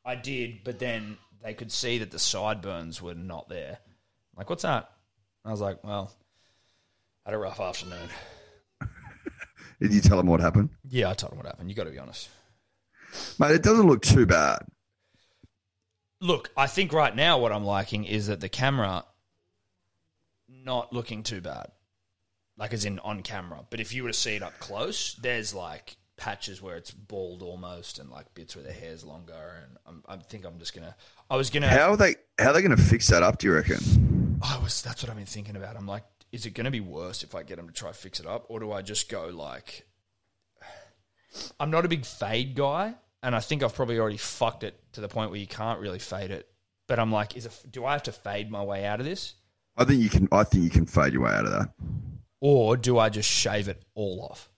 I 0.05 0.15
did, 0.15 0.65
but 0.65 0.79
then 0.79 1.17
they 1.43 1.55
could 1.55 1.73
see 1.73 1.97
that 1.99 2.11
the 2.11 2.19
sideburns 2.19 3.01
were 3.01 3.15
not 3.15 3.49
there. 3.49 3.79
Like, 4.37 4.51
what's 4.51 4.63
that? 4.65 4.91
I 5.47 5.51
was 5.51 5.63
like, 5.63 5.83
"Well, 5.83 6.13
I 7.25 7.31
had 7.31 7.35
a 7.35 7.39
rough 7.39 7.59
afternoon." 7.61 8.09
Did 9.81 9.93
you 9.93 10.01
tell 10.01 10.17
them 10.17 10.27
what 10.29 10.41
happened? 10.41 10.71
Yeah, 10.89 11.11
I 11.11 11.15
told 11.15 11.33
them 11.33 11.39
what 11.39 11.47
happened. 11.47 11.69
You 11.69 11.75
got 11.75 11.85
to 11.85 11.91
be 11.91 11.99
honest. 11.99 12.29
Mate, 13.39 13.53
it 13.53 13.63
doesn't 13.63 13.87
look 13.87 14.03
too 14.03 14.27
bad. 14.27 14.61
Look, 16.21 16.51
I 16.57 16.67
think 16.67 16.93
right 16.93 17.15
now 17.15 17.39
what 17.39 17.53
I'm 17.53 17.65
liking 17.65 18.05
is 18.05 18.29
that 18.29 18.41
the 18.41 18.49
camera 18.49 19.05
not 20.49 20.93
looking 20.93 21.23
too 21.23 21.41
bad. 21.41 21.69
Like 22.57 22.73
as 22.73 22.85
in 22.85 22.99
on 23.01 23.23
camera. 23.23 23.65
But 23.69 23.81
if 23.81 23.93
you 23.93 24.05
were 24.05 24.11
to 24.11 24.15
see 24.15 24.37
it 24.37 24.43
up 24.43 24.59
close, 24.61 25.15
there's 25.15 25.53
like 25.55 25.97
patches 26.17 26.63
where 26.63 26.77
it's 26.77 26.93
bald 26.93 27.43
almost 27.43 27.99
and 27.99 28.09
like 28.11 28.33
bits 28.35 28.55
where 28.55 28.65
the 28.65 28.73
hair's 28.73 29.03
longer 29.05 29.65
and 29.65 29.77
I'm, 29.85 30.05
I 30.07 30.17
think 30.23 30.45
I'm 30.45 30.59
just 30.61 30.73
gonna 30.73 30.95
I 31.29 31.37
was 31.37 31.51
gonna 31.51 31.69
How 31.69 31.91
are 31.91 31.97
they 31.97 32.15
how 32.39 32.51
are 32.51 32.53
they 32.53 32.63
gonna 32.63 32.77
fix 32.77 33.09
that 33.09 33.23
up, 33.25 33.39
do 33.39 33.49
you 33.49 33.55
reckon? 33.55 34.39
I 34.43 34.59
was 34.59 34.81
that's 34.83 35.03
what 35.03 35.11
I've 35.11 35.17
been 35.17 35.27
thinking 35.27 35.57
about. 35.57 35.77
I'm 35.77 35.87
like, 35.87 36.05
is 36.31 36.47
it 36.47 36.51
gonna 36.51 36.71
be 36.71 36.81
worse 36.81 37.25
if 37.25 37.35
I 37.35 37.43
get 37.43 37.57
them 37.57 37.67
to 37.67 37.75
try 37.75 37.89
to 37.91 37.95
fix 37.95 38.21
it 38.21 38.27
up? 38.27 38.47
Or 38.49 38.61
do 38.61 38.73
I 38.73 38.83
just 38.83 39.09
go 39.09 39.27
like 39.27 39.87
I'm 41.61 41.71
not 41.71 41.85
a 41.85 41.89
big 41.89 42.07
fade 42.07 42.55
guy, 42.55 42.95
and 43.25 43.35
I 43.35 43.41
think 43.41 43.63
I've 43.63 43.75
probably 43.75 43.99
already 43.99 44.19
fucked 44.19 44.63
it 44.65 44.79
to 44.93 45.01
the 45.01 45.09
point 45.09 45.31
where 45.31 45.41
you 45.41 45.47
can't 45.47 45.81
really 45.81 45.99
fade 45.99 46.31
it. 46.31 46.47
But 46.87 46.99
I'm 46.99 47.11
like, 47.11 47.37
is 47.37 47.47
it, 47.47 47.65
do 47.71 47.85
I 47.87 47.93
have 47.93 48.03
to 48.05 48.13
fade 48.13 48.51
my 48.51 48.63
way 48.63 48.85
out 48.85 49.01
of 49.01 49.07
this? 49.07 49.35
I 49.77 49.85
think 49.85 50.03
you 50.03 50.11
can 50.11 50.29
I 50.31 50.45
think 50.45 50.63
you 50.65 50.71
can 50.71 50.87
fade 50.87 51.13
your 51.15 51.23
way 51.23 51.33
out 51.33 51.47
of 51.47 51.51
that. 51.53 51.71
Or 52.41 52.77
do 52.77 52.99
I 52.99 53.09
just 53.09 53.29
shave 53.29 53.69
it 53.69 53.83
all 53.95 54.29
off? 54.31 54.51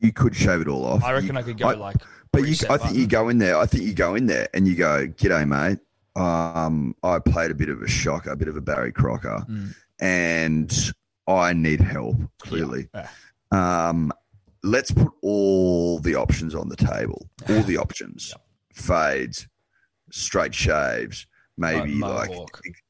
You 0.00 0.12
could 0.12 0.36
shave 0.36 0.60
it 0.60 0.68
all 0.68 0.84
off. 0.84 1.02
I 1.02 1.12
reckon 1.12 1.30
You- 1.34 1.38
I 1.38 1.42
could 1.42 1.58
go 1.58 1.68
like. 1.70 1.96
But 2.30 2.42
you, 2.42 2.48
reset 2.48 2.70
I 2.70 2.76
think 2.76 2.96
you 2.96 3.06
go 3.06 3.30
in 3.30 3.38
there. 3.38 3.56
I 3.56 3.64
think 3.66 3.84
you 3.84 3.94
go 3.94 4.14
in 4.14 4.26
there 4.26 4.48
and 4.52 4.68
you 4.68 4.74
go, 4.76 5.06
"G'day, 5.08 5.48
mate. 5.48 5.78
Um, 6.14 6.94
I 7.02 7.18
played 7.20 7.50
a 7.50 7.54
bit 7.54 7.68
of 7.70 7.80
a 7.80 7.88
shocker, 7.88 8.30
a 8.30 8.36
bit 8.36 8.48
of 8.48 8.56
a 8.56 8.60
Barry 8.60 8.92
Crocker, 8.92 9.44
Mm. 9.48 9.74
and 9.98 10.92
I 11.26 11.52
need 11.54 11.80
help. 11.80 12.16
Clearly, 12.38 12.88
Yeah. 12.94 13.08
um, 13.50 14.12
let's 14.62 14.90
put 14.90 15.12
all 15.22 15.98
the 16.00 16.14
options 16.14 16.54
on 16.54 16.68
the 16.68 16.76
table. 16.76 17.28
All 17.48 17.62
the 17.62 17.76
options: 17.78 18.34
fades, 18.72 19.48
straight 20.10 20.54
shaves, 20.54 21.26
maybe 21.56 21.94
Mo- 21.94 22.14
like 22.14 22.30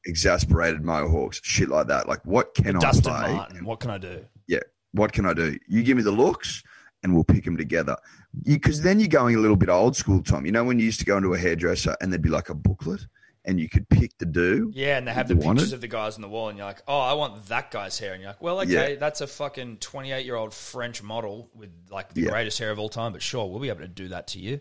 exasperated 0.05 0.83
mohawks, 0.83 1.41
shit 1.43 1.69
like 1.69 1.87
that. 1.87 2.07
Like, 2.07 2.25
what 2.25 2.53
can 2.53 2.75
I 2.75 2.79
Dustin 2.79 3.13
play? 3.13 3.33
Martin. 3.33 3.65
What 3.65 3.79
can 3.79 3.91
I 3.91 3.97
do? 3.97 4.25
yeah, 4.47 4.59
what 4.93 5.11
can 5.11 5.25
I 5.25 5.33
do? 5.33 5.57
You 5.67 5.83
give 5.83 5.97
me 5.97 6.03
the 6.03 6.11
looks 6.11 6.63
and 7.03 7.13
we'll 7.13 7.23
pick 7.23 7.45
them 7.45 7.57
together. 7.57 7.95
Because 8.43 8.81
then 8.81 8.99
you're 8.99 9.07
going 9.07 9.35
a 9.35 9.39
little 9.39 9.55
bit 9.55 9.69
old 9.69 9.95
school, 9.95 10.21
Tom. 10.21 10.45
You 10.45 10.51
know, 10.51 10.63
when 10.63 10.79
you 10.79 10.85
used 10.85 10.99
to 10.99 11.05
go 11.05 11.17
into 11.17 11.33
a 11.33 11.37
hairdresser 11.37 11.95
and 12.01 12.11
there'd 12.11 12.21
be 12.21 12.29
like 12.29 12.49
a 12.49 12.55
booklet 12.55 13.05
and 13.45 13.59
you 13.59 13.69
could 13.69 13.87
pick 13.89 14.17
the 14.17 14.25
do? 14.25 14.71
Yeah, 14.75 14.97
and 14.97 15.07
they 15.07 15.13
have 15.13 15.27
the 15.27 15.33
pictures 15.35 15.45
wanted? 15.45 15.73
of 15.73 15.81
the 15.81 15.87
guys 15.87 16.15
on 16.15 16.21
the 16.21 16.27
wall, 16.29 16.49
and 16.49 16.57
you're 16.57 16.67
like, 16.67 16.81
oh, 16.87 16.99
I 16.99 17.13
want 17.13 17.45
that 17.47 17.71
guy's 17.71 17.97
hair. 17.97 18.13
And 18.13 18.21
you're 18.21 18.29
like, 18.31 18.41
well, 18.41 18.59
okay, 18.61 18.95
that's 18.99 19.21
a 19.21 19.27
fucking 19.27 19.77
28 19.77 20.25
year 20.25 20.35
old 20.35 20.53
French 20.53 21.01
model 21.01 21.49
with 21.55 21.69
like 21.89 22.13
the 22.13 22.21
Yeah. 22.21 22.29
greatest 22.31 22.59
hair 22.59 22.71
of 22.71 22.79
all 22.79 22.89
time, 22.89 23.13
but 23.13 23.21
sure, 23.21 23.45
we'll 23.49 23.59
be 23.59 23.69
able 23.69 23.81
to 23.81 23.87
do 23.87 24.09
that 24.09 24.27
to 24.27 24.39
you. 24.39 24.59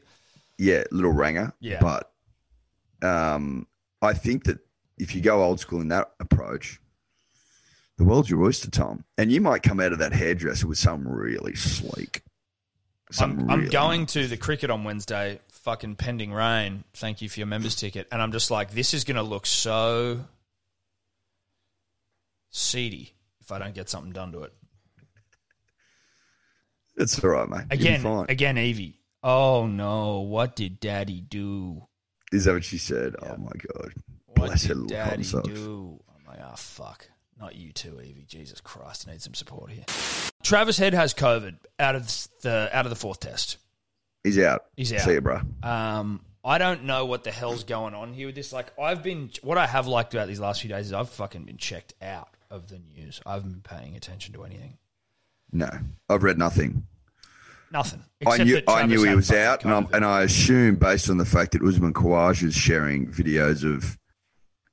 Yeah, 0.58 0.84
little 0.90 1.12
ranger. 1.12 1.52
Yeah. 1.60 1.80
But 1.80 2.10
um, 3.02 3.66
I 4.02 4.12
think 4.14 4.44
that 4.44 4.58
if 4.98 5.14
you 5.14 5.20
go 5.20 5.42
old 5.42 5.60
school 5.60 5.80
in 5.80 5.88
that 5.88 6.10
approach, 6.20 6.80
the 7.96 8.04
world's 8.04 8.30
your 8.30 8.42
oyster, 8.44 8.70
Tom. 8.70 9.04
And 9.16 9.30
you 9.30 9.40
might 9.40 9.62
come 9.62 9.80
out 9.80 9.92
of 9.92 9.98
that 9.98 10.12
hairdresser 10.12 10.66
with 10.66 10.78
something 10.78 11.10
really 11.10 11.54
sleek. 11.54 12.22
I'm, 13.10 13.12
Something 13.14 13.50
I'm 13.50 13.68
going 13.68 14.02
nice. 14.02 14.12
to 14.14 14.26
the 14.26 14.36
cricket 14.36 14.70
on 14.70 14.84
Wednesday, 14.84 15.40
fucking 15.68 15.96
pending 15.96 16.32
rain. 16.32 16.82
Thank 16.94 17.20
you 17.20 17.28
for 17.28 17.40
your 17.40 17.46
members 17.46 17.76
ticket. 17.76 18.08
And 18.10 18.22
I'm 18.22 18.32
just 18.32 18.50
like, 18.50 18.70
this 18.70 18.94
is 18.94 19.04
going 19.04 19.18
to 19.18 19.22
look 19.22 19.44
so 19.44 20.20
seedy 22.48 23.12
if 23.42 23.52
I 23.52 23.58
don't 23.58 23.74
get 23.74 23.90
something 23.90 24.12
done 24.12 24.32
to 24.32 24.44
it. 24.44 24.54
It's 26.96 27.22
all 27.22 27.30
right, 27.30 27.46
mate. 27.46 27.66
Again, 27.70 28.00
fine. 28.00 28.26
again, 28.30 28.56
Evie. 28.56 28.98
Oh 29.22 29.66
no, 29.66 30.20
what 30.20 30.56
did 30.56 30.80
daddy 30.80 31.20
do? 31.20 31.86
Is 32.32 32.46
that 32.46 32.54
what 32.54 32.64
she 32.64 32.78
said? 32.78 33.14
Oh, 33.20 33.36
my 33.36 33.50
God. 33.74 33.92
What 34.24 34.46
Bless 34.46 34.62
her 34.62 34.68
did 34.68 34.78
little 34.78 34.96
daddy 34.96 35.22
do? 35.22 36.00
I'm 36.08 36.24
like, 36.26 36.40
oh 36.42 36.56
fuck. 36.56 37.10
Not 37.38 37.56
you 37.56 37.72
too, 37.72 38.00
Evie. 38.00 38.24
Jesus 38.26 38.62
Christ, 38.62 39.04
I 39.06 39.12
need 39.12 39.20
some 39.20 39.34
support 39.34 39.70
here. 39.70 39.84
Travis 40.42 40.78
Head 40.78 40.94
has 40.94 41.12
COVID 41.12 41.56
out 41.78 41.94
of 41.94 42.06
the 42.40 42.70
out 42.72 42.86
of 42.86 42.90
the 42.90 42.96
fourth 42.96 43.20
test. 43.20 43.58
He's 44.24 44.38
out. 44.38 44.66
He's 44.76 44.92
out. 44.92 45.00
See 45.00 45.12
you, 45.12 45.20
bro. 45.20 45.40
Um, 45.62 46.20
I 46.44 46.58
don't 46.58 46.84
know 46.84 47.06
what 47.06 47.24
the 47.24 47.30
hell's 47.30 47.64
going 47.64 47.94
on 47.94 48.12
here 48.12 48.26
with 48.26 48.34
this. 48.34 48.52
Like, 48.52 48.72
I've 48.78 49.02
been, 49.02 49.30
what 49.42 49.58
I 49.58 49.66
have 49.66 49.86
liked 49.86 50.14
about 50.14 50.28
these 50.28 50.40
last 50.40 50.60
few 50.60 50.70
days 50.70 50.86
is 50.86 50.92
I've 50.92 51.10
fucking 51.10 51.44
been 51.44 51.56
checked 51.56 51.94
out 52.00 52.28
of 52.50 52.68
the 52.68 52.78
news. 52.78 53.20
I 53.26 53.34
haven't 53.34 53.50
been 53.50 53.78
paying 53.78 53.96
attention 53.96 54.34
to 54.34 54.44
anything. 54.44 54.78
No, 55.52 55.68
I've 56.08 56.22
read 56.22 56.38
nothing. 56.38 56.86
Nothing. 57.70 58.02
I 58.26 58.42
knew 58.42 58.62
I 58.66 58.86
knew 58.86 59.02
he 59.02 59.14
was 59.14 59.30
out, 59.30 59.64
and, 59.64 59.74
I'm, 59.74 59.88
and 59.92 60.04
I 60.04 60.22
assume 60.22 60.76
based 60.76 61.10
on 61.10 61.18
the 61.18 61.26
fact 61.26 61.52
that 61.52 61.62
Usman 61.62 61.92
Khawaja 61.92 62.44
is 62.44 62.54
sharing 62.54 63.12
videos 63.12 63.62
of 63.62 63.98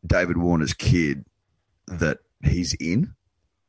David 0.06 0.38
Warner's 0.38 0.74
kid 0.74 1.26
that 1.88 2.20
he's 2.41 2.74
in. 2.76 3.14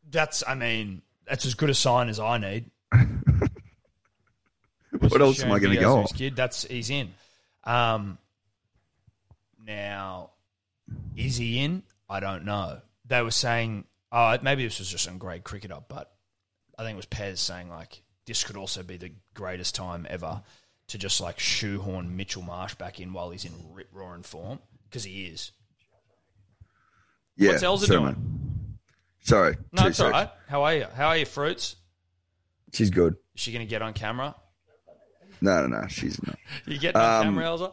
That's, 0.09 0.45
I 0.47 0.55
mean, 0.55 1.03
that's 1.27 1.45
as 1.45 1.55
good 1.55 1.71
a 1.71 1.75
sign 1.75 2.09
as 2.09 2.21
I 2.21 2.39
need. 2.39 2.71
What 5.11 5.21
else 5.21 5.43
am 5.43 5.53
I 5.53 5.59
going 5.59 5.75
to 5.75 5.81
go 5.81 5.93
of 5.93 5.97
on? 5.97 6.03
his 6.03 6.13
Kid, 6.13 6.37
that's 6.37 6.65
he's 6.65 6.91
in. 6.91 7.13
Um, 7.65 8.19
now, 9.65 10.31
is 11.17 11.37
he 11.37 11.59
in? 11.65 11.83
I 12.09 12.21
don't 12.21 12.45
know. 12.45 12.81
They 13.07 13.23
were 13.23 13.31
saying, 13.31 13.85
oh, 14.13 14.37
maybe 14.43 14.65
this 14.65 14.79
was 14.79 14.89
just 14.91 15.05
some 15.05 15.19
Grade 15.19 15.45
Cricketer, 15.45 15.79
but 15.89 16.13
I 16.79 16.83
think 16.83 16.95
it 16.95 16.97
was 16.97 17.07
Pez 17.07 17.39
saying 17.39 17.69
like 17.69 18.03
this 18.27 18.45
could 18.45 18.57
also 18.57 18.83
be 18.83 18.97
the 18.97 19.13
greatest 19.35 19.75
time 19.75 20.07
ever 20.11 20.43
to 20.89 20.99
just 20.99 21.21
like 21.21 21.39
shoehorn 21.39 22.17
Mitchell 22.17 22.43
Marsh 22.43 22.75
back 22.75 23.01
in 23.01 23.13
while 23.13 23.31
he's 23.31 23.45
in 23.45 23.53
rip 23.73 23.89
roaring 23.93 24.23
form 24.23 24.59
because 24.89 25.05
he 25.05 25.27
is. 25.27 25.51
Yeah, 27.37 27.51
What's 27.53 27.63
Elsa 27.63 27.87
sorry, 27.87 27.99
doing? 28.01 28.13
man. 28.13 28.79
Sorry, 29.23 29.57
No, 29.73 29.87
it's 29.89 29.99
all 30.01 30.11
right. 30.11 30.31
How 30.49 30.63
are 30.63 30.75
you? 30.75 30.87
How 30.95 31.09
are 31.09 31.17
your 31.17 31.27
fruits? 31.27 31.77
She's 32.73 32.91
good. 32.91 33.15
Is 33.35 33.41
she 33.43 33.53
going 33.53 33.67
to 33.67 33.69
get 33.69 33.83
on 33.83 33.93
camera? 33.93 34.35
No, 35.47 35.67
no, 35.67 35.81
no, 35.81 35.87
she's 35.89 36.21
not. 36.27 36.37
You 36.67 36.79
getting 36.79 37.01
on 37.01 37.21
Um, 37.21 37.35
camera, 37.35 37.47
Elsa? 37.47 37.73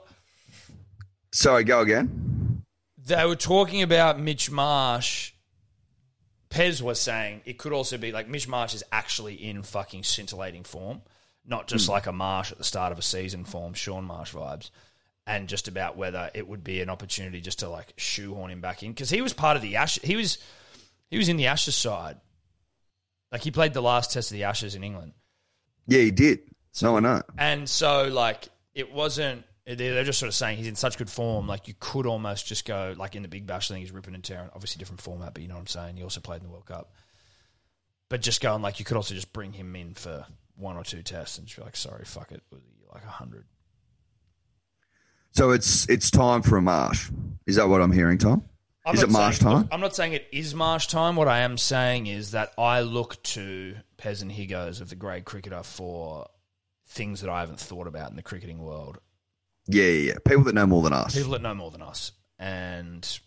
Sorry, 1.31 1.63
go 1.63 1.81
again. 1.81 2.63
they 3.05 3.25
were 3.25 3.35
talking 3.35 3.81
about 3.81 4.19
Mitch 4.19 4.49
Marsh. 4.51 5.31
Pez 6.49 6.81
was 6.81 6.99
saying 6.99 7.41
it 7.45 7.57
could 7.57 7.73
also 7.73 7.97
be 7.97 8.11
like 8.11 8.27
Mitch 8.27 8.47
Marsh 8.47 8.75
is 8.75 8.83
actually 8.91 9.33
in 9.33 9.63
fucking 9.63 10.03
scintillating 10.03 10.63
form, 10.63 11.01
not 11.45 11.67
just 11.67 11.89
like 11.89 12.05
a 12.05 12.11
Marsh 12.11 12.51
at 12.51 12.59
the 12.59 12.63
start 12.63 12.91
of 12.91 12.99
a 12.99 13.01
season 13.01 13.43
form, 13.43 13.73
Shaun 13.73 14.05
Marsh 14.05 14.33
vibes, 14.33 14.69
and 15.25 15.49
just 15.49 15.67
about 15.67 15.97
whether 15.97 16.29
it 16.35 16.47
would 16.47 16.63
be 16.63 16.79
an 16.81 16.91
opportunity 16.91 17.41
just 17.41 17.59
to 17.59 17.69
like 17.69 17.93
shoehorn 17.97 18.51
him 18.51 18.61
back 18.61 18.83
in 18.83 18.91
because 18.91 19.09
he 19.09 19.21
was 19.21 19.33
part 19.33 19.55
of 19.57 19.63
the 19.63 19.77
Ash. 19.77 19.97
He 20.03 20.15
was 20.15 20.37
he 21.09 21.17
was 21.17 21.27
in 21.27 21.37
the 21.37 21.47
Ashes 21.47 21.75
side, 21.75 22.17
like 23.31 23.41
he 23.41 23.49
played 23.49 23.73
the 23.73 23.81
last 23.81 24.13
test 24.13 24.29
of 24.29 24.35
the 24.35 24.43
Ashes 24.43 24.75
in 24.75 24.83
England. 24.83 25.13
Yeah, 25.87 26.01
he 26.01 26.11
did. 26.11 26.39
No, 26.81 26.97
I 26.97 26.99
know. 27.01 27.21
And 27.37 27.69
so, 27.69 28.07
like, 28.07 28.47
it 28.73 28.91
wasn't. 28.91 29.43
They're 29.65 30.03
just 30.03 30.19
sort 30.19 30.27
of 30.27 30.33
saying 30.35 30.57
he's 30.57 30.67
in 30.67 30.75
such 30.75 30.97
good 30.97 31.09
form. 31.09 31.47
Like, 31.47 31.67
you 31.67 31.73
could 31.79 32.05
almost 32.05 32.45
just 32.47 32.65
go 32.65 32.93
like 32.97 33.15
in 33.15 33.21
the 33.21 33.29
Big 33.29 33.45
Bash 33.47 33.67
thing. 33.69 33.79
He's 33.81 33.91
ripping 33.91 34.13
and 34.15 34.23
tearing. 34.23 34.49
Obviously, 34.53 34.79
different 34.79 35.01
format, 35.01 35.33
but 35.33 35.41
you 35.41 35.47
know 35.47 35.53
what 35.55 35.61
I'm 35.61 35.67
saying. 35.67 35.95
He 35.97 36.03
also 36.03 36.19
played 36.19 36.41
in 36.41 36.47
the 36.47 36.51
World 36.51 36.65
Cup. 36.65 36.91
But 38.09 38.21
just 38.21 38.41
going 38.41 38.61
like 38.61 38.79
you 38.79 38.85
could 38.85 38.97
also 38.97 39.15
just 39.15 39.31
bring 39.33 39.53
him 39.53 39.75
in 39.75 39.93
for 39.93 40.25
one 40.55 40.75
or 40.77 40.83
two 40.83 41.01
tests 41.01 41.37
and 41.37 41.47
just 41.47 41.57
be 41.57 41.63
like, 41.63 41.75
sorry, 41.75 42.03
fuck 42.05 42.31
it, 42.31 42.43
like 42.93 43.03
a 43.03 43.07
hundred. 43.09 43.45
So 45.31 45.51
it's 45.51 45.87
it's 45.89 46.11
time 46.11 46.41
for 46.41 46.57
a 46.57 46.61
marsh. 46.61 47.09
Is 47.47 47.55
that 47.55 47.67
what 47.69 47.81
I'm 47.81 47.91
hearing, 47.91 48.17
Tom? 48.17 48.43
I'm 48.85 48.95
Is 48.95 49.01
it 49.03 49.09
marsh 49.09 49.39
saying- 49.39 49.49
time? 49.51 49.61
look, 49.63 49.69
I'm 49.71 49.79
not 49.79 49.95
saying 49.95 50.13
it 50.13 50.27
is 50.31 50.53
marsh 50.53 50.87
time. 50.87 51.15
What 51.15 51.27
I 51.29 51.39
am 51.39 51.57
saying 51.57 52.07
is 52.07 52.31
that 52.31 52.53
I 52.57 52.81
look 52.81 53.21
to 53.23 53.75
Pez 53.97 54.21
and 54.21 54.31
Higgos 54.31 54.81
of 54.81 54.89
the 54.89 54.95
Grade 54.95 55.23
Cricketer 55.25 55.63
for 55.63 56.27
things 56.93 57.21
that 57.21 57.29
I 57.29 57.39
haven't 57.39 57.59
thought 57.59 57.87
about 57.87 58.09
in 58.09 58.15
the 58.15 58.23
cricketing 58.23 58.59
world. 58.59 58.99
Yeah, 59.67 59.83
yeah, 59.85 60.11
yeah. 60.11 60.17
People 60.25 60.43
that 60.45 60.55
know 60.55 60.67
more 60.67 60.83
than 60.83 60.93
us. 60.93 61.15
people 61.15 61.31
that 61.31 61.41
know 61.41 61.55
more 61.55 61.71
than 61.71 61.81
us, 61.81 62.11
and 62.37 63.19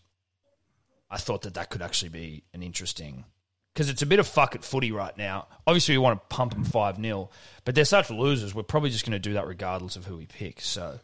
I 1.10 1.16
thought 1.16 1.42
that 1.42 1.54
that 1.54 1.70
could 1.70 1.82
actually 1.82 2.10
be 2.10 2.44
an 2.52 2.62
interesting 2.62 3.24
because 3.72 3.90
it's 3.90 4.02
a 4.02 4.06
bit 4.06 4.18
of 4.18 4.26
fuck 4.26 4.54
at 4.54 4.64
footy 4.64 4.90
right 4.90 5.16
now. 5.18 5.48
Obviously, 5.66 5.94
we 5.94 5.98
want 5.98 6.18
to 6.18 6.34
pump 6.34 6.54
them 6.54 6.64
five 6.64 6.96
0 6.96 7.28
but 7.64 7.74
they're 7.74 7.84
such 7.84 8.10
losers. 8.10 8.54
We're 8.54 8.62
probably 8.62 8.90
just 8.90 9.04
going 9.04 9.12
to 9.12 9.18
do 9.18 9.34
that 9.34 9.46
regardless 9.46 9.96
of 9.96 10.06
who 10.06 10.16
we 10.16 10.26
pick. 10.26 10.60
So 10.60 10.98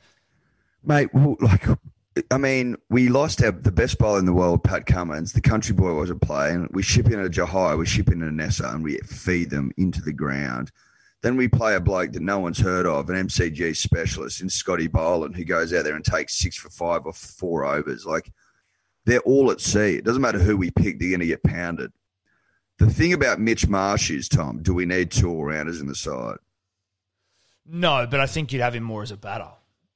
Mate, 0.84 1.10
like, 1.14 1.66
I 2.30 2.38
mean, 2.38 2.76
we 2.90 3.08
lost 3.08 3.42
our, 3.42 3.52
the 3.52 3.72
best 3.72 3.98
bowler 3.98 4.18
in 4.18 4.26
the 4.26 4.32
world, 4.32 4.64
Pat 4.64 4.86
Cummins. 4.86 5.32
The 5.32 5.40
country 5.40 5.74
boy 5.74 5.94
wasn't 5.94 6.22
playing. 6.22 6.68
We 6.72 6.82
ship 6.82 7.06
in 7.06 7.20
a 7.20 7.28
Jhye, 7.28 7.78
we 7.78 7.86
ship 7.86 8.08
in 8.08 8.22
a 8.22 8.26
Neser, 8.26 8.72
and 8.74 8.82
we 8.82 8.98
feed 8.98 9.50
them 9.50 9.72
into 9.76 10.02
the 10.02 10.12
ground. 10.12 10.72
Then 11.23 11.37
we 11.37 11.47
play 11.49 11.77
a 11.77 11.81
bloke 11.81 12.12
that 12.12 12.23
no 12.23 12.41
one's 12.41 12.59
heard 12.59 12.85
of, 12.85 13.09
an 13.09 13.29
MCG 13.29 13.77
specialist 13.77 14.41
in 14.41 14.49
Scotty 14.51 14.89
Boland, 14.89 15.37
who 15.37 15.45
goes 15.45 15.73
out 15.73 15.85
there 15.85 15.95
and 15.95 16.05
takes 16.05 16.37
six 16.37 16.57
for 16.57 16.68
five 16.68 17.07
or 17.07 17.12
four 17.12 17.64
overs. 17.64 18.05
Like, 18.05 18.33
they're 19.05 19.20
all 19.20 19.51
at 19.53 19.61
sea. 19.61 19.97
It 19.97 20.05
doesn't 20.05 20.23
matter 20.23 20.41
who 20.41 20.57
we 20.57 20.70
pick, 20.73 20.99
they're 20.99 21.11
going 21.11 21.20
to 21.20 21.27
get 21.27 21.45
pounded. 21.45 21.93
The 22.79 22.91
thing 22.91 23.12
about 23.12 23.39
Mitch 23.39 23.68
Marsh 23.68 24.11
is, 24.11 24.29
Tom, 24.29 24.62
do 24.62 24.75
we 24.75 24.85
need 24.85 25.12
two 25.12 25.31
all 25.31 25.45
rounders 25.45 25.81
in 25.81 25.87
the 25.87 25.95
side? 25.95 26.39
No, 27.64 28.07
but 28.11 28.18
I 28.18 28.27
think 28.27 28.53
you'd 28.53 28.62
have 28.62 28.75
him 28.75 28.83
more 28.83 29.03
as 29.05 29.12
a 29.12 29.16
batter, 29.16 29.51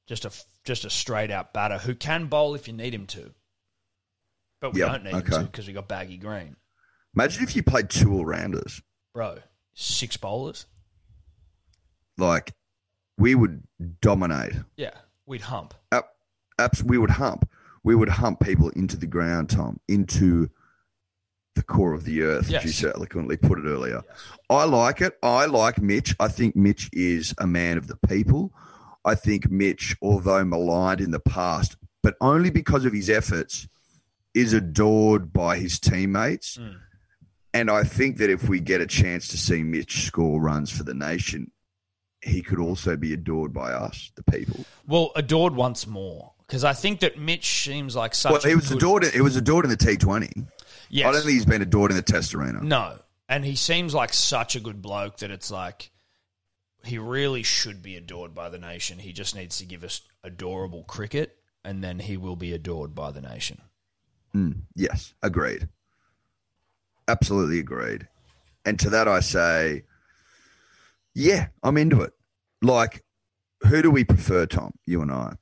just 0.07 0.24
a 0.24 0.31
just 0.62 0.85
a 0.85 0.91
straight 0.91 1.33
out 1.33 1.53
batter 1.53 1.79
who 1.79 1.95
can 1.97 2.27
bowl 2.27 2.55
if 2.55 2.68
you 2.68 2.72
need 2.74 2.95
him 2.95 3.07
to. 3.09 3.33
But 4.61 4.74
we 4.74 4.81
Yeah, 4.81 4.93
don't 4.93 5.05
need 5.05 5.14
him 5.14 5.22
to 5.22 5.41
because 5.43 5.66
we 5.66 5.72
got 5.72 5.89
Baggy 5.89 6.16
Green, 6.16 6.55
Imagine 7.14 7.43
if 7.43 7.57
you 7.57 7.64
played 7.64 7.91
two 7.91 8.12
all 8.12 8.24
rounders. 8.24 8.81
bro. 9.12 9.39
Six 9.74 10.16
bowlers, 10.16 10.66
Like, 12.18 12.54
we 13.18 13.34
would 13.34 13.62
dominate. 14.00 14.54
yeah, 14.76 14.94
we'd 15.26 15.42
hump. 15.42 15.74
Abs- 16.58 16.82
we 16.82 16.96
would 16.98 17.10
hump. 17.10 17.48
We 17.84 17.94
would 17.94 18.08
hump 18.08 18.40
people 18.40 18.70
into 18.70 18.96
the 18.96 19.06
ground, 19.06 19.50
Tom, 19.50 19.78
into 19.88 20.48
the 21.54 21.62
core 21.62 21.92
of 21.94 22.04
the 22.04 22.22
earth, 22.22 22.52
as 22.52 22.64
you 22.64 22.70
so 22.70 22.90
eloquently 22.94 23.36
put 23.36 23.58
it 23.58 23.64
earlier. 23.66 24.02
I 24.50 24.64
like 24.64 25.00
it. 25.00 25.16
I 25.22 25.46
like 25.46 25.80
Mitch. 25.80 26.14
I 26.18 26.28
think 26.28 26.56
Mitch 26.56 26.90
is 26.92 27.34
a 27.38 27.46
man 27.46 27.78
of 27.78 27.86
the 27.86 27.96
people. 28.08 28.52
I 29.04 29.14
think 29.14 29.50
Mitch, 29.50 29.96
although 30.02 30.44
maligned 30.44 31.00
in 31.00 31.12
the 31.12 31.20
past, 31.20 31.76
but 32.02 32.16
only 32.20 32.50
because 32.50 32.84
of 32.84 32.92
his 32.92 33.08
efforts, 33.08 33.68
is 34.34 34.52
adored 34.52 35.32
by 35.32 35.56
his 35.58 35.78
teammates. 35.78 36.56
Mm. 36.58 36.76
And 37.54 37.70
I 37.70 37.84
think 37.84 38.18
that 38.18 38.28
if 38.28 38.48
we 38.48 38.60
get 38.60 38.80
a 38.82 38.86
chance 38.86 39.28
to 39.28 39.38
see 39.38 39.62
Mitch 39.62 40.04
score 40.06 40.40
runs 40.40 40.70
for 40.70 40.82
the 40.82 40.92
nation, 40.92 41.50
he 42.27 42.43
could 42.43 42.59
also 42.59 42.97
be 42.97 43.12
adored 43.12 43.53
by 43.53 43.72
us, 43.72 44.11
the 44.16 44.22
people. 44.24 44.64
Well, 44.87 45.12
adored 45.16 45.55
once 45.55 45.87
more 45.87 46.33
because 46.47 46.64
I 46.64 46.72
think 46.72 47.01
that 47.01 47.18
Mitch 47.18 47.64
seems 47.64 47.95
like 47.97 48.14
such. 48.14 48.33
Well, 48.33 48.41
he 48.43 48.53
a 48.53 48.57
was 48.57 48.68
good- 48.68 48.79
adored. 48.79 49.05
It 49.05 49.22
was 49.22 49.37
adored 49.37 49.64
in 49.64 49.70
the 49.70 49.77
T 49.77 49.97
Twenty. 49.97 50.31
Yes. 50.89 51.07
I 51.09 51.12
don't 51.12 51.22
think 51.22 51.33
he's 51.33 51.45
been 51.47 51.62
adored 51.62 51.91
in 51.91 51.97
the 51.97 52.03
Test 52.03 52.35
arena. 52.35 52.62
No. 52.62 52.99
And 53.29 53.45
he 53.45 53.57
seems 53.57 53.93
like 53.93 54.12
such 54.14 54.55
a 54.55 54.61
good 54.61 54.81
bloke 54.81 55.16
that 55.18 55.33
it's 55.33 55.51
like 55.51 55.91
he 56.85 56.99
really 56.99 57.43
should 57.43 57.83
be 57.83 57.97
adored 57.97 58.35
by 58.35 58.49
the 58.51 58.59
nation. 58.59 59.01
He 59.01 59.12
just 59.12 59.35
needs 59.35 59.59
to 59.59 59.64
give 59.64 59.83
us 59.83 60.03
adorable 60.22 60.85
cricket 60.85 61.37
and 61.64 61.83
then 61.83 61.99
he 61.99 62.16
will 62.16 62.37
be 62.37 62.53
adored 62.53 62.95
by 62.95 63.11
the 63.11 63.20
nation. 63.20 63.61
Mm, 64.33 64.59
yes, 64.77 65.12
agreed. 65.24 65.68
Absolutely 67.09 67.59
agreed. 67.59 68.07
And 68.64 68.79
to 68.81 68.91
that, 68.91 69.09
I 69.09 69.18
say, 69.20 69.83
yeah, 71.14 71.49
I'm 71.64 71.77
into 71.77 72.03
it. 72.03 72.12
Like, 72.66 73.04
who 73.60 73.80
do 73.80 73.90
we 73.92 74.02
prefer, 74.02 74.44
Tom? 74.44 74.72
You 74.86 75.00
and 75.02 75.12
I. 75.12 75.34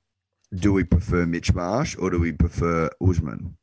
Do 0.55 0.73
we 0.73 0.85
prefer 0.85 1.25
Mitch 1.25 1.55
Marsh 1.55 1.97
or 1.99 2.11
do 2.11 2.21
we 2.21 2.33
prefer 2.33 2.91
Usman? 3.01 3.57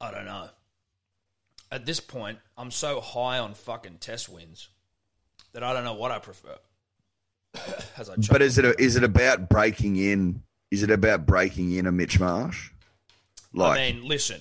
I 0.00 0.10
don't 0.10 0.24
know. 0.24 0.48
At 1.70 1.84
this 1.84 2.00
point, 2.00 2.38
I'm 2.56 2.70
so 2.70 3.00
high 3.00 3.38
on 3.38 3.54
fucking 3.54 3.98
test 3.98 4.28
wins 4.28 4.68
that 5.52 5.62
I 5.62 5.72
don't 5.74 5.84
know 5.84 5.94
what 5.94 6.10
I 6.10 6.18
prefer. 6.20 6.56
As 7.98 8.08
I 8.08 8.14
But 8.30 8.40
is 8.40 8.56
it 8.58 8.64
a, 8.64 8.80
is 8.80 8.96
it 8.96 9.04
about 9.04 9.48
breaking 9.48 9.96
in? 9.96 10.42
Is 10.70 10.82
it 10.82 10.90
about 10.90 11.26
breaking 11.26 11.72
in 11.72 11.86
a 11.86 11.92
Mitch 11.92 12.18
Marsh? 12.18 12.70
Like, 13.52 13.78
I 13.78 13.92
mean, 13.92 14.08
listen, 14.08 14.40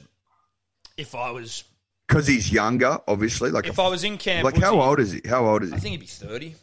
if 0.98 1.14
I 1.14 1.32
was 1.32 1.66
because 2.14 2.28
he's 2.28 2.52
younger, 2.52 3.00
obviously. 3.08 3.50
Like, 3.50 3.68
if 3.68 3.78
a- 3.78 3.82
I 3.82 3.88
was 3.88 4.04
in 4.04 4.18
camp, 4.18 4.46
like 4.46 4.58
how 4.58 4.74
he- 4.74 4.80
old 4.80 5.00
is 5.00 5.12
he? 5.12 5.22
How 5.28 5.46
old 5.46 5.64
is 5.64 5.70
he? 5.70 5.76
I 5.76 5.80
think 5.80 5.92
he'd 5.92 6.00
be 6.02 6.06
30. 6.06 6.56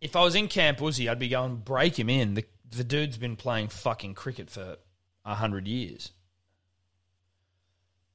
If 0.00 0.14
I 0.14 0.22
was 0.22 0.34
in 0.34 0.48
Camp 0.48 0.78
Uzi, 0.78 1.10
I'd 1.10 1.18
be 1.18 1.28
going, 1.28 1.56
break 1.56 1.98
him 1.98 2.10
in. 2.10 2.34
The, 2.34 2.44
the 2.70 2.84
dude's 2.84 3.16
been 3.16 3.36
playing 3.36 3.68
fucking 3.68 4.14
cricket 4.14 4.50
for 4.50 4.76
100 5.22 5.66
years. 5.66 6.12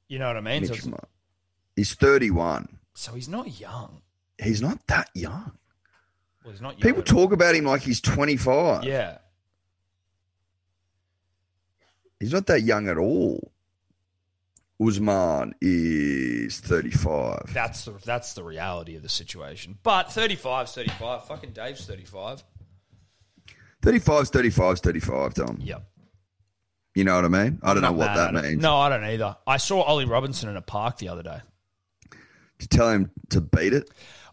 You 0.07 0.19
know 0.19 0.27
what 0.27 0.37
I 0.37 0.41
mean? 0.41 0.65
So, 0.65 0.73
Mitch 0.73 0.85
He's 1.75 1.93
31. 1.95 2.77
so 2.93 3.13
he's 3.13 3.29
not 3.29 3.59
young. 3.59 4.01
He's 4.41 4.61
not 4.61 4.85
that 4.87 5.09
young. 5.13 5.53
Well, 6.43 6.51
he's 6.51 6.61
not 6.61 6.73
young. 6.73 6.81
People 6.81 7.03
talk 7.03 7.31
about 7.31 7.55
him 7.55 7.65
like 7.65 7.81
he's 7.81 8.01
25. 8.01 8.83
Yeah. 8.83 9.17
He's 12.19 12.33
not 12.33 12.45
that 12.47 12.61
young 12.61 12.87
at 12.87 12.97
all. 12.97 13.50
Usman 14.81 15.53
is 15.61 16.59
35. 16.59 17.53
That's 17.53 17.85
the, 17.85 17.93
that's 18.03 18.33
the 18.33 18.43
reality 18.43 18.95
of 18.95 19.03
the 19.03 19.09
situation. 19.09 19.77
But 19.83 20.07
35's 20.07 20.73
35. 20.73 21.25
Fucking 21.25 21.51
Dave's 21.51 21.85
35. 21.85 22.43
35's 23.83 24.31
35's 24.31 24.79
35, 24.81 25.33
Tom. 25.33 25.59
Yep. 25.61 25.83
You 26.95 27.03
know 27.03 27.15
what 27.15 27.25
I 27.25 27.29
mean? 27.29 27.59
I 27.63 27.73
don't 27.73 27.83
know 27.83 27.91
what 27.91 28.07
bad 28.07 28.33
that 28.33 28.35
at 28.35 28.43
means. 28.43 28.61
No, 28.61 28.77
I 28.77 28.89
don't 28.89 29.03
either. 29.03 29.37
I 29.47 29.57
saw 29.57 29.81
Ollie 29.81 30.05
Robinson 30.05 30.49
in 30.49 30.57
a 30.57 30.61
park 30.61 30.97
the 30.97 31.09
other 31.09 31.23
day. 31.23 31.39
To 32.59 32.67
tell 32.67 32.89
him 32.89 33.11
to 33.29 33.41
beat 33.41 33.73
it. 33.73 33.89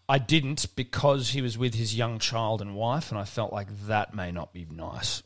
I 0.09 0.19
didn't 0.19 0.67
because 0.75 1.31
he 1.31 1.43
was 1.43 1.57
with 1.57 1.75
his 1.75 1.95
young 1.95 2.19
child 2.19 2.61
and 2.61 2.75
wife, 2.75 3.11
and 3.11 3.19
I 3.21 3.25
felt 3.25 3.53
like 3.53 3.69
that 3.87 4.15
may 4.15 4.33
not 4.33 4.53
be 4.53 4.67
nice. 4.71 5.23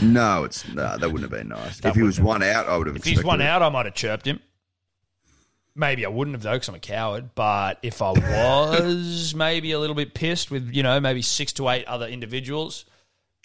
No, 0.00 0.44
it's 0.44 0.66
no, 0.68 0.96
that 0.96 1.00
wouldn't 1.00 1.22
have 1.22 1.30
been 1.30 1.48
nice. 1.48 1.80
That 1.80 1.90
if 1.90 1.96
he 1.96 2.02
was 2.02 2.20
one 2.20 2.42
out, 2.42 2.66
I 2.68 2.76
would 2.76 2.86
have 2.86 2.96
If 2.96 3.04
he's 3.04 3.22
one 3.24 3.40
it. 3.40 3.46
out, 3.46 3.62
I 3.62 3.68
might 3.68 3.86
have 3.86 3.94
chirped 3.94 4.26
him. 4.26 4.40
Maybe 5.74 6.04
I 6.04 6.08
wouldn't 6.10 6.34
have 6.34 6.42
though, 6.42 6.52
because 6.52 6.68
I'm 6.68 6.74
a 6.74 6.78
coward. 6.80 7.34
But 7.34 7.78
if 7.82 8.02
I 8.02 8.10
was 8.12 9.34
maybe 9.36 9.72
a 9.72 9.78
little 9.80 9.96
bit 9.96 10.12
pissed 10.14 10.50
with 10.50 10.70
you 10.72 10.82
know 10.82 11.00
maybe 11.00 11.22
six 11.22 11.52
to 11.54 11.68
eight 11.70 11.86
other 11.86 12.06
individuals 12.06 12.84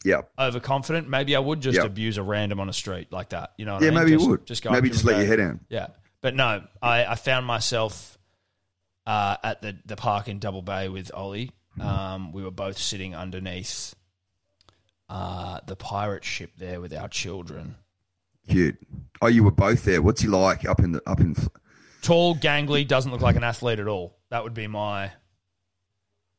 Yeah. 0.03 0.21
overconfident, 0.37 1.07
maybe 1.09 1.35
I 1.35 1.39
would 1.39 1.61
just 1.61 1.79
abuse 1.79 2.17
a 2.17 2.23
random 2.23 2.59
on 2.59 2.67
a 2.69 2.73
street 2.73 3.11
like 3.13 3.29
that. 3.29 3.53
You 3.57 3.65
know? 3.65 3.75
What 3.75 3.83
Yeah, 3.83 3.87
I 3.87 3.91
mean? 3.91 3.99
maybe 3.99 4.11
you 4.11 4.17
just, 4.17 4.29
would. 4.29 4.45
Just 4.45 4.63
go 4.63 4.71
Maybe 4.71 4.89
just 4.89 5.05
let 5.05 5.15
and 5.15 5.21
your 5.27 5.37
head 5.37 5.43
down. 5.43 5.59
Yeah, 5.69 5.87
but 6.21 6.35
no, 6.35 6.63
I, 6.81 7.05
I 7.05 7.15
found 7.15 7.45
myself 7.45 8.17
uh, 9.05 9.37
at 9.43 9.61
the 9.61 9.77
the 9.85 9.95
park 9.95 10.27
in 10.27 10.39
Double 10.39 10.61
Bay 10.61 10.89
with 10.89 11.11
Ollie. 11.13 11.51
Um, 11.79 12.31
we 12.33 12.43
were 12.43 12.51
both 12.51 12.77
sitting 12.77 13.15
underneath 13.15 13.93
uh, 15.09 15.59
the 15.65 15.75
pirate 15.75 16.23
ship 16.25 16.51
there 16.57 16.81
with 16.81 16.93
our 16.93 17.07
children. 17.07 17.75
Cute. 18.49 18.77
Oh, 19.21 19.27
you 19.27 19.43
were 19.43 19.51
both 19.51 19.83
there. 19.83 20.01
What's 20.01 20.21
he 20.21 20.27
like 20.27 20.67
up 20.67 20.79
in 20.79 20.91
the 20.93 21.01
up 21.07 21.19
in? 21.19 21.35
Tall, 22.07 22.35
gangly, 22.35 22.87
doesn't 22.87 23.11
look 23.11 23.21
like 23.21 23.35
an 23.35 23.43
athlete 23.43 23.79
at 23.79 23.87
all. 23.87 24.17
That 24.29 24.43
would 24.43 24.53
be 24.53 24.67
my. 24.67 25.11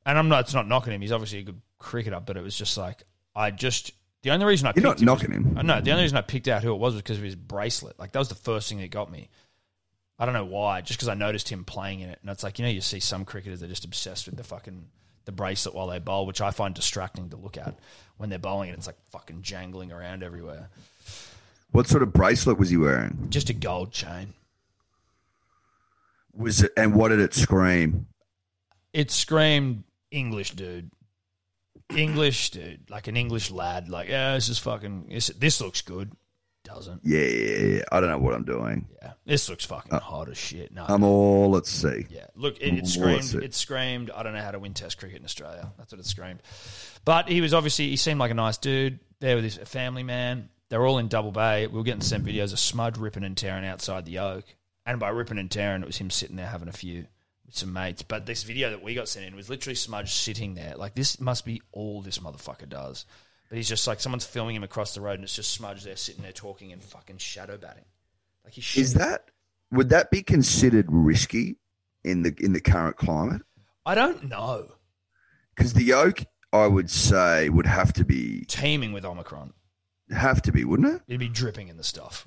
And 0.06 0.18
I'm 0.18 0.28
not. 0.28 0.40
It's 0.40 0.54
not 0.54 0.66
knocking 0.66 0.92
him. 0.92 1.00
He's 1.00 1.12
obviously 1.12 1.40
a 1.40 1.42
good 1.42 1.60
cricketer, 1.78 2.20
but 2.20 2.36
it 2.36 2.42
was 2.42 2.56
just 2.56 2.76
like 2.76 3.04
I 3.36 3.50
just. 3.50 3.92
The 4.22 4.30
only 4.30 4.46
reason 4.46 4.66
I 4.66 4.70
You're 4.70 4.82
picked 4.82 4.84
not 4.84 5.00
him 5.00 5.06
knocking 5.06 5.44
was, 5.44 5.52
him. 5.52 5.58
Uh, 5.58 5.62
no, 5.62 5.80
the 5.80 5.92
only 5.92 6.02
reason 6.02 6.18
I 6.18 6.22
picked 6.22 6.48
out 6.48 6.62
who 6.62 6.72
it 6.72 6.78
was 6.78 6.94
was 6.94 7.02
because 7.02 7.18
of 7.18 7.24
his 7.24 7.36
bracelet. 7.36 7.98
Like 7.98 8.12
that 8.12 8.18
was 8.18 8.28
the 8.28 8.34
first 8.34 8.68
thing 8.68 8.78
that 8.78 8.90
got 8.90 9.12
me. 9.12 9.28
I 10.18 10.24
don't 10.24 10.34
know 10.34 10.44
why. 10.44 10.80
Just 10.80 10.98
because 10.98 11.08
I 11.08 11.14
noticed 11.14 11.48
him 11.48 11.64
playing 11.64 12.00
in 12.00 12.08
it, 12.08 12.18
and 12.22 12.30
it's 12.30 12.42
like 12.42 12.58
you 12.58 12.64
know 12.64 12.70
you 12.70 12.80
see 12.80 13.00
some 13.00 13.24
cricketers 13.24 13.60
they're 13.60 13.68
just 13.68 13.84
obsessed 13.84 14.26
with 14.26 14.36
the 14.36 14.44
fucking 14.44 14.86
the 15.26 15.32
bracelet 15.32 15.74
while 15.74 15.86
they 15.86 15.98
bowl, 15.98 16.24
which 16.24 16.40
I 16.40 16.50
find 16.50 16.74
distracting 16.74 17.28
to 17.30 17.36
look 17.36 17.58
at 17.58 17.78
when 18.16 18.30
they're 18.30 18.38
bowling. 18.38 18.70
And 18.70 18.78
it's 18.78 18.86
like 18.86 18.96
fucking 19.10 19.42
jangling 19.42 19.92
around 19.92 20.22
everywhere. 20.22 20.70
What 21.70 21.86
sort 21.86 22.02
of 22.02 22.14
bracelet 22.14 22.58
was 22.58 22.70
he 22.70 22.78
wearing? 22.78 23.26
Just 23.28 23.50
a 23.50 23.52
gold 23.52 23.92
chain. 23.92 24.32
Was 26.34 26.62
it 26.62 26.72
and 26.76 26.94
what 26.94 27.08
did 27.08 27.20
it 27.20 27.34
scream? 27.34 28.06
it 28.92 29.10
screamed 29.10 29.84
English 30.10 30.52
dude. 30.52 30.90
English 31.94 32.50
dude, 32.50 32.90
like 32.90 33.06
an 33.06 33.16
English 33.16 33.50
lad, 33.50 33.88
like 33.88 34.08
yeah, 34.08 34.34
this 34.34 34.48
is 34.48 34.58
fucking. 34.58 35.08
This, 35.08 35.28
this 35.28 35.60
looks 35.60 35.80
good. 35.80 36.12
Doesn't. 36.64 37.00
Yeah, 37.02 37.20
yeah, 37.20 37.58
yeah. 37.58 37.82
I 37.90 38.00
don't 38.00 38.10
know 38.10 38.18
what 38.18 38.34
I'm 38.34 38.44
doing. 38.44 38.88
Yeah, 39.00 39.12
this 39.24 39.48
looks 39.48 39.64
fucking 39.64 39.92
uh, 39.92 40.00
hot 40.00 40.28
as 40.28 40.36
shit. 40.36 40.70
No, 40.70 40.84
I'm 40.86 41.02
all. 41.02 41.50
Let's 41.50 41.70
see. 41.70 42.06
yeah. 42.10 42.26
Look, 42.34 42.60
it, 42.60 42.74
it 42.74 42.86
screamed. 42.86 43.34
it? 43.34 43.42
It 43.42 43.54
screamed. 43.54 44.10
I 44.10 44.22
don't 44.22 44.34
know 44.34 44.42
how 44.42 44.50
to 44.50 44.58
win 44.58 44.74
Test 44.74 44.98
cricket 44.98 45.18
in 45.18 45.24
Australia. 45.24 45.72
That's 45.78 45.92
what 45.92 45.98
it 46.00 46.06
screamed. 46.06 46.42
But 47.06 47.28
he 47.28 47.40
was 47.40 47.54
obviously. 47.54 47.88
He 47.88 47.96
seemed 47.96 48.20
like 48.20 48.30
a 48.30 48.34
nice 48.34 48.58
dude. 48.58 48.98
There 49.20 49.36
with 49.36 49.44
his 49.44 49.56
family 49.56 50.02
man. 50.02 50.50
They're 50.68 50.84
all 50.84 50.98
in 50.98 51.08
Double 51.08 51.32
Bay. 51.32 51.66
We 51.66 51.78
were 51.78 51.84
getting 51.84 52.02
sent 52.02 52.26
videos 52.26 52.52
of 52.52 52.58
Smudge 52.58 52.98
ripping 52.98 53.24
and 53.24 53.34
tearing 53.36 53.64
outside 53.64 54.04
the 54.04 54.18
Oak, 54.18 54.44
and 54.88 54.98
by 54.98 55.10
ripping 55.10 55.36
and 55.36 55.50
tearing, 55.50 55.82
it 55.82 55.86
was 55.86 55.98
him 55.98 56.08
sitting 56.08 56.36
there 56.36 56.46
having 56.46 56.66
a 56.66 56.72
few 56.72 57.06
with 57.44 57.54
some 57.54 57.74
mates. 57.74 58.02
But 58.02 58.24
this 58.24 58.42
video 58.42 58.70
that 58.70 58.82
we 58.82 58.94
got 58.94 59.06
sent 59.06 59.26
in 59.26 59.36
was 59.36 59.50
literally 59.50 59.74
Smudge 59.74 60.14
sitting 60.14 60.54
there. 60.54 60.76
Like 60.76 60.94
this 60.94 61.20
must 61.20 61.44
be 61.44 61.60
all 61.72 62.00
this 62.00 62.18
motherfucker 62.18 62.66
does. 62.66 63.04
But 63.50 63.56
he's 63.58 63.68
just 63.68 63.86
like 63.86 64.00
someone's 64.00 64.24
filming 64.24 64.56
him 64.56 64.62
across 64.62 64.94
the 64.94 65.02
road, 65.02 65.16
and 65.16 65.24
it's 65.24 65.36
just 65.36 65.52
Smudge 65.52 65.84
there 65.84 65.96
sitting 65.96 66.22
there 66.22 66.32
talking 66.32 66.72
and 66.72 66.82
fucking 66.82 67.18
shadow 67.18 67.58
batting. 67.58 67.84
Like 68.44 68.54
he's 68.54 68.76
Is 68.76 68.94
that 68.94 69.30
would 69.70 69.90
that 69.90 70.10
be 70.10 70.22
considered 70.22 70.86
risky 70.88 71.58
in 72.02 72.22
the 72.22 72.34
in 72.40 72.54
the 72.54 72.60
current 72.60 72.96
climate? 72.96 73.42
I 73.84 73.94
don't 73.94 74.24
know. 74.24 74.72
Because 75.54 75.74
the 75.74 75.92
oak, 75.92 76.24
I 76.50 76.66
would 76.66 76.90
say, 76.90 77.50
would 77.50 77.66
have 77.66 77.92
to 77.94 78.06
be 78.06 78.46
Teaming 78.48 78.92
with 78.92 79.04
Omicron, 79.04 79.52
have 80.10 80.40
to 80.42 80.52
be, 80.52 80.64
wouldn't 80.64 80.94
it? 80.94 81.02
it'd 81.08 81.20
be 81.20 81.28
dripping 81.28 81.68
in 81.68 81.76
the 81.76 81.84
stuff. 81.84 82.26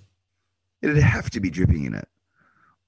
It'd 0.83 0.97
have 0.97 1.31
to 1.31 1.39
be 1.39 1.49
dripping 1.49 1.85
in 1.85 1.95
it. 1.95 2.07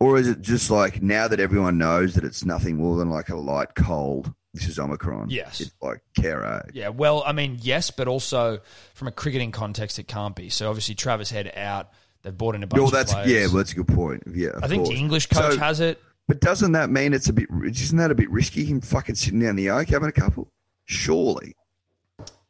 Or 0.04 0.18
is 0.18 0.28
it 0.28 0.42
just 0.42 0.70
like 0.70 1.02
now 1.02 1.28
that 1.28 1.40
everyone 1.40 1.78
knows 1.78 2.16
that 2.16 2.24
it's 2.24 2.44
nothing 2.46 2.78
more 2.78 2.98
than 2.98 3.10
like 3.10 3.30
a 3.30 3.36
light 3.36 3.76
cold? 3.76 4.34
This 4.54 4.68
is 4.68 4.78
Omicron. 4.78 5.30
Yes. 5.30 5.62
It's 5.62 5.72
like 5.82 6.02
Kero. 6.18 6.70
Yeah, 6.74 6.90
well, 6.90 7.24
I 7.26 7.32
mean, 7.32 7.58
yes, 7.62 7.90
but 7.90 8.08
also 8.08 8.60
from 8.94 9.08
a 9.08 9.12
cricketing 9.12 9.52
context, 9.52 9.98
it 9.98 10.08
can't 10.08 10.36
be. 10.36 10.50
So 10.50 10.70
obviously, 10.70 10.94
Travis 10.96 11.32
Head 11.32 11.52
out. 11.56 11.90
They've 12.22 12.38
bought 12.38 12.56
in 12.56 12.64
a 12.64 12.68
bunch 12.68 12.80
Well, 12.92 12.96
of 13.02 13.08
players. 13.08 13.30
yeah, 13.30 13.46
well, 13.48 13.56
that's 13.58 13.72
a 13.74 13.76
good 13.76 13.88
point. 13.88 14.24
Yeah, 14.34 14.50
I 14.62 14.68
think 14.68 14.84
course. 14.84 14.90
the 14.96 15.00
English 15.00 15.26
coach 15.28 15.54
So- 15.54 15.60
has 15.60 15.80
it. 15.80 16.02
But 16.28 16.40
doesn't 16.40 16.72
that 16.72 16.90
mean 16.90 17.14
it's 17.14 17.28
a 17.28 17.34
bit? 17.34 17.50
Isn't 17.66 17.98
that 17.98 18.12
a 18.12 18.16
bit 18.16 18.30
risky? 18.30 18.64
Him 18.64 18.80
fucking 18.80 19.16
sitting 19.16 19.40
down 19.42 19.58
the 19.58 19.70
oak 19.72 19.90
having 19.90 20.08
a 20.08 20.14
couple? 20.14 20.48
Surely. 20.86 21.54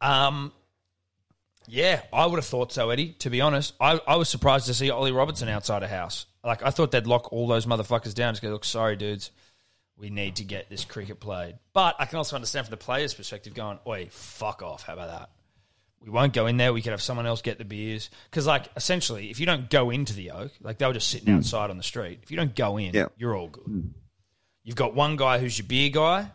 Um, 0.00 0.52
yeah, 1.66 2.02
I 2.12 2.26
would 2.26 2.36
have 2.36 2.44
thought 2.46 2.70
so, 2.72 2.90
Eddie. 2.90 3.12
To 3.20 3.30
be 3.30 3.40
honest, 3.40 3.74
I, 3.80 4.00
I 4.06 4.14
was 4.16 4.28
surprised 4.28 4.66
to 4.66 4.74
see 4.74 4.90
Ollie 4.90 5.10
Robertson 5.10 5.48
outside 5.48 5.82
a 5.82 5.88
house. 5.88 6.26
Like 6.44 6.62
I 6.62 6.70
thought 6.70 6.90
they'd 6.90 7.06
lock 7.06 7.32
all 7.32 7.46
those 7.48 7.66
motherfuckers 7.66 8.14
down. 8.14 8.34
Just 8.34 8.42
go, 8.42 8.50
look, 8.50 8.64
sorry, 8.64 8.96
dudes, 8.96 9.30
we 9.96 10.10
need 10.10 10.36
to 10.36 10.44
get 10.44 10.68
this 10.68 10.84
cricket 10.84 11.20
played. 11.20 11.56
But 11.72 11.96
I 11.98 12.04
can 12.04 12.18
also 12.18 12.36
understand 12.36 12.66
from 12.66 12.72
the 12.72 12.76
players' 12.76 13.14
perspective, 13.14 13.54
going, 13.54 13.78
"Oi, 13.86 14.08
fuck 14.10 14.62
off! 14.62 14.82
How 14.82 14.92
about 14.92 15.08
that? 15.08 15.30
We 16.00 16.10
won't 16.10 16.34
go 16.34 16.46
in 16.46 16.58
there. 16.58 16.74
We 16.74 16.82
could 16.82 16.90
have 16.90 17.00
someone 17.00 17.24
else 17.26 17.40
get 17.40 17.56
the 17.56 17.64
beers 17.64 18.10
because, 18.30 18.46
like, 18.46 18.66
essentially, 18.76 19.30
if 19.30 19.40
you 19.40 19.46
don't 19.46 19.70
go 19.70 19.88
into 19.88 20.12
the 20.12 20.32
oak, 20.32 20.52
like 20.60 20.76
they 20.76 20.86
were 20.86 20.92
just 20.92 21.08
sitting 21.08 21.32
outside 21.32 21.70
on 21.70 21.78
the 21.78 21.82
street. 21.82 22.18
If 22.22 22.30
you 22.30 22.36
don't 22.36 22.54
go 22.54 22.76
in, 22.76 22.92
Yeah. 22.92 23.06
you're 23.16 23.34
all 23.34 23.48
good. 23.48 23.94
You've 24.64 24.76
got 24.76 24.94
one 24.94 25.16
guy 25.16 25.38
who's 25.38 25.56
your 25.58 25.66
beer 25.66 25.88
guy, 25.88 26.30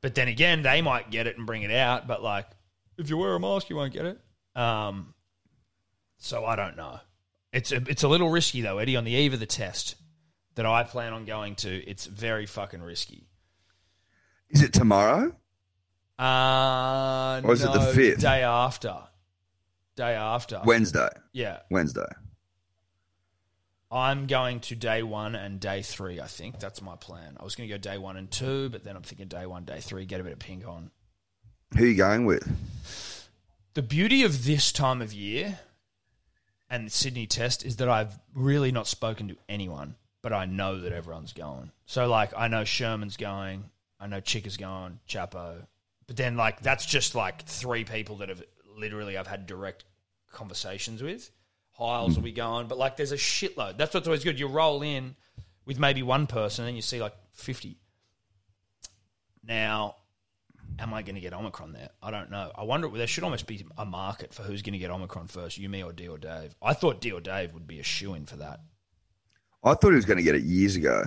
but 0.00 0.14
then 0.16 0.26
again, 0.28 0.62
they 0.62 0.82
might 0.82 1.10
get 1.10 1.26
it 1.28 1.36
and 1.36 1.46
bring 1.46 1.62
it 1.62 1.70
out. 1.70 2.08
But 2.08 2.22
like, 2.22 2.46
if 2.96 3.08
you 3.08 3.16
wear 3.18 3.34
a 3.34 3.40
mask, 3.40 3.70
you 3.70 3.76
won't 3.76 3.92
get 3.92 4.04
it. 4.04 4.20
Um, 4.56 5.14
so 6.16 6.44
I 6.44 6.56
don't 6.56 6.76
know. 6.76 6.98
It's 7.52 7.72
a, 7.72 7.76
it's 7.88 8.02
a 8.02 8.08
little 8.08 8.28
risky 8.30 8.60
though, 8.60 8.78
Eddie. 8.78 8.96
On 8.96 9.04
the 9.04 9.12
eve 9.12 9.34
of 9.34 9.40
the 9.40 9.46
test 9.46 9.96
that 10.54 10.66
I 10.66 10.82
plan 10.84 11.12
on 11.12 11.24
going 11.24 11.54
to, 11.56 11.68
it's 11.88 12.06
very 12.06 12.46
fucking 12.46 12.82
risky. 12.82 13.26
Is 14.50 14.62
it 14.62 14.72
tomorrow? 14.72 15.34
Uh, 16.18 17.40
Or 17.44 17.52
is 17.52 17.62
it 17.62 17.72
the 17.72 17.78
5th? 17.78 18.20
Day 18.20 18.42
after. 18.42 18.96
Day 19.96 20.14
after. 20.14 20.60
Wednesday. 20.64 21.08
Yeah. 21.32 21.60
Wednesday. 21.70 22.06
I'm 23.90 24.26
going 24.26 24.60
to 24.60 24.74
day 24.74 25.02
one 25.02 25.34
and 25.34 25.60
day 25.60 25.80
three, 25.82 26.20
I 26.20 26.26
think. 26.26 26.58
That's 26.60 26.82
my 26.82 26.96
plan. 26.96 27.36
I 27.40 27.44
was 27.44 27.54
going 27.54 27.68
to 27.68 27.74
go 27.74 27.78
day 27.78 27.96
one 27.96 28.16
and 28.16 28.30
two, 28.30 28.68
but 28.68 28.84
then 28.84 28.96
I'm 28.96 29.02
thinking 29.02 29.28
day 29.28 29.46
one, 29.46 29.64
day 29.64 29.80
three, 29.80 30.04
get 30.04 30.20
a 30.20 30.24
bit 30.24 30.32
of 30.32 30.38
pink 30.38 30.66
on. 30.66 30.90
Who 31.76 31.84
are 31.84 31.86
you 31.86 31.94
going 31.94 32.26
with? 32.26 32.46
The 33.74 33.82
beauty 33.82 34.24
of 34.24 34.44
this 34.44 34.72
time 34.72 35.00
of 35.00 35.12
year 35.12 35.60
and 36.70 36.86
the 36.86 36.90
Sydney 36.90 37.26
test 37.26 37.64
is 37.64 37.76
that 37.76 37.88
I've 37.88 38.18
really 38.34 38.72
not 38.72 38.86
spoken 38.86 39.28
to 39.28 39.36
anyone, 39.48 39.96
but 40.22 40.32
I 40.32 40.44
know 40.44 40.80
that 40.80 40.92
everyone's 40.92 41.32
going. 41.32 41.70
So, 41.86 42.08
like, 42.08 42.32
I 42.36 42.48
know 42.48 42.64
Sherman's 42.64 43.16
going, 43.16 43.64
I 43.98 44.06
know 44.06 44.20
Chick 44.20 44.46
is 44.46 44.56
going, 44.56 45.00
Chapo. 45.08 45.66
But 46.06 46.16
then, 46.16 46.36
like, 46.36 46.60
that's 46.60 46.86
just 46.86 47.14
like 47.14 47.42
three 47.42 47.84
people 47.84 48.16
that 48.16 48.28
have 48.28 48.42
literally 48.76 49.16
I've 49.16 49.26
had 49.26 49.46
direct 49.46 49.84
conversations 50.32 51.02
with. 51.02 51.30
Hiles 51.72 52.16
will 52.16 52.24
be 52.24 52.32
going, 52.32 52.66
but 52.66 52.76
like, 52.76 52.96
there's 52.96 53.12
a 53.12 53.16
shitload. 53.16 53.76
That's 53.76 53.94
what's 53.94 54.08
always 54.08 54.24
good. 54.24 54.40
You 54.40 54.48
roll 54.48 54.82
in 54.82 55.14
with 55.64 55.78
maybe 55.78 56.02
one 56.02 56.26
person 56.26 56.64
and 56.66 56.74
you 56.74 56.82
see 56.82 57.00
like 57.00 57.14
50. 57.32 57.78
Now, 59.44 59.96
am 60.78 60.94
I 60.94 61.02
going 61.02 61.14
to 61.14 61.20
get 61.20 61.32
Omicron 61.32 61.72
there? 61.72 61.90
I 62.02 62.10
don't 62.10 62.30
know. 62.30 62.52
I 62.56 62.62
wonder. 62.64 62.88
There 62.88 63.06
should 63.06 63.24
almost 63.24 63.46
be 63.46 63.64
a 63.76 63.84
market 63.84 64.32
for 64.32 64.42
who's 64.42 64.62
going 64.62 64.72
to 64.72 64.78
get 64.78 64.90
Omicron 64.90 65.28
first, 65.28 65.58
you, 65.58 65.68
me, 65.68 65.82
or 65.82 65.92
D 65.92 66.08
or 66.08 66.18
Dave. 66.18 66.54
I 66.62 66.74
thought 66.74 67.00
D 67.00 67.12
or 67.12 67.20
Dave 67.20 67.52
would 67.54 67.66
be 67.66 67.80
a 67.80 67.82
shoe 67.82 68.14
in 68.14 68.26
for 68.26 68.36
that. 68.36 68.60
I 69.64 69.74
thought 69.74 69.90
he 69.90 69.96
was 69.96 70.04
going 70.04 70.18
to 70.18 70.22
get 70.22 70.34
it 70.34 70.42
years 70.42 70.76
ago. 70.76 71.04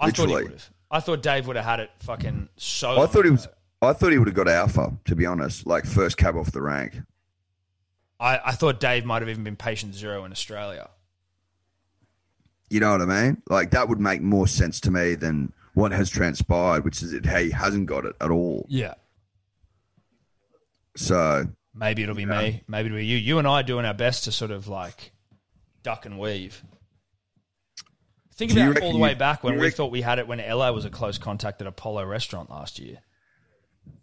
I 0.00 0.10
thought 0.10 0.28
he 0.28 0.34
Literally. 0.34 0.42
would 0.44 0.52
have. 0.52 0.70
I 0.90 1.00
thought 1.00 1.22
Dave 1.22 1.46
would 1.46 1.56
have 1.56 1.64
had 1.64 1.80
it 1.80 1.90
fucking 2.00 2.48
so. 2.56 2.90
I 2.90 2.94
long 2.94 3.08
thought 3.08 3.24
he 3.24 3.30
was. 3.30 3.44
ago. 3.44 3.54
I 3.80 3.92
thought 3.92 4.10
he 4.12 4.18
would 4.18 4.28
have 4.28 4.34
got 4.34 4.48
alpha. 4.48 4.96
To 5.04 5.14
be 5.14 5.26
honest, 5.26 5.66
like 5.66 5.84
first 5.84 6.16
cab 6.16 6.36
off 6.36 6.50
the 6.50 6.62
rank. 6.62 7.00
I, 8.20 8.40
I 8.46 8.52
thought 8.52 8.80
Dave 8.80 9.04
might 9.04 9.22
have 9.22 9.28
even 9.28 9.44
been 9.44 9.56
patient 9.56 9.94
zero 9.94 10.24
in 10.24 10.32
Australia. 10.32 10.90
You 12.70 12.80
know 12.80 12.90
what 12.90 13.00
I 13.02 13.06
mean? 13.06 13.42
Like 13.48 13.70
that 13.70 13.88
would 13.88 14.00
make 14.00 14.20
more 14.20 14.48
sense 14.48 14.80
to 14.80 14.90
me 14.90 15.14
than 15.14 15.52
what 15.74 15.92
has 15.92 16.10
transpired, 16.10 16.84
which 16.84 17.02
is 17.02 17.12
that 17.12 17.26
he 17.26 17.50
hasn't 17.50 17.86
got 17.86 18.04
it 18.04 18.14
at 18.20 18.30
all. 18.30 18.66
Yeah. 18.68 18.94
So 20.96 21.46
Maybe 21.74 22.02
it'll 22.02 22.14
be 22.14 22.26
me. 22.26 22.62
Maybe 22.66 22.86
it'll 22.86 22.98
be 22.98 23.06
you. 23.06 23.16
You 23.16 23.38
and 23.38 23.46
I 23.46 23.62
doing 23.62 23.84
our 23.84 23.94
best 23.94 24.24
to 24.24 24.32
sort 24.32 24.50
of 24.50 24.66
like 24.66 25.12
duck 25.82 26.06
and 26.06 26.18
weave. 26.18 26.62
Think 28.34 28.52
Do 28.52 28.70
about 28.70 28.82
all 28.82 28.92
the 28.92 28.98
way 28.98 29.10
you- 29.10 29.16
back 29.16 29.42
when 29.44 29.54
we 29.54 29.60
reckon- 29.62 29.76
thought 29.76 29.90
we 29.92 30.00
had 30.02 30.18
it 30.18 30.26
when 30.28 30.40
Ella 30.40 30.72
was 30.72 30.84
a 30.84 30.90
close 30.90 31.18
contact 31.18 31.60
at 31.60 31.66
Apollo 31.66 32.04
restaurant 32.06 32.50
last 32.50 32.78
year. 32.78 32.98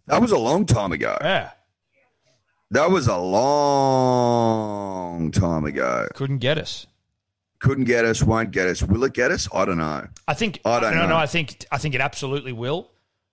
that 0.07 0.21
was 0.21 0.31
a 0.31 0.37
long 0.37 0.65
time 0.65 0.91
ago. 0.91 1.17
Yeah. 1.21 1.51
That 2.71 2.91
was 2.91 3.07
a 3.07 3.17
long 3.17 5.31
time 5.31 5.65
ago. 5.65 6.07
Couldn't 6.15 6.39
get 6.39 6.57
us. 6.57 6.87
Couldn't 7.59 7.85
get 7.85 8.05
us, 8.05 8.21
won't 8.21 8.51
get 8.51 8.67
us. 8.67 8.83
Will 8.83 9.03
it 9.05 9.13
get 9.13 9.31
us? 9.31 9.47
I 9.53 9.65
don't 9.65 9.77
know. 9.77 10.07
I 10.27 10.33
think 10.33 10.59
I 10.65 10.79
don't 10.79 10.93
no, 10.93 11.01
know. 11.03 11.09
no, 11.09 11.17
I 11.17 11.25
think 11.25 11.65
I 11.71 11.77
think 11.77 11.95
it 11.95 12.01
absolutely 12.01 12.51
will. 12.51 12.91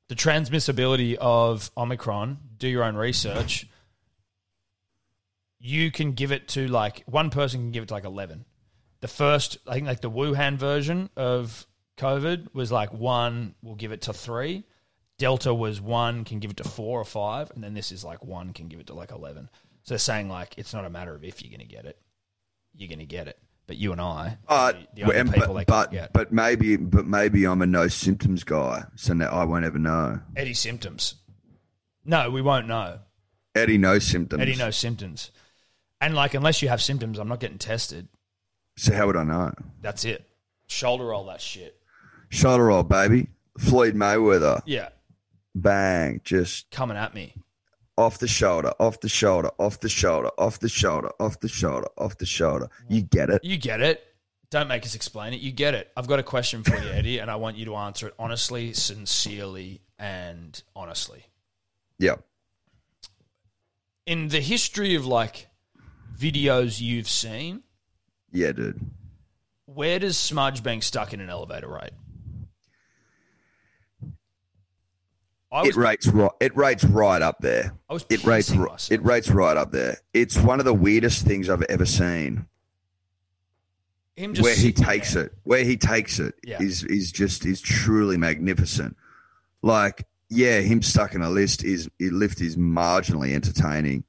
The 0.08 0.14
transmissibility 0.14 1.14
of 1.16 1.70
Omicron, 1.76 2.38
do 2.58 2.68
your 2.68 2.84
own 2.84 2.96
research. 2.96 3.66
You 5.58 5.90
can 5.90 6.12
give 6.12 6.32
it 6.32 6.48
to 6.48 6.66
like 6.68 7.02
one 7.06 7.30
person 7.30 7.60
can 7.60 7.72
give 7.72 7.82
it 7.82 7.86
to 7.86 7.94
like 7.94 8.04
eleven. 8.04 8.44
The 9.00 9.08
first, 9.08 9.58
I 9.66 9.74
think 9.74 9.86
like 9.86 10.00
the 10.00 10.10
Wuhan 10.10 10.56
version 10.56 11.10
of 11.16 11.66
COVID 11.98 12.54
was 12.54 12.70
like 12.70 12.92
one 12.92 13.54
will 13.62 13.74
give 13.74 13.92
it 13.92 14.02
to 14.02 14.12
three. 14.12 14.64
Delta 15.18 15.52
was 15.54 15.80
one 15.80 16.24
can 16.24 16.40
give 16.40 16.50
it 16.50 16.56
to 16.58 16.64
four 16.64 17.00
or 17.00 17.04
five, 17.04 17.50
and 17.52 17.62
then 17.62 17.74
this 17.74 17.92
is 17.92 18.04
like 18.04 18.24
one 18.24 18.52
can 18.52 18.68
give 18.68 18.80
it 18.80 18.86
to 18.88 18.94
like 18.94 19.10
eleven. 19.12 19.48
So 19.82 19.94
they're 19.94 19.98
saying 19.98 20.28
like 20.28 20.54
it's 20.56 20.72
not 20.72 20.84
a 20.84 20.90
matter 20.90 21.14
of 21.14 21.24
if 21.24 21.42
you're 21.42 21.56
going 21.56 21.66
to 21.66 21.74
get 21.74 21.84
it, 21.84 21.98
you're 22.74 22.88
going 22.88 22.98
to 22.98 23.06
get 23.06 23.28
it. 23.28 23.38
But 23.66 23.76
you 23.76 23.92
and 23.92 24.00
I, 24.00 24.38
But 24.48 24.76
the, 24.94 25.02
the 25.02 25.02
only 25.04 25.16
and- 25.18 25.32
people 25.32 25.54
but 25.54 25.58
they 25.60 25.64
but, 25.64 25.90
get. 25.92 26.12
but 26.12 26.32
maybe 26.32 26.76
but 26.76 27.06
maybe 27.06 27.44
I'm 27.46 27.62
a 27.62 27.66
no 27.66 27.88
symptoms 27.88 28.44
guy, 28.44 28.84
so 28.96 29.14
now 29.14 29.28
I 29.28 29.44
won't 29.44 29.64
ever 29.64 29.78
know. 29.78 30.20
Eddie 30.36 30.54
symptoms. 30.54 31.14
No, 32.04 32.28
we 32.30 32.42
won't 32.42 32.66
know. 32.66 32.98
Eddie 33.54 33.78
no 33.78 33.98
symptoms. 33.98 34.42
Eddie 34.42 34.56
knows 34.56 34.76
symptoms. 34.76 35.30
And 36.00 36.14
like, 36.14 36.34
unless 36.34 36.60
you 36.62 36.68
have 36.68 36.82
symptoms, 36.82 37.18
I'm 37.18 37.28
not 37.28 37.38
getting 37.38 37.58
tested. 37.58 38.08
So 38.76 38.92
how 38.94 39.06
would 39.06 39.16
I 39.16 39.22
know? 39.24 39.52
That's 39.80 40.04
it. 40.04 40.24
Shoulder 40.66 41.04
roll 41.06 41.26
that 41.26 41.40
shit. 41.40 41.76
Shoulder 42.30 42.64
roll, 42.64 42.82
baby. 42.82 43.28
Floyd 43.58 43.94
Mayweather, 43.94 44.62
Yeah, 44.64 44.88
bang, 45.54 46.20
just 46.24 46.70
coming 46.70 46.96
at 46.96 47.14
me. 47.14 47.34
Off 47.96 48.18
the 48.18 48.28
shoulder, 48.28 48.72
off 48.80 49.00
the 49.00 49.08
shoulder, 49.08 49.50
off 49.58 49.80
the 49.80 49.88
shoulder, 49.88 50.30
off 50.38 50.60
the 50.60 50.68
shoulder, 50.68 51.10
off 51.20 51.38
the 51.40 51.48
shoulder, 51.48 51.88
off 51.98 52.16
the 52.18 52.26
shoulder. 52.26 52.68
You 52.88 53.02
get 53.02 53.30
it? 53.30 53.44
You 53.44 53.56
get 53.58 53.80
it. 53.80 54.02
Don't 54.50 54.68
make 54.68 54.84
us 54.84 54.94
explain 54.94 55.32
it. 55.32 55.40
You 55.40 55.50
get 55.52 55.74
it. 55.74 55.90
I've 55.96 56.06
got 56.06 56.18
a 56.18 56.22
question 56.22 56.62
for 56.62 56.76
you, 56.76 56.88
Eddie, 56.90 57.18
and 57.18 57.30
I 57.30 57.36
want 57.36 57.56
you 57.56 57.64
to 57.66 57.76
answer 57.76 58.08
it 58.08 58.14
honestly, 58.18 58.72
sincerely, 58.74 59.82
and 59.98 60.62
honestly. 60.76 61.24
Yeah. 61.98 62.16
In 64.06 64.28
the 64.28 64.40
history 64.40 64.94
of 64.94 65.06
like 65.06 65.48
videos 66.18 66.80
you've 66.80 67.08
seen, 67.08 67.62
Yeah, 68.32 68.52
dude. 68.52 68.80
where 69.66 69.98
does 69.98 70.18
smudge 70.18 70.62
being 70.62 70.82
stuck 70.82 71.12
in 71.14 71.20
an 71.20 71.30
elevator 71.30 71.68
rate? 71.68 71.92
I 71.92 72.11
It 75.54 75.76
rates 75.76 76.06
right. 76.06 76.30
It 76.40 76.56
rates 76.56 76.82
right 76.84 77.20
up 77.20 77.38
there. 77.40 77.74
I 77.88 77.92
was 77.92 78.06
It 78.08 78.24
rates. 78.24 78.50
myself. 78.50 78.90
It 78.90 79.04
rates 79.04 79.30
right 79.30 79.56
up 79.56 79.70
there. 79.70 79.98
It's 80.14 80.36
one 80.38 80.58
of 80.60 80.64
the 80.64 80.72
weirdest 80.74 81.26
things 81.26 81.50
I've 81.50 81.62
ever 81.62 81.84
seen. 81.84 82.46
Him 84.16 84.34
Where 84.34 84.54
he 84.54 84.72
takes 84.72 85.14
there. 85.14 85.26
it, 85.26 85.32
where 85.44 85.64
he 85.64 85.76
takes 85.76 86.18
it, 86.18 86.34
Yeah. 86.44 86.60
is 86.62 86.84
is 86.84 87.10
just 87.12 87.44
is 87.46 87.60
truly 87.60 88.16
magnificent. 88.16 88.96
Like, 89.62 90.06
yeah, 90.28 90.60
him 90.60 90.82
stuck 90.82 91.14
in 91.14 91.22
a 91.22 91.30
list 91.30 91.64
is 91.64 91.88
lift 92.00 92.40
is 92.40 92.56
marginally 92.56 93.34
entertaining. 93.34 94.04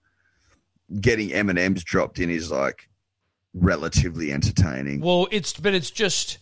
Getting 1.00 1.32
M 1.32 1.50
and 1.50 1.58
M's 1.58 1.84
dropped 1.84 2.20
in 2.20 2.30
is 2.30 2.52
like 2.52 2.89
relatively 3.54 4.32
entertaining. 4.34 5.00
Well, 5.02 5.28
it's 5.32 5.54
but 5.54 5.74
it's 5.74 5.89
just 5.91 6.39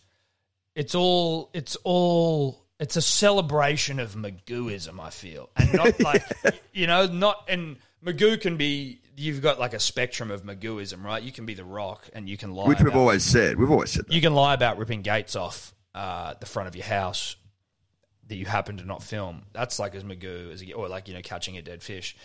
it's 0.76 0.95
all 0.95 1.49
it's 1.54 1.76
all 1.84 2.61
it's 2.82 2.97
a 2.97 3.01
celebration 3.01 3.99
of 3.99 4.15
Magooism. 4.15 4.99
I 4.99 5.09
feel, 5.11 5.49
and 5.55 5.73
not 5.73 5.97
like 6.03 6.23
you 6.73 6.88
know, 6.88 7.05
not 7.05 7.45
and 7.47 7.77
Magoo 8.03 8.39
can 8.41 8.57
be. 8.57 8.99
You've 9.15 9.41
got 9.41 9.59
like 9.59 9.73
a 9.73 9.79
spectrum 9.79 10.32
of 10.32 10.43
Magooism, 10.43 11.03
right? 11.03 11.21
You 11.21 11.32
can 11.32 11.45
be 11.45 11.53
the 11.53 11.63
Rock, 11.63 12.09
and 12.13 12.27
you 12.27 12.38
can 12.38 12.53
lie. 12.53 12.67
which 12.67 12.79
we've 12.79 12.88
about- 12.88 12.99
always 12.99 13.23
said. 13.23 13.57
We've 13.57 13.71
always 13.71 13.91
said 13.91 14.07
that. 14.07 14.13
you 14.13 14.19
can 14.21 14.34
lie 14.34 14.53
about 14.53 14.77
ripping 14.77 15.01
gates 15.03 15.36
off 15.36 15.73
uh, 15.95 16.34
the 16.39 16.45
front 16.45 16.67
of 16.67 16.75
your 16.75 16.86
house 16.86 17.36
that 18.27 18.36
you 18.38 18.45
happen 18.45 18.77
to 18.77 18.86
not 18.86 19.03
film. 19.03 19.43
That's 19.53 19.77
like 19.77 19.93
as 19.93 20.03
Magoo 20.03 20.51
as 20.51 20.63
or 20.75 20.88
like 20.89 21.07
you 21.07 21.13
know 21.13 21.21
catching 21.21 21.57
a 21.57 21.61
dead 21.61 21.84
fish. 21.84 22.15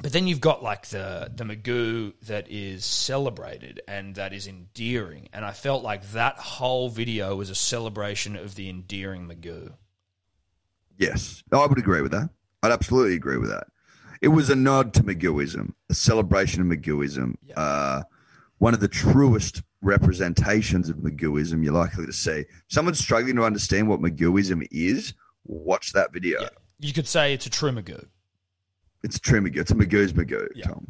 But 0.00 0.12
then 0.12 0.26
you've 0.26 0.40
got 0.40 0.62
like 0.62 0.88
the 0.88 1.30
the 1.34 1.44
Magoo 1.44 2.14
that 2.26 2.50
is 2.50 2.84
celebrated 2.84 3.80
and 3.86 4.14
that 4.16 4.32
is 4.32 4.46
endearing, 4.46 5.28
and 5.32 5.44
I 5.44 5.52
felt 5.52 5.84
like 5.84 6.10
that 6.12 6.36
whole 6.36 6.88
video 6.88 7.36
was 7.36 7.48
a 7.48 7.54
celebration 7.54 8.36
of 8.36 8.56
the 8.56 8.68
endearing 8.68 9.28
Magoo. 9.28 9.74
Yes, 10.98 11.42
I 11.52 11.66
would 11.66 11.78
agree 11.78 12.02
with 12.02 12.12
that. 12.12 12.30
I'd 12.62 12.72
absolutely 12.72 13.14
agree 13.14 13.36
with 13.36 13.50
that. 13.50 13.68
It 14.20 14.28
was 14.28 14.48
a 14.50 14.56
nod 14.56 14.94
to 14.94 15.02
Magooism, 15.02 15.74
a 15.90 15.94
celebration 15.94 16.62
of 16.62 16.66
Magooism. 16.66 17.36
Uh, 17.56 18.02
one 18.58 18.74
of 18.74 18.80
the 18.80 18.88
truest 18.88 19.62
representations 19.82 20.88
of 20.88 20.96
Magooism 20.96 21.62
you're 21.62 21.74
likely 21.74 22.06
to 22.06 22.12
see. 22.12 22.46
Someone 22.68 22.94
struggling 22.94 23.36
to 23.36 23.44
understand 23.44 23.88
what 23.88 24.00
Magooism 24.00 24.66
is, 24.70 25.14
watch 25.44 25.92
that 25.92 26.12
video. 26.12 26.40
Yeah. 26.40 26.48
You 26.80 26.92
could 26.92 27.06
say 27.06 27.34
it's 27.34 27.46
a 27.46 27.50
true 27.50 27.70
Magoo. 27.70 28.06
It's 29.04 29.20
true 29.20 29.40
Magoo. 29.40 29.58
It's 29.58 29.70
a 29.70 29.74
Magoo's 29.76 30.12
Magoo, 30.12 30.48
Yeah. 30.56 30.66
Tom. 30.66 30.86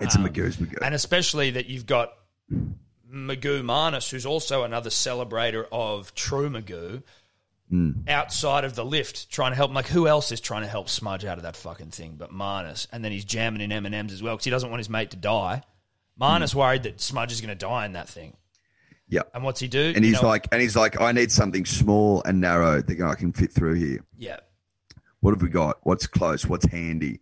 It's 0.00 0.16
Um, 0.16 0.24
a 0.26 0.28
Magoo's 0.28 0.56
Magoo. 0.56 0.78
And 0.82 0.96
especially 0.96 1.52
that 1.52 1.66
you've 1.66 1.86
got 1.86 2.12
Magoo 2.50 3.62
Marnus, 3.62 4.10
who's 4.10 4.26
also 4.26 4.64
another 4.64 4.90
celebrator 4.90 5.66
of 5.70 6.12
true 6.16 6.50
Magoo, 6.50 7.02
outside 8.08 8.64
of 8.64 8.74
the 8.74 8.84
lift 8.84 9.30
trying 9.30 9.52
to 9.52 9.56
help. 9.56 9.72
Like, 9.72 9.86
who 9.86 10.06
else 10.08 10.32
is 10.32 10.40
trying 10.40 10.62
to 10.62 10.68
help 10.68 10.88
Smudge 10.88 11.24
out 11.24 11.38
of 11.38 11.44
that 11.44 11.56
fucking 11.56 11.90
thing 11.90 12.16
but 12.18 12.30
Marnus? 12.32 12.86
And 12.92 13.04
then 13.04 13.12
he's 13.12 13.24
jamming 13.24 13.60
in 13.62 13.70
M&M's 13.72 14.12
as 14.12 14.22
well 14.22 14.34
because 14.34 14.44
he 14.44 14.50
doesn't 14.50 14.68
want 14.70 14.80
his 14.80 14.90
mate 14.90 15.10
to 15.12 15.16
die. 15.16 15.62
Marnus 16.20 16.54
worried 16.54 16.82
that 16.82 17.00
Smudge 17.00 17.32
is 17.32 17.40
going 17.40 17.48
to 17.48 17.54
die 17.54 17.86
in 17.86 17.92
that 17.94 18.08
thing. 18.08 18.36
yeah. 19.08 19.22
And 19.34 19.42
what's 19.44 19.60
he 19.60 19.68
do? 19.68 19.92
And 19.94 20.04
You 20.04 20.12
he's 20.12 20.22
know- 20.22 20.28
like, 20.28 20.48
and 20.52 20.60
he's 20.60 20.74
like, 20.76 21.00
I 21.00 21.12
need 21.12 21.30
something 21.32 21.64
small 21.64 22.22
and 22.24 22.40
narrow 22.40 22.82
that 22.82 23.00
I 23.00 23.14
can 23.14 23.32
fit 23.32 23.52
through 23.52 23.74
here. 23.74 24.04
yeah. 24.16 24.40
What 25.22 25.34
have 25.34 25.40
we 25.40 25.48
got? 25.48 25.78
What's 25.84 26.08
close? 26.08 26.46
What's 26.46 26.66
handy? 26.66 27.20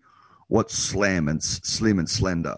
What's 0.49 0.75
slam 0.75 1.29
and 1.29 1.43
slim 1.43 1.99
and 1.99 2.09
slender? 2.09 2.57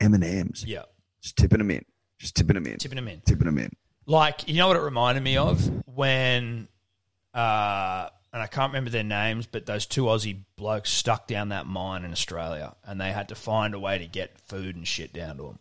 M 0.00 0.14
and 0.14 0.22
M's. 0.22 0.64
Yeah. 0.64 0.84
Just 1.20 1.36
tipping 1.36 1.58
them 1.58 1.72
in. 1.72 1.84
Just 2.18 2.36
tipping 2.36 2.54
them 2.54 2.66
in. 2.68 2.78
Tipping 2.78 2.96
them 2.96 3.08
in. 3.08 3.20
Tipping 3.22 3.46
them 3.46 3.58
in. 3.58 3.72
Like, 4.06 4.48
you 4.48 4.54
know 4.54 4.68
what 4.68 4.76
it 4.76 4.82
reminded 4.82 5.24
me 5.24 5.36
of? 5.36 5.68
When, 5.88 6.68
uh, 7.34 8.08
and 8.32 8.40
I 8.40 8.46
can't 8.46 8.70
remember 8.70 8.90
their 8.90 9.02
names, 9.02 9.46
but 9.46 9.66
those 9.66 9.84
two 9.84 10.04
Aussie 10.04 10.44
blokes 10.54 10.90
stuck 10.90 11.26
down 11.26 11.48
that 11.48 11.66
mine 11.66 12.04
in 12.04 12.12
Australia 12.12 12.76
and 12.84 13.00
they 13.00 13.10
had 13.10 13.30
to 13.30 13.34
find 13.34 13.74
a 13.74 13.80
way 13.80 13.98
to 13.98 14.06
get 14.06 14.38
food 14.38 14.76
and 14.76 14.86
shit 14.86 15.12
down 15.12 15.38
to 15.38 15.42
them. 15.42 15.58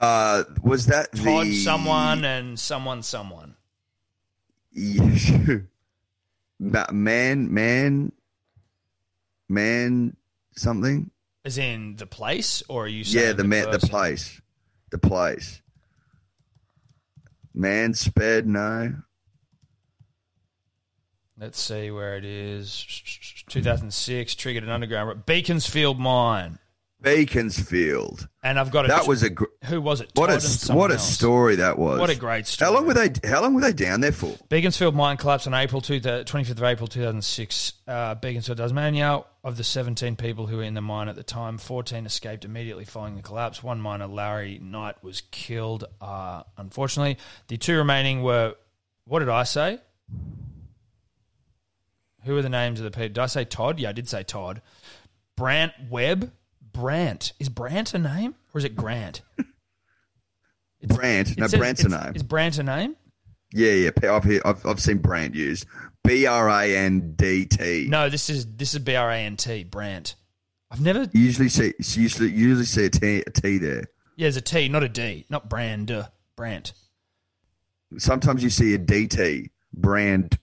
Uh, 0.00 0.42
was 0.62 0.86
that 0.86 1.12
Todd 1.14 1.46
the 1.46 1.62
someone 1.62 2.24
and 2.24 2.58
someone 2.58 3.04
someone. 3.04 3.54
Ma- 4.74 5.60
man, 6.60 7.52
man, 7.52 8.12
man, 9.48 10.16
something? 10.56 11.10
As 11.44 11.58
in 11.58 11.96
the 11.96 12.06
place, 12.06 12.62
or 12.68 12.84
are 12.84 12.88
you 12.88 13.02
Yeah, 13.06 13.32
the 13.32 13.44
man, 13.44 13.70
the 13.70 13.78
place, 13.78 14.40
the 14.90 14.98
place. 14.98 15.62
Man 17.54 17.94
sped, 17.94 18.46
no. 18.46 18.94
Let's 21.38 21.58
see 21.58 21.90
where 21.90 22.16
it 22.16 22.24
is. 22.24 22.86
2006 23.48 24.34
triggered 24.34 24.62
an 24.62 24.68
underground 24.68 25.24
Beaconsfield 25.24 25.98
mine, 25.98 26.58
Beaconsfield. 27.02 28.28
and 28.42 28.58
I've 28.58 28.70
got 28.70 28.84
a 28.84 28.88
That 28.88 29.06
was 29.06 29.22
a 29.22 29.30
gr- 29.30 29.44
who 29.64 29.80
was 29.80 30.00
it? 30.00 30.10
what 30.14 30.30
a 30.30 30.72
what 30.74 30.90
a 30.90 30.94
else. 30.94 31.08
story 31.08 31.56
that 31.56 31.78
was. 31.78 31.98
What 31.98 32.10
a 32.10 32.14
great 32.16 32.46
story. 32.46 32.66
How 32.68 32.74
long 32.74 32.86
were 32.86 32.94
they? 32.94 33.10
How 33.28 33.40
long 33.42 33.54
were 33.54 33.60
they 33.60 33.72
down 33.72 34.00
there 34.00 34.12
for? 34.12 34.34
Beaconsfield 34.48 34.94
mine 34.94 35.16
collapsed 35.16 35.46
on 35.46 35.54
April 35.54 35.80
2, 35.80 36.00
the 36.00 36.24
25th 36.26 36.50
of 36.50 36.62
April 36.62 36.86
2006. 36.88 37.72
Uh, 37.88 38.14
Beaconsfield, 38.16 38.58
Tasmania. 38.58 39.24
Of 39.42 39.56
the 39.56 39.64
17 39.64 40.16
people 40.16 40.46
who 40.48 40.58
were 40.58 40.62
in 40.62 40.74
the 40.74 40.82
mine 40.82 41.08
at 41.08 41.16
the 41.16 41.22
time, 41.22 41.56
14 41.56 42.04
escaped 42.04 42.44
immediately 42.44 42.84
following 42.84 43.16
the 43.16 43.22
collapse. 43.22 43.62
One 43.62 43.80
miner, 43.80 44.06
Larry 44.06 44.58
Knight, 44.62 45.02
was 45.02 45.22
killed. 45.30 45.84
Uh, 45.98 46.42
unfortunately, 46.58 47.16
the 47.48 47.56
two 47.56 47.78
remaining 47.78 48.22
were. 48.22 48.54
What 49.06 49.20
did 49.20 49.30
I 49.30 49.44
say? 49.44 49.78
Who 52.24 52.36
are 52.36 52.42
the 52.42 52.50
names 52.50 52.80
of 52.80 52.84
the 52.84 52.90
people? 52.90 53.08
Did 53.14 53.18
I 53.18 53.26
say 53.26 53.44
Todd? 53.46 53.80
Yeah, 53.80 53.88
I 53.88 53.92
did 53.92 54.08
say 54.08 54.22
Todd. 54.22 54.60
Brant 55.36 55.72
Webb. 55.88 56.30
Brant 56.72 57.32
is 57.38 57.48
Brant 57.48 57.94
a 57.94 57.98
name 57.98 58.34
or 58.54 58.58
is 58.58 58.64
it 58.64 58.76
Grant? 58.76 59.22
Brant. 60.86 61.36
No, 61.38 61.44
It 61.44 61.50
says- 61.50 61.58
Brant's 61.60 61.84
a 61.84 61.88
name. 61.88 62.12
Is 62.14 62.22
Brant 62.22 62.58
a 62.58 62.62
name? 62.62 62.96
Yeah, 63.52 63.72
yeah. 63.72 63.90
I've, 64.04 64.26
I've 64.44 64.64
I've 64.66 64.80
seen 64.80 64.98
Brant 64.98 65.34
used. 65.34 65.66
B 66.04 66.26
R 66.26 66.48
A 66.48 66.76
N 66.76 67.14
D 67.16 67.44
T. 67.46 67.86
No, 67.90 68.08
this 68.08 68.30
is 68.30 68.46
this 68.56 68.74
is 68.74 68.78
B 68.80 68.94
R 68.94 69.10
A 69.10 69.16
N 69.18 69.36
T. 69.36 69.64
Brant. 69.64 70.14
I've 70.70 70.80
never. 70.80 71.00
You 71.12 71.20
usually 71.20 71.48
see 71.48 71.74
you 71.78 72.02
usually 72.02 72.30
you 72.30 72.48
usually 72.48 72.64
see 72.64 72.84
a 72.84 72.90
T, 72.90 73.24
a 73.26 73.30
T 73.30 73.58
there. 73.58 73.80
Yeah, 74.16 74.26
there's 74.26 74.36
a 74.36 74.40
T, 74.40 74.68
not 74.68 74.84
a 74.84 74.88
D, 74.88 75.26
not 75.28 75.48
brand. 75.50 75.90
Uh, 75.90 76.04
Brant. 76.36 76.72
Sometimes 77.98 78.42
you 78.44 78.50
see 78.50 78.72
a 78.74 78.78
DT 78.78 79.50
brand 79.74 80.38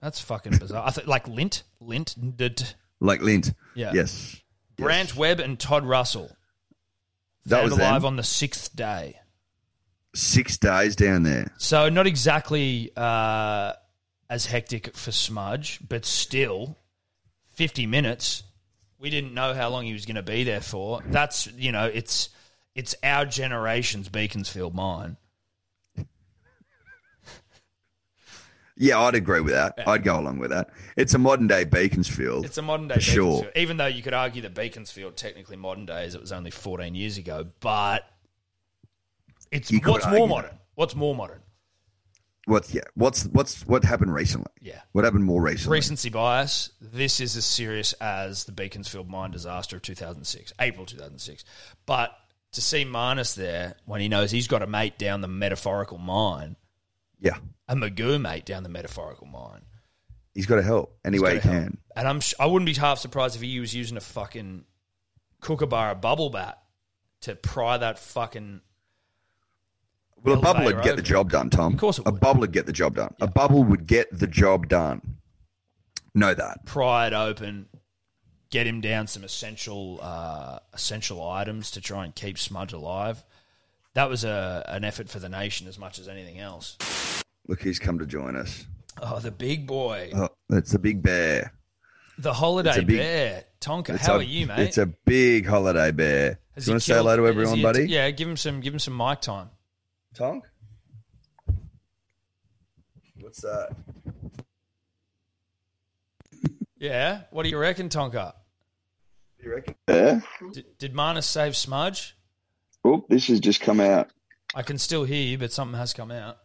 That's 0.00 0.20
fucking 0.20 0.58
bizarre. 0.58 0.86
I 0.86 0.90
thought 0.90 1.08
like 1.08 1.26
lint, 1.26 1.64
lint, 1.80 2.14
d- 2.36 2.54
like 3.00 3.20
lint. 3.20 3.52
Yeah. 3.74 3.90
Yes. 3.92 4.40
Brant 4.76 5.16
Webb 5.16 5.40
and 5.40 5.58
Todd 5.58 5.84
Russell. 5.84 6.36
That 7.46 7.56
Found 7.60 7.70
was 7.70 7.78
alive 7.78 8.02
them. 8.02 8.06
on 8.06 8.16
the 8.16 8.22
sixth 8.22 8.74
day. 8.74 9.18
Six 10.14 10.56
days 10.56 10.96
down 10.96 11.24
there. 11.24 11.52
So 11.58 11.88
not 11.88 12.06
exactly 12.06 12.92
uh, 12.96 13.72
as 14.30 14.46
hectic 14.46 14.96
for 14.96 15.12
Smudge, 15.12 15.80
but 15.86 16.04
still, 16.04 16.78
fifty 17.52 17.86
minutes. 17.86 18.44
We 18.98 19.10
didn't 19.10 19.34
know 19.34 19.54
how 19.54 19.68
long 19.68 19.84
he 19.84 19.92
was 19.92 20.06
going 20.06 20.16
to 20.16 20.22
be 20.22 20.44
there 20.44 20.60
for. 20.60 21.02
That's 21.06 21.46
you 21.56 21.72
know, 21.72 21.86
it's 21.86 22.30
it's 22.74 22.94
our 23.02 23.26
generation's 23.26 24.08
Beaconsfield 24.08 24.74
mine. 24.74 25.16
Yeah, 28.76 28.98
I'd 29.00 29.14
agree 29.14 29.40
with 29.40 29.54
that. 29.54 29.74
I'd 29.86 30.02
go 30.02 30.18
along 30.18 30.38
with 30.38 30.50
that. 30.50 30.70
It's 30.96 31.14
a 31.14 31.18
modern 31.18 31.46
day 31.46 31.64
Beaconsfield. 31.64 32.44
It's 32.44 32.58
a 32.58 32.62
modern 32.62 32.88
day 32.88 32.96
For 32.96 33.00
sure. 33.00 33.50
Even 33.54 33.76
though 33.76 33.86
you 33.86 34.02
could 34.02 34.14
argue 34.14 34.42
that 34.42 34.54
Beaconsfield 34.54 35.16
technically 35.16 35.56
modern 35.56 35.86
day 35.86 36.04
as 36.04 36.14
it 36.14 36.20
was 36.20 36.32
only 36.32 36.50
14 36.50 36.94
years 36.94 37.16
ago, 37.16 37.46
but 37.60 38.04
it's 39.52 39.70
You 39.70 39.80
what's 39.84 40.06
more 40.06 40.26
modern? 40.26 40.58
What's 40.74 40.96
more 40.96 41.14
modern? 41.14 41.40
What's 42.46 42.74
yeah? 42.74 42.82
What's 42.94 43.24
what's 43.26 43.66
what 43.66 43.84
happened 43.84 44.12
recently? 44.12 44.50
Yeah. 44.60 44.80
What 44.92 45.04
happened 45.04 45.24
more 45.24 45.40
recently? 45.40 45.76
Recency 45.76 46.10
bias. 46.10 46.70
This 46.80 47.20
is 47.20 47.36
as 47.36 47.46
serious 47.46 47.94
as 47.94 48.44
the 48.44 48.52
Beaconsfield 48.52 49.08
mine 49.08 49.30
disaster 49.30 49.76
of 49.76 49.82
2006, 49.82 50.52
April 50.60 50.84
2006. 50.84 51.44
But 51.86 52.14
to 52.52 52.60
see 52.60 52.84
Marnus 52.84 53.34
there 53.34 53.76
when 53.86 54.00
he 54.00 54.08
knows 54.08 54.30
he's 54.30 54.48
got 54.48 54.62
a 54.62 54.66
mate 54.66 54.98
down 54.98 55.22
the 55.22 55.28
metaphorical 55.28 55.96
mine, 55.96 56.56
Yeah, 57.20 57.38
a 57.68 57.74
Magoo 57.74 58.20
mate 58.20 58.44
down 58.44 58.62
the 58.62 58.68
metaphorical 58.68 59.26
mine. 59.26 59.62
he's 60.34 60.46
got 60.46 60.56
to 60.56 60.62
help 60.62 60.96
any 61.04 61.18
way 61.18 61.34
he 61.34 61.40
help. 61.40 61.54
can. 61.54 61.78
And 61.96 62.08
I'm 62.08 62.20
sh- 62.20 62.34
I 62.40 62.46
wouldn't 62.46 62.66
be 62.66 62.74
half 62.74 62.98
surprised 62.98 63.36
if 63.36 63.42
he 63.42 63.60
was 63.60 63.74
using 63.74 63.96
a 63.96 64.00
fucking 64.00 64.64
kookaburra 65.40 65.94
bubble 66.00 66.30
bat 66.30 66.58
to 67.22 67.34
pry 67.36 67.76
that 67.78 67.98
fucking. 67.98 68.60
Well, 70.22 70.38
a 70.38 70.40
bubble 70.40 70.64
would 70.64 70.82
get 70.82 70.96
the 70.96 71.02
job 71.02 71.30
done, 71.30 71.50
Tom. 71.50 71.74
Of 71.74 71.78
course 71.80 71.98
it 71.98 72.06
a 72.06 72.10
would. 72.10 72.20
bubble 72.20 72.40
would 72.40 72.52
get 72.52 72.66
the 72.66 72.72
job 72.72 72.94
done. 72.96 73.14
A 73.20 73.26
bubble 73.26 73.62
would 73.64 73.86
get 73.86 74.08
the 74.18 74.26
job 74.26 74.68
done. 74.68 75.16
Know 76.14 76.32
that. 76.32 76.64
pry 76.64 77.08
it 77.08 77.12
open, 77.12 77.66
get 78.50 78.66
him 78.66 78.80
down 78.80 79.06
some 79.06 79.24
essential 79.24 79.98
uh, 80.00 80.60
essential 80.72 81.26
items 81.28 81.70
to 81.72 81.80
try 81.80 82.04
and 82.04 82.14
keep 82.14 82.38
Smudge 82.38 82.72
alive. 82.72 83.24
That 83.94 84.08
was 84.08 84.24
a 84.24 84.64
an 84.68 84.84
effort 84.84 85.08
for 85.08 85.18
the 85.18 85.28
nation 85.28 85.66
as 85.68 85.78
much 85.78 85.98
as 85.98 86.08
anything 86.08 86.38
else. 86.38 86.76
Look, 87.46 87.62
he's 87.62 87.78
come 87.78 87.98
to 87.98 88.06
join 88.06 88.36
us. 88.36 88.66
Oh, 89.02 89.18
the 89.18 89.30
big 89.30 89.66
boy, 89.66 90.10
Oh, 90.14 90.28
that's 90.48 90.72
the 90.72 90.78
big 90.78 91.02
bear. 91.02 91.52
the 92.18 92.32
holiday 92.32 92.82
big- 92.84 92.98
bear, 92.98 93.44
Tonka. 93.60 93.98
How 93.98 94.14
a- 94.14 94.18
are 94.18 94.22
you, 94.22 94.46
mate? 94.46 94.60
It's 94.68 94.78
a 94.78 94.86
big 94.86 95.46
holiday 95.46 95.90
bear. 95.90 96.38
Has 96.54 96.64
Do 96.64 96.70
you 96.70 96.74
want 96.74 96.82
to 96.82 96.86
say 96.86 96.94
hello 96.94 97.16
to 97.16 97.26
everyone, 97.26 97.56
he- 97.56 97.62
buddy? 97.62 97.88
Yeah, 97.88 98.10
give 98.12 98.28
him 98.28 98.36
some 98.36 98.60
give 98.60 98.72
him 98.72 98.78
some 98.78 98.96
mic 98.96 99.20
time. 99.20 99.50
Tonk? 100.14 100.44
What's 103.20 103.40
that? 103.42 103.74
Yeah, 106.78 107.22
what 107.30 107.42
do 107.44 107.48
you 107.48 107.58
reckon, 107.58 107.88
Tonka? 107.88 108.34
You 109.42 109.54
reckon? 109.54 109.74
Yeah. 109.88 110.20
Did, 110.52 110.78
did 110.78 110.94
Marnus 110.94 111.24
save 111.24 111.56
Smudge? 111.56 112.16
Oh, 112.84 113.04
this 113.08 113.26
has 113.28 113.40
just 113.40 113.60
come 113.60 113.80
out. 113.80 114.10
I 114.54 114.62
can 114.62 114.78
still 114.78 115.04
hear 115.04 115.22
you, 115.22 115.38
but 115.38 115.50
something 115.52 115.78
has 115.78 115.92
come 115.92 116.10
out. 116.10 116.38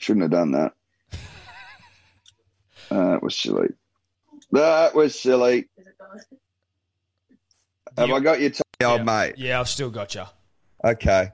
Shouldn't 0.00 0.22
have 0.22 0.30
done 0.30 0.52
that. 0.52 0.72
That 2.88 3.22
was 3.22 3.38
silly. 3.38 3.68
That 4.50 4.94
was 4.94 5.20
silly. 5.20 5.68
Have 7.98 8.10
I 8.10 8.20
got 8.20 8.40
your? 8.40 8.50
T- 8.50 8.62
old 8.82 9.00
yeah. 9.00 9.04
mate. 9.04 9.34
Yeah, 9.36 9.60
I've 9.60 9.68
still 9.68 9.90
got 9.90 10.14
you. 10.14 10.24
Okay. 10.82 11.32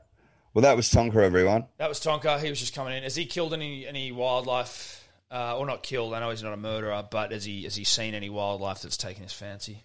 Well, 0.52 0.62
that 0.62 0.76
was 0.76 0.90
Tonka, 0.90 1.16
everyone. 1.16 1.66
That 1.78 1.88
was 1.88 2.00
Tonka. 2.00 2.40
He 2.42 2.50
was 2.50 2.58
just 2.58 2.74
coming 2.74 2.94
in. 2.94 3.04
Has 3.04 3.14
he 3.14 3.24
killed 3.24 3.54
any 3.54 3.86
any 3.86 4.10
wildlife? 4.10 5.08
Uh, 5.30 5.56
or 5.56 5.64
not 5.64 5.84
killed? 5.84 6.12
I 6.12 6.20
know 6.20 6.30
he's 6.30 6.42
not 6.42 6.52
a 6.52 6.56
murderer, 6.56 7.04
but 7.08 7.30
has 7.30 7.44
he 7.44 7.62
has 7.62 7.76
he 7.76 7.84
seen 7.84 8.14
any 8.14 8.30
wildlife 8.30 8.82
that's 8.82 8.96
taken 8.96 9.22
his 9.22 9.32
fancy? 9.32 9.84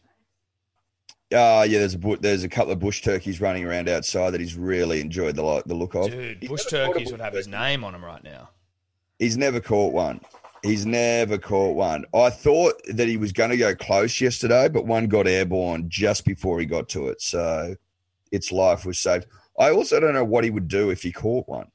Uh, 1.32 1.66
yeah, 1.70 1.80
there's 1.80 1.94
a 1.94 2.00
bu- 2.00 2.18
there's 2.18 2.44
a 2.44 2.50
couple 2.50 2.74
of 2.74 2.80
bush 2.80 3.04
turkeys 3.04 3.40
running 3.40 3.64
around 3.64 3.88
outside 3.88 4.32
that 4.32 4.42
he's 4.42 4.56
really 4.56 5.02
enjoyed 5.02 5.36
the 5.36 5.64
the 5.68 5.76
look 5.76 5.94
of. 5.94 6.10
Dude, 6.10 6.40
bush 6.42 6.66
never 6.72 6.86
caught 6.88 6.92
a 6.92 6.94
turkeys 6.94 7.12
would 7.12 7.22
have 7.22 7.34
his 7.34 7.48
name 7.48 7.84
on 7.84 7.94
them 7.94 8.04
right 8.04 8.24
now. 8.24 8.50
He's 9.22 9.38
never 9.38 9.60
caught 9.60 9.94
one. 9.94 10.20
He's 10.64 10.84
never 10.84 11.38
caught 11.38 11.76
one. 11.76 12.06
I 12.12 12.32
thought 12.32 12.82
that 12.88 13.08
he 13.08 13.18
was 13.18 13.32
going 13.32 13.52
to 13.52 13.58
go 13.58 13.76
close 13.76 14.20
yesterday, 14.20 14.68
but 14.68 14.88
one 14.88 15.06
got 15.08 15.28
airborne 15.28 15.90
just 15.90 16.26
before 16.26 16.60
he 16.60 16.66
got 16.66 16.90
to 16.90 17.08
it. 17.10 17.22
So 17.22 17.76
its 18.32 18.52
life 18.52 18.84
was 18.84 18.98
saved. 18.98 19.28
I 19.60 19.70
also 19.70 20.00
don't 20.00 20.16
know 20.16 20.26
what 20.26 20.44
he 20.44 20.50
would 20.50 20.68
do 20.68 20.90
if 20.90 21.04
he 21.04 21.12
caught 21.12 21.48
one. 21.48 21.68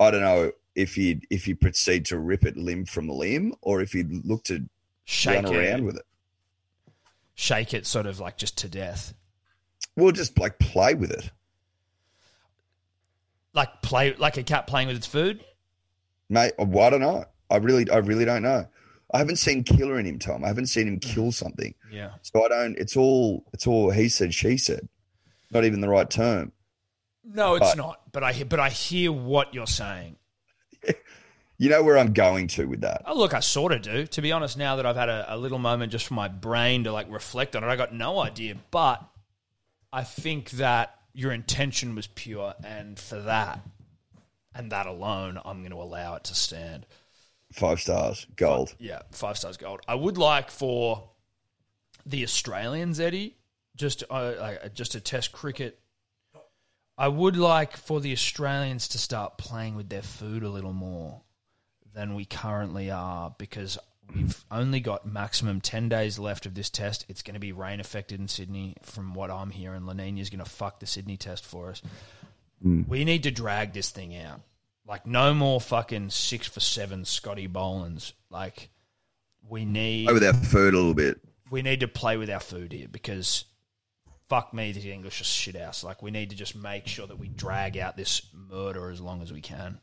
I 0.00 0.10
don't 0.10 0.22
know 0.22 0.52
if 0.74 0.94
he'd 0.94 1.26
if 1.28 1.44
he'd 1.44 1.60
proceed 1.60 2.06
to 2.06 2.18
rip 2.18 2.46
it 2.46 2.56
limb 2.56 2.86
from 2.86 3.08
limb 3.10 3.54
or 3.60 3.82
if 3.82 3.92
he'd 3.92 4.24
look 4.24 4.44
to 4.44 4.66
Shake 5.04 5.44
run 5.44 5.54
it, 5.54 5.58
around 5.58 5.84
with 5.84 5.96
it. 5.96 6.06
shake 7.34 7.74
it, 7.74 7.86
sort 7.86 8.06
of 8.06 8.18
like 8.18 8.38
just 8.38 8.56
to 8.58 8.68
death. 8.68 9.12
We'll 9.94 10.12
just 10.12 10.38
like 10.38 10.58
play 10.58 10.94
with 10.94 11.10
it. 11.10 11.30
Like 13.52 13.82
play 13.82 14.14
like 14.14 14.38
a 14.38 14.42
cat 14.42 14.66
playing 14.66 14.88
with 14.88 14.96
its 14.96 15.06
food. 15.06 15.44
Mate, 16.28 16.52
I 16.58 16.64
don't 16.64 17.00
know. 17.00 17.24
I 17.50 17.56
really 17.56 17.90
I 17.90 17.98
really 17.98 18.24
don't 18.24 18.42
know. 18.42 18.66
I 19.12 19.18
haven't 19.18 19.36
seen 19.36 19.64
killer 19.64 19.98
in 19.98 20.04
him, 20.04 20.18
Tom. 20.18 20.44
I 20.44 20.48
haven't 20.48 20.66
seen 20.66 20.86
him 20.86 21.00
mm. 21.00 21.02
kill 21.02 21.32
something. 21.32 21.74
Yeah. 21.90 22.10
So 22.22 22.44
I 22.44 22.48
don't 22.48 22.76
it's 22.78 22.96
all 22.96 23.44
it's 23.52 23.66
all 23.66 23.90
he 23.90 24.08
said, 24.08 24.34
she 24.34 24.56
said. 24.58 24.88
Not 25.50 25.64
even 25.64 25.80
the 25.80 25.88
right 25.88 26.08
term. 26.08 26.52
No, 27.24 27.54
it's 27.54 27.70
But- 27.70 27.76
not. 27.76 28.12
But 28.12 28.24
I 28.24 28.32
hear, 28.32 28.44
but 28.46 28.60
I 28.60 28.68
hear 28.68 29.12
what 29.12 29.54
you're 29.54 29.66
saying. 29.66 30.16
You 31.60 31.68
know 31.68 31.82
where 31.82 31.98
I'm 31.98 32.12
going 32.12 32.46
to 32.48 32.66
with 32.66 32.82
that. 32.82 33.02
Oh, 33.04 33.18
look, 33.18 33.34
I 33.34 33.40
sort 33.40 33.72
of 33.72 33.82
do. 33.82 34.06
To 34.06 34.22
be 34.22 34.30
honest, 34.30 34.56
now 34.56 34.76
that 34.76 34.86
I've 34.86 34.94
had 34.94 35.08
a, 35.08 35.34
a 35.34 35.36
little 35.36 35.58
moment 35.58 35.90
just 35.90 36.06
for 36.06 36.14
my 36.14 36.28
brain 36.28 36.84
to 36.84 36.92
like 36.92 37.10
reflect 37.10 37.56
on 37.56 37.64
it, 37.64 37.66
I 37.66 37.74
got 37.74 37.92
no 37.92 38.20
idea. 38.20 38.54
But 38.70 39.04
I 39.92 40.04
think 40.04 40.52
that 40.52 40.94
your 41.12 41.32
intention 41.32 41.96
was 41.96 42.06
pure, 42.06 42.54
and 42.62 42.96
for 42.96 43.20
that 43.22 43.60
and 44.58 44.72
that 44.72 44.86
alone, 44.86 45.40
I'm 45.44 45.60
going 45.60 45.70
to 45.70 45.80
allow 45.80 46.16
it 46.16 46.24
to 46.24 46.34
stand. 46.34 46.84
Five 47.52 47.80
stars, 47.80 48.26
gold. 48.36 48.74
Yeah, 48.78 49.00
five 49.12 49.38
stars 49.38 49.56
gold. 49.56 49.80
I 49.88 49.94
would 49.94 50.18
like 50.18 50.50
for 50.50 51.08
the 52.04 52.24
Australians, 52.24 53.00
Eddie, 53.00 53.36
just 53.76 54.02
uh, 54.10 54.12
uh, 54.12 54.68
just 54.68 54.92
to 54.92 55.00
test 55.00 55.32
cricket. 55.32 55.78
I 56.98 57.08
would 57.08 57.36
like 57.36 57.76
for 57.76 58.00
the 58.00 58.12
Australians 58.12 58.88
to 58.88 58.98
start 58.98 59.38
playing 59.38 59.76
with 59.76 59.88
their 59.88 60.02
food 60.02 60.42
a 60.42 60.50
little 60.50 60.72
more 60.72 61.22
than 61.94 62.14
we 62.14 62.24
currently 62.24 62.90
are 62.90 63.34
because 63.38 63.78
we've 64.12 64.44
only 64.50 64.80
got 64.80 65.06
maximum 65.06 65.60
10 65.60 65.88
days 65.88 66.18
left 66.18 66.44
of 66.44 66.54
this 66.54 66.68
test. 66.68 67.06
It's 67.08 67.22
going 67.22 67.34
to 67.34 67.40
be 67.40 67.52
rain 67.52 67.78
affected 67.78 68.18
in 68.20 68.26
Sydney 68.26 68.74
from 68.82 69.14
what 69.14 69.30
I'm 69.30 69.50
hearing. 69.50 69.86
La 69.86 69.92
Nina's 69.92 70.28
going 70.28 70.44
to 70.44 70.50
fuck 70.50 70.80
the 70.80 70.86
Sydney 70.86 71.16
test 71.16 71.44
for 71.44 71.70
us. 71.70 71.82
Mm. 72.64 72.88
We 72.88 73.04
need 73.04 73.22
to 73.24 73.30
drag 73.30 73.72
this 73.72 73.90
thing 73.90 74.16
out. 74.16 74.40
Like 74.86 75.06
no 75.06 75.34
more 75.34 75.60
fucking 75.60 76.10
6 76.10 76.48
for 76.48 76.60
7 76.60 77.04
Scotty 77.04 77.46
Bolands. 77.46 78.12
Like 78.30 78.70
we 79.48 79.64
need 79.64 80.06
Play 80.06 80.14
with 80.14 80.24
our 80.24 80.32
food 80.34 80.74
a 80.74 80.76
little 80.76 80.94
bit. 80.94 81.20
we 81.50 81.62
need 81.62 81.80
to 81.80 81.88
play 81.88 82.16
with 82.16 82.30
our 82.30 82.40
food 82.40 82.72
here 82.72 82.88
because 82.90 83.44
fuck 84.28 84.52
me, 84.52 84.72
the 84.72 84.92
English 84.92 85.20
are 85.20 85.24
shit 85.24 85.56
house. 85.56 85.84
Like 85.84 86.02
we 86.02 86.10
need 86.10 86.30
to 86.30 86.36
just 86.36 86.56
make 86.56 86.86
sure 86.86 87.06
that 87.06 87.18
we 87.18 87.28
drag 87.28 87.76
out 87.78 87.96
this 87.96 88.22
murder 88.32 88.90
as 88.90 89.00
long 89.00 89.22
as 89.22 89.32
we 89.32 89.40
can. 89.40 89.78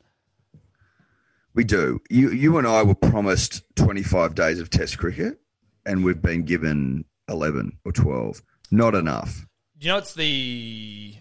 We 1.53 1.63
do. 1.63 2.01
You 2.09 2.31
you 2.31 2.57
and 2.57 2.67
I 2.67 2.83
were 2.83 2.95
promised 2.95 3.63
25 3.75 4.35
days 4.35 4.59
of 4.59 4.69
test 4.69 4.97
cricket 4.97 5.39
and 5.85 6.03
we've 6.03 6.21
been 6.21 6.43
given 6.43 7.05
11 7.29 7.77
or 7.85 7.91
12. 7.91 8.41
Not 8.71 8.95
enough. 8.95 9.45
You 9.79 9.89
know, 9.89 9.97
it's 9.99 10.13
the 10.15 11.15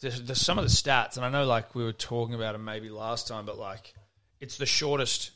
there's, 0.00 0.22
there's 0.22 0.40
some 0.40 0.58
of 0.58 0.64
the 0.64 0.70
stats, 0.70 1.16
and 1.16 1.24
I 1.24 1.30
know 1.30 1.44
like 1.44 1.74
we 1.74 1.82
were 1.82 1.92
talking 1.92 2.34
about 2.34 2.54
it 2.54 2.58
maybe 2.58 2.88
last 2.88 3.28
time, 3.28 3.46
but 3.46 3.58
like 3.58 3.94
it's 4.40 4.56
the 4.56 4.66
shortest, 4.66 5.32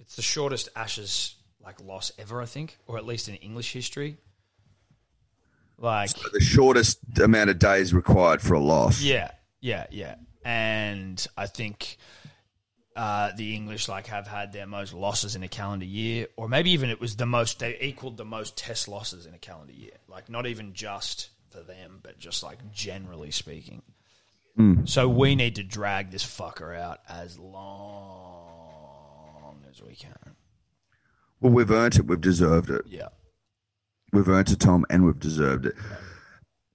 it's 0.00 0.16
the 0.16 0.22
shortest 0.22 0.68
Ashes 0.74 1.36
like 1.64 1.80
loss 1.80 2.12
ever, 2.18 2.42
I 2.42 2.46
think, 2.46 2.78
or 2.86 2.98
at 2.98 3.06
least 3.06 3.28
in 3.28 3.36
English 3.36 3.72
history. 3.72 4.18
Like 5.78 6.10
The 6.32 6.40
shortest 6.40 6.98
amount 7.18 7.50
of 7.50 7.58
days 7.58 7.92
required 7.92 8.40
for 8.40 8.54
a 8.54 8.60
loss. 8.60 9.00
Yeah, 9.00 9.30
yeah, 9.60 9.86
yeah. 9.90 10.16
And 10.44 11.24
I 11.36 11.46
think 11.46 11.96
uh, 12.94 13.32
the 13.36 13.54
English 13.54 13.88
like 13.88 14.06
have 14.06 14.26
had 14.26 14.52
their 14.52 14.66
most 14.66 14.94
losses 14.94 15.34
in 15.34 15.42
a 15.42 15.48
calendar 15.48 15.86
year, 15.86 16.28
or 16.36 16.48
maybe 16.48 16.70
even 16.72 16.90
it 16.90 17.00
was 17.00 17.16
the 17.16 17.26
most 17.26 17.58
they 17.58 17.78
equaled 17.80 18.16
the 18.16 18.24
most 18.24 18.56
test 18.56 18.88
losses 18.88 19.26
in 19.26 19.34
a 19.34 19.38
calendar 19.38 19.72
year. 19.72 19.94
Like 20.08 20.28
not 20.28 20.46
even 20.46 20.74
just 20.74 21.30
for 21.54 21.62
them, 21.62 22.00
but 22.02 22.18
just 22.18 22.42
like 22.42 22.58
generally 22.72 23.30
speaking. 23.30 23.82
Hmm. 24.56 24.84
So 24.84 25.08
we 25.08 25.34
need 25.34 25.54
to 25.56 25.62
drag 25.62 26.10
this 26.10 26.24
fucker 26.24 26.78
out 26.78 27.00
as 27.08 27.38
long 27.38 28.84
as 29.70 29.82
we 29.82 29.94
can. 29.94 30.36
Well, 31.40 31.52
we've 31.52 31.70
earned 31.70 31.96
it. 31.96 32.06
We've 32.06 32.20
deserved 32.20 32.70
it. 32.70 32.82
Yeah. 32.86 33.08
We've 34.12 34.28
earned 34.28 34.50
it, 34.50 34.60
Tom, 34.60 34.84
and 34.90 35.04
we've 35.04 35.18
deserved 35.18 35.66
it. 35.66 35.74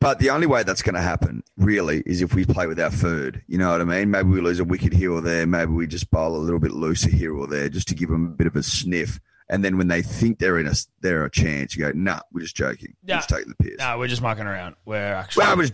But 0.01 0.19
the 0.19 0.29
only 0.29 0.47
way 0.47 0.63
that's 0.63 0.81
going 0.81 0.95
to 0.95 1.01
happen, 1.01 1.43
really, 1.57 2.03
is 2.05 2.21
if 2.21 2.33
we 2.33 2.45
play 2.45 2.67
with 2.67 2.79
our 2.79 2.91
food. 2.91 3.43
You 3.47 3.57
know 3.57 3.71
what 3.71 3.81
I 3.81 3.85
mean? 3.85 4.11
Maybe 4.11 4.29
we 4.29 4.39
lose 4.39 4.59
a 4.59 4.65
wicket 4.65 4.93
here 4.93 5.11
or 5.11 5.21
there. 5.21 5.45
Maybe 5.45 5.71
we 5.71 5.87
just 5.87 6.09
bowl 6.09 6.35
a 6.35 6.37
little 6.37 6.59
bit 6.59 6.71
looser 6.71 7.09
here 7.09 7.35
or 7.35 7.47
there, 7.47 7.67
just 7.67 7.87
to 7.89 7.95
give 7.95 8.09
them 8.09 8.25
a 8.25 8.29
bit 8.29 8.47
of 8.47 8.55
a 8.55 8.63
sniff. 8.63 9.19
And 9.49 9.65
then 9.65 9.77
when 9.77 9.87
they 9.87 10.01
think 10.03 10.37
they're 10.39 10.59
in 10.59 10.67
a 10.67 10.73
they're 11.01 11.25
a 11.25 11.31
chance, 11.31 11.75
you 11.75 11.83
go, 11.83 11.91
"Nah, 11.95 12.19
we're 12.31 12.41
just 12.41 12.55
joking. 12.55 12.95
We're 13.03 13.15
just 13.15 13.29
taking 13.29 13.49
the 13.49 13.63
piss." 13.63 13.79
No, 13.79 13.97
we're 13.97 14.07
just 14.07 14.21
mucking 14.21 14.45
around. 14.45 14.75
We're 14.85 15.13
actually 15.13 15.45
Well, 15.45 15.57
we're 15.57 15.63
just 15.63 15.73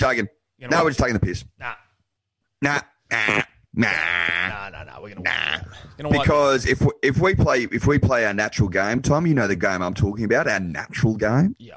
know 0.68 0.68
No, 0.70 0.78
what? 0.78 0.86
we're 0.86 0.90
just 0.92 1.00
taking 1.00 1.14
the 1.14 1.20
piss. 1.20 1.44
nah, 1.60 1.74
Nah, 2.62 2.80
nah, 3.12 3.42
nah. 3.74 3.92
nah, 3.92 4.70
nah, 4.70 4.84
nah. 4.86 5.02
We're 5.02 5.10
gonna 5.10 5.22
nah. 5.22 5.60
Gonna 5.98 6.10
Because 6.10 6.66
if 6.66 6.82
we, 6.82 6.92
if 7.04 7.20
we 7.20 7.36
play 7.36 7.68
if 7.72 7.86
we 7.86 8.00
play 8.00 8.26
our 8.26 8.34
natural 8.34 8.70
game, 8.70 9.02
Tom, 9.02 9.28
you 9.28 9.34
know 9.34 9.48
the 9.48 9.56
game 9.56 9.82
I'm 9.82 9.94
talking 9.94 10.24
about, 10.26 10.48
our 10.48 10.60
natural 10.60 11.16
game, 11.16 11.56
yeah. 11.60 11.76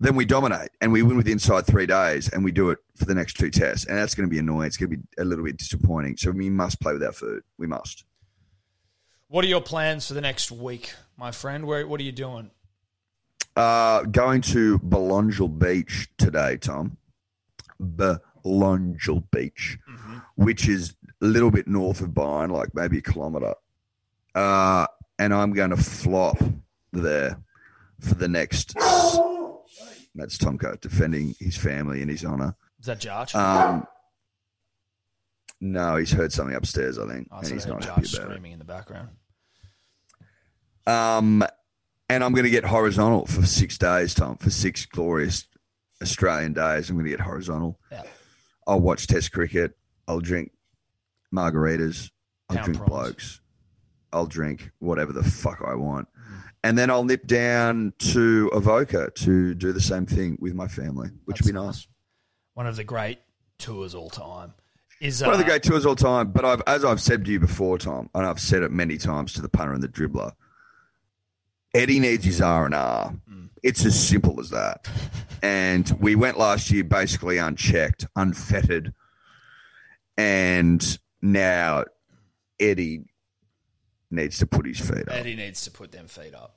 then 0.00 0.14
we 0.16 0.24
dominate 0.24 0.70
and 0.80 0.92
we 0.92 1.02
win 1.02 1.16
with 1.16 1.28
inside 1.28 1.66
three 1.66 1.86
days, 1.86 2.28
and 2.28 2.44
we 2.44 2.52
do 2.52 2.70
it 2.70 2.78
for 2.96 3.04
the 3.06 3.14
next 3.14 3.34
two 3.36 3.50
tests, 3.50 3.86
and 3.86 3.98
that's 3.98 4.14
going 4.14 4.28
to 4.28 4.30
be 4.30 4.38
annoying. 4.38 4.66
It's 4.66 4.76
going 4.76 4.90
to 4.90 4.96
be 4.96 5.02
a 5.18 5.24
little 5.24 5.44
bit 5.44 5.56
disappointing. 5.56 6.16
So 6.16 6.30
we 6.30 6.48
must 6.50 6.80
play 6.80 6.92
with 6.92 7.02
our 7.02 7.12
food. 7.12 7.42
We 7.58 7.66
must. 7.66 8.04
What 9.28 9.44
are 9.44 9.48
your 9.48 9.60
plans 9.60 10.06
for 10.06 10.14
the 10.14 10.20
next 10.20 10.50
week, 10.50 10.94
my 11.16 11.30
friend? 11.30 11.66
Where 11.66 11.86
what 11.86 12.00
are 12.00 12.04
you 12.04 12.12
doing? 12.12 12.50
Uh, 13.56 14.02
going 14.02 14.42
to 14.42 14.78
Belongil 14.80 15.48
Beach 15.48 16.08
today, 16.18 16.56
Tom. 16.56 16.96
Belongil 17.80 19.24
Beach, 19.30 19.78
which 20.36 20.68
is 20.68 20.94
a 21.22 21.24
little 21.24 21.50
bit 21.50 21.66
north 21.66 22.00
of 22.00 22.14
Byron, 22.14 22.50
like 22.50 22.74
maybe 22.74 22.98
a 22.98 23.02
kilometre. 23.02 23.54
Uh, 24.34 24.86
and 25.18 25.32
I'm 25.32 25.52
going 25.52 25.70
to 25.70 25.76
flop 25.76 26.36
there 26.92 27.38
for 28.00 28.14
the 28.14 28.28
next. 28.28 28.74
That's 30.16 30.38
Tomko 30.38 30.80
defending 30.80 31.34
his 31.40 31.56
family 31.56 32.02
and 32.02 32.10
his 32.10 32.24
honour. 32.24 32.54
Is 32.78 32.86
that 32.86 33.00
Jarch? 33.00 33.34
Um, 33.34 33.86
no, 35.64 35.96
he's 35.96 36.12
heard 36.12 36.32
something 36.32 36.54
upstairs, 36.54 36.98
I 36.98 37.08
think, 37.08 37.28
I 37.32 37.38
and 37.38 37.46
saw 37.46 37.54
he's 37.54 37.66
not 37.66 37.80
Jarch 37.80 37.84
happy 37.86 37.92
about 37.92 38.04
it. 38.04 38.06
screaming 38.06 38.52
in 38.52 38.58
the 38.58 38.64
background. 38.64 39.08
Um, 40.86 41.42
and 42.08 42.22
I'm 42.22 42.32
going 42.32 42.44
to 42.44 42.50
get 42.50 42.64
horizontal 42.64 43.26
for 43.26 43.44
six 43.46 43.78
days, 43.78 44.14
Tom, 44.14 44.36
for 44.36 44.50
six 44.50 44.84
glorious 44.86 45.46
Australian 46.02 46.52
days. 46.52 46.90
I'm 46.90 46.96
going 46.96 47.06
to 47.06 47.10
get 47.10 47.20
horizontal. 47.20 47.80
Yeah. 47.90 48.02
I'll 48.66 48.80
watch 48.80 49.06
Test 49.06 49.32
cricket. 49.32 49.72
I'll 50.06 50.20
drink 50.20 50.52
margaritas. 51.34 52.10
I'll 52.50 52.56
Pound 52.56 52.64
drink 52.66 52.78
prawns. 52.78 52.90
blokes. 52.90 53.40
I'll 54.12 54.26
drink 54.26 54.70
whatever 54.78 55.12
the 55.12 55.24
fuck 55.24 55.62
I 55.66 55.74
want. 55.74 56.08
And 56.62 56.78
then 56.78 56.90
I'll 56.90 57.04
nip 57.04 57.26
down 57.26 57.92
to 57.98 58.48
Avoca 58.54 59.10
to 59.16 59.54
do 59.54 59.72
the 59.72 59.80
same 59.80 60.06
thing 60.06 60.36
with 60.40 60.54
my 60.54 60.68
family, 60.68 61.08
which 61.24 61.38
That's 61.38 61.46
would 61.48 61.54
be 61.54 61.58
nice. 61.66 61.86
One 62.54 62.66
of 62.66 62.76
the 62.76 62.84
great 62.84 63.18
tours 63.58 63.94
all 63.94 64.08
time. 64.10 64.54
Is 65.04 65.22
uh, 65.22 65.26
One 65.26 65.34
of 65.34 65.38
the 65.38 65.44
great 65.44 65.62
tours 65.62 65.84
all 65.84 65.94
the 65.94 66.02
time. 66.02 66.32
But 66.32 66.44
I've, 66.46 66.62
as 66.66 66.82
I've 66.84 67.00
said 67.00 67.26
to 67.26 67.30
you 67.30 67.38
before, 67.38 67.76
Tom, 67.76 68.08
and 68.14 68.24
I've 68.24 68.40
said 68.40 68.62
it 68.62 68.70
many 68.72 68.96
times 68.96 69.34
to 69.34 69.42
the 69.42 69.50
punter 69.50 69.74
and 69.74 69.82
the 69.82 69.88
dribbler, 69.88 70.32
Eddie 71.74 72.00
needs 72.00 72.24
his 72.24 72.40
R 72.40 72.64
and 72.64 72.74
R. 72.74 73.14
It's 73.62 73.84
as 73.84 73.98
simple 74.08 74.40
as 74.40 74.50
that. 74.50 74.88
And 75.42 75.94
we 76.00 76.14
went 76.14 76.38
last 76.38 76.70
year 76.70 76.84
basically 76.84 77.36
unchecked, 77.36 78.06
unfettered, 78.16 78.94
and 80.16 80.98
now 81.20 81.84
Eddie 82.58 83.04
needs 84.10 84.38
to 84.38 84.46
put 84.46 84.64
his 84.64 84.80
feet 84.80 85.06
up, 85.06 85.14
Eddie 85.14 85.36
needs 85.36 85.62
to 85.64 85.70
put 85.70 85.92
them 85.92 86.06
feet 86.06 86.34
up. 86.34 86.56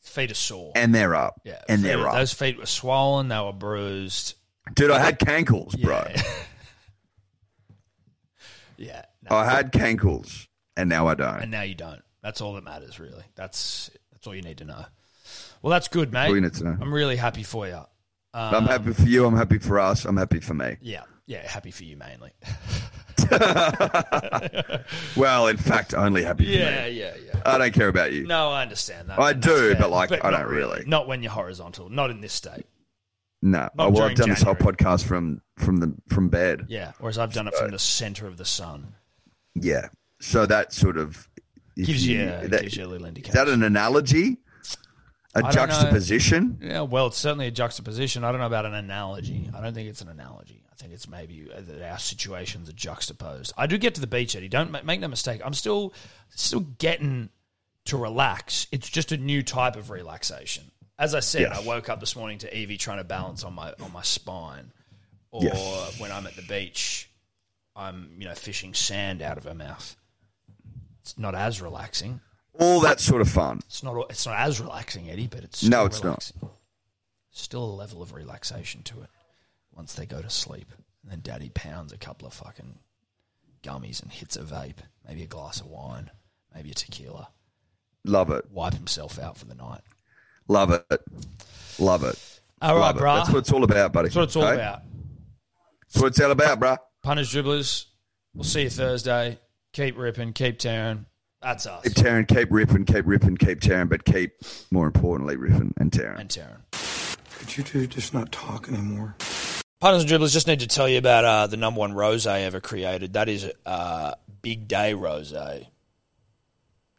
Feet 0.00 0.32
are 0.32 0.34
sore. 0.34 0.72
and 0.74 0.92
they're 0.92 1.14
up, 1.14 1.40
yeah, 1.44 1.62
and 1.68 1.82
feet- 1.82 1.86
they're 1.88 2.08
up. 2.08 2.14
Those 2.14 2.32
feet 2.32 2.58
were 2.58 2.66
swollen. 2.66 3.28
They 3.28 3.38
were 3.38 3.52
bruised. 3.52 4.34
Dude, 4.74 4.90
I 4.90 4.98
had 4.98 5.20
cankles, 5.20 5.80
bro. 5.80 6.04
Yeah. 8.82 9.02
no. 9.30 9.36
I 9.36 9.44
had 9.50 9.72
cankles, 9.72 10.46
and 10.76 10.88
now 10.88 11.06
I 11.08 11.14
don't. 11.14 11.40
and 11.42 11.50
now 11.50 11.62
you 11.62 11.74
don't. 11.74 12.02
That's 12.22 12.40
all 12.40 12.54
that 12.54 12.64
matters, 12.64 12.98
really. 13.00 13.24
That's 13.34 13.90
that's 14.12 14.26
all 14.26 14.34
you 14.34 14.42
need 14.42 14.58
to 14.58 14.64
know. 14.64 14.84
Well, 15.62 15.70
that's 15.70 15.88
good, 15.88 16.12
mate. 16.12 16.28
all 16.28 16.34
you 16.34 16.40
need 16.40 16.54
to 16.54 16.64
know. 16.64 16.76
I'm 16.80 16.92
really 16.92 17.16
happy 17.16 17.42
for 17.42 17.66
you. 17.66 17.80
Um, 18.34 18.54
I'm 18.54 18.66
happy 18.66 18.92
for 18.92 19.02
you. 19.02 19.24
I'm 19.26 19.36
happy 19.36 19.58
for 19.58 19.78
us. 19.80 20.04
I'm 20.04 20.16
happy 20.16 20.40
for 20.40 20.54
me. 20.54 20.76
Yeah, 20.80 21.02
yeah, 21.26 21.46
happy 21.46 21.70
for 21.70 21.84
you 21.84 21.96
mainly. 21.96 22.30
well, 25.16 25.46
in 25.48 25.56
fact, 25.56 25.94
only 25.94 26.22
happy 26.24 26.44
for 26.44 26.50
Yeah, 26.50 26.84
me. 26.84 26.90
yeah, 26.92 27.12
yeah. 27.24 27.40
I 27.44 27.58
don't 27.58 27.72
care 27.72 27.88
about 27.88 28.12
you. 28.12 28.26
No, 28.26 28.50
I 28.50 28.62
understand 28.62 29.08
that. 29.08 29.18
I 29.18 29.32
that's 29.32 29.46
do, 29.46 29.72
fair, 29.72 29.80
but, 29.80 29.90
like, 29.90 30.12
I 30.12 30.30
not 30.30 30.38
don't 30.42 30.50
really. 30.52 30.84
Not 30.86 31.06
when 31.08 31.22
you're 31.22 31.32
horizontal. 31.32 31.88
Not 31.88 32.10
in 32.10 32.20
this 32.20 32.32
state. 32.32 32.66
No. 33.42 33.58
Not 33.58 33.72
Oh, 33.78 33.88
well, 33.90 34.02
I've 34.04 34.16
done 34.16 34.28
this 34.30 34.42
whole 34.42 34.54
podcast 34.54 35.04
from 35.04 35.42
from 35.58 35.78
the 35.78 35.94
from 36.08 36.28
bed. 36.28 36.66
Yeah. 36.68 36.92
Whereas 36.98 37.18
I've 37.18 37.32
done 37.32 37.48
it 37.48 37.54
from 37.54 37.70
the 37.72 37.78
center 37.78 38.26
of 38.26 38.36
the 38.36 38.44
sun. 38.44 38.94
Yeah. 39.54 39.88
So 40.20 40.46
that 40.46 40.72
sort 40.72 40.96
of 40.96 41.28
Gives 41.76 42.06
you, 42.06 42.18
that- 42.26 42.62
gives 42.62 42.76
you 42.76 42.84
a 42.84 42.86
little 42.86 43.06
is 43.06 43.32
that 43.32 43.48
an 43.48 43.62
analogy? 43.62 44.38
A 45.34 45.40
know. 45.40 45.50
juxtaposition? 45.50 46.58
Yeah, 46.60 46.82
well, 46.82 47.06
it's 47.06 47.16
certainly 47.16 47.46
a 47.46 47.50
juxtaposition. 47.50 48.22
I 48.22 48.30
don't 48.30 48.40
know 48.40 48.46
about 48.46 48.66
an 48.66 48.74
analogy. 48.74 49.50
I 49.54 49.62
don't 49.62 49.72
think 49.72 49.88
it's 49.88 50.02
an 50.02 50.08
analogy. 50.08 50.62
I 50.70 50.74
think 50.74 50.92
it's 50.92 51.08
maybe 51.08 51.48
uh, 51.50 51.62
that 51.62 51.90
our 51.90 51.98
situations 51.98 52.68
are 52.68 52.74
juxtaposed. 52.74 53.54
I 53.56 53.66
do 53.66 53.78
get 53.78 53.94
to 53.94 54.02
the 54.02 54.06
beach, 54.06 54.36
Eddie. 54.36 54.48
Don't 54.50 54.84
make 54.84 55.00
no 55.00 55.08
mistake. 55.08 55.40
I'm 55.42 55.54
still 55.54 55.94
still 56.28 56.60
getting 56.60 57.30
to 57.86 57.96
relax. 57.96 58.66
It's 58.72 58.90
just 58.90 59.10
a 59.10 59.16
new 59.16 59.42
type 59.42 59.76
of 59.76 59.88
relaxation. 59.88 60.70
As 61.02 61.16
I 61.16 61.20
said. 61.20 61.48
I 61.48 61.58
woke 61.62 61.88
up 61.88 61.98
this 61.98 62.14
morning 62.14 62.38
to 62.38 62.56
Evie 62.56 62.76
trying 62.76 62.98
to 62.98 63.04
balance 63.04 63.42
on 63.42 63.54
my 63.54 63.74
on 63.82 63.92
my 63.92 64.02
spine, 64.02 64.70
or 65.32 65.42
when 65.98 66.12
I'm 66.12 66.28
at 66.28 66.36
the 66.36 66.42
beach, 66.42 67.10
I'm 67.74 68.12
you 68.18 68.28
know 68.28 68.34
fishing 68.36 68.72
sand 68.72 69.20
out 69.20 69.36
of 69.36 69.42
her 69.42 69.54
mouth. 69.54 69.96
It's 71.00 71.18
not 71.18 71.34
as 71.34 71.60
relaxing. 71.60 72.20
All 72.56 72.78
that 72.82 73.00
sort 73.00 73.20
of 73.20 73.28
fun. 73.28 73.58
It's 73.66 73.82
not. 73.82 74.10
It's 74.10 74.26
not 74.26 74.38
as 74.38 74.60
relaxing, 74.60 75.10
Eddie, 75.10 75.26
but 75.26 75.42
it's 75.42 75.64
No, 75.64 75.86
it's 75.86 76.04
not. 76.04 76.30
Still 77.32 77.64
a 77.64 77.74
level 77.74 78.00
of 78.00 78.12
relaxation 78.12 78.84
to 78.84 79.02
it. 79.02 79.10
Once 79.74 79.94
they 79.94 80.06
go 80.06 80.22
to 80.22 80.30
sleep, 80.30 80.70
and 81.02 81.10
then 81.10 81.20
Daddy 81.20 81.50
pounds 81.52 81.92
a 81.92 81.98
couple 81.98 82.28
of 82.28 82.34
fucking 82.34 82.78
gummies 83.64 84.00
and 84.00 84.12
hits 84.12 84.36
a 84.36 84.42
vape, 84.42 84.84
maybe 85.08 85.24
a 85.24 85.26
glass 85.26 85.60
of 85.60 85.66
wine, 85.66 86.12
maybe 86.54 86.70
a 86.70 86.74
tequila. 86.74 87.30
Love 88.04 88.30
it. 88.30 88.52
Wipe 88.52 88.74
himself 88.74 89.18
out 89.18 89.36
for 89.36 89.46
the 89.46 89.56
night. 89.56 89.80
Love 90.48 90.70
it. 90.72 91.00
Love 91.78 92.04
it. 92.04 92.18
All 92.60 92.74
right, 92.76 92.80
Love 92.80 92.96
it. 92.96 93.00
bruh. 93.00 93.16
That's 93.18 93.28
what 93.30 93.38
it's 93.38 93.52
all 93.52 93.64
about, 93.64 93.92
buddy. 93.92 94.08
That's 94.08 94.16
what 94.16 94.22
it's 94.24 94.36
all 94.36 94.44
Okay? 94.44 94.54
about. 94.54 94.82
That's 95.88 96.00
what 96.02 96.06
it's 96.08 96.20
all 96.20 96.30
about, 96.30 96.60
bruh. 96.60 96.78
Punters, 97.02 97.32
dribblers. 97.32 97.86
We'll 98.34 98.44
see 98.44 98.62
you 98.62 98.70
Thursday. 98.70 99.38
Keep 99.72 99.98
ripping. 99.98 100.32
Keep 100.32 100.58
tearing. 100.58 101.06
That's 101.40 101.66
us. 101.66 101.82
Keep 101.82 101.94
tearing, 101.94 102.26
keep 102.26 102.48
ripping, 102.52 102.84
keep 102.84 103.04
ripping, 103.04 103.36
keep 103.36 103.60
tearing, 103.60 103.88
but 103.88 104.04
keep, 104.04 104.32
more 104.70 104.86
importantly, 104.86 105.36
ripping 105.36 105.74
and 105.76 105.92
tearing. 105.92 106.20
And 106.20 106.30
tearing. 106.30 106.62
Could 107.38 107.56
you 107.56 107.64
two 107.64 107.86
just 107.88 108.14
not 108.14 108.30
talk 108.30 108.68
anymore? 108.68 109.16
Punters 109.80 110.02
and 110.04 110.10
dribblers, 110.12 110.32
just 110.32 110.46
need 110.46 110.60
to 110.60 110.68
tell 110.68 110.88
you 110.88 110.98
about 110.98 111.24
uh, 111.24 111.46
the 111.48 111.56
number 111.56 111.80
one 111.80 111.92
rose 111.94 112.28
I 112.28 112.42
ever 112.42 112.60
created. 112.60 113.14
That 113.14 113.28
is 113.28 113.50
uh, 113.66 114.12
Big 114.42 114.68
Day 114.68 114.94
Rose. 114.94 115.34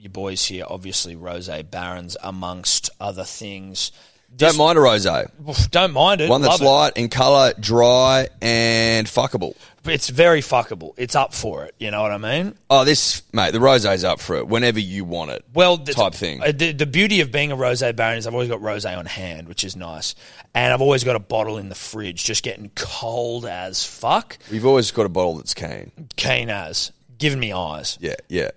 Your 0.03 0.11
boys 0.11 0.43
here, 0.45 0.65
obviously, 0.67 1.15
Rose 1.15 1.49
Barons, 1.71 2.17
amongst 2.21 2.89
other 2.99 3.23
things. 3.23 3.93
Don't 4.35 4.57
mind 4.57 4.77
a 4.77 4.81
rosé. 4.81 5.29
Don't 5.71 5.93
mind 5.93 6.19
it. 6.19 6.29
One 6.29 6.41
that's 6.41 6.59
Love 6.59 6.61
it. 6.61 6.65
light 6.65 6.97
in 6.97 7.07
colour, 7.07 7.53
dry, 7.57 8.27
and 8.41 9.07
fuckable. 9.07 9.55
It's 9.85 10.09
very 10.09 10.41
fuckable. 10.41 10.93
It's 10.97 11.15
up 11.15 11.33
for 11.33 11.63
it. 11.63 11.75
You 11.79 11.89
know 11.91 12.01
what 12.01 12.11
I 12.11 12.17
mean? 12.17 12.55
Oh, 12.69 12.83
this 12.83 13.21
mate, 13.31 13.51
the 13.51 13.59
rosé's 13.59 14.03
up 14.03 14.19
for 14.19 14.35
it 14.35 14.47
whenever 14.49 14.79
you 14.81 15.05
want 15.05 15.31
it. 15.31 15.45
Well, 15.53 15.77
the, 15.77 15.93
Type 15.93 16.13
thing. 16.15 16.41
uh, 16.43 16.51
The, 16.51 16.73
the 16.73 16.85
beauty 16.85 17.21
of 17.21 17.31
being 17.31 17.53
a 17.53 17.55
rose 17.55 17.81
baron 17.93 18.17
is 18.17 18.27
I've 18.27 18.33
always 18.33 18.49
got 18.49 18.61
rose 18.61 18.85
on 18.85 19.05
hand, 19.05 19.47
which 19.47 19.63
is 19.63 19.77
nice, 19.77 20.15
and 20.53 20.73
I've 20.73 20.81
always 20.81 21.05
got 21.05 21.15
a 21.15 21.19
bottle 21.19 21.57
in 21.59 21.69
the 21.69 21.75
fridge, 21.75 22.25
just 22.25 22.43
getting 22.43 22.71
cold 22.75 23.45
as 23.45 23.85
fuck, 23.85 24.37
We've 24.51 24.65
always 24.65 24.91
got 24.91 25.05
a 25.05 25.09
bottle 25.09 25.35
that's 25.37 25.53
keen. 25.53 25.91
keen 26.17 26.49
as, 26.49 26.91
giving 27.19 27.39
me 27.39 27.53
eyes, 27.53 27.97
Yeah, 28.01 28.15
yeah. 28.27 28.49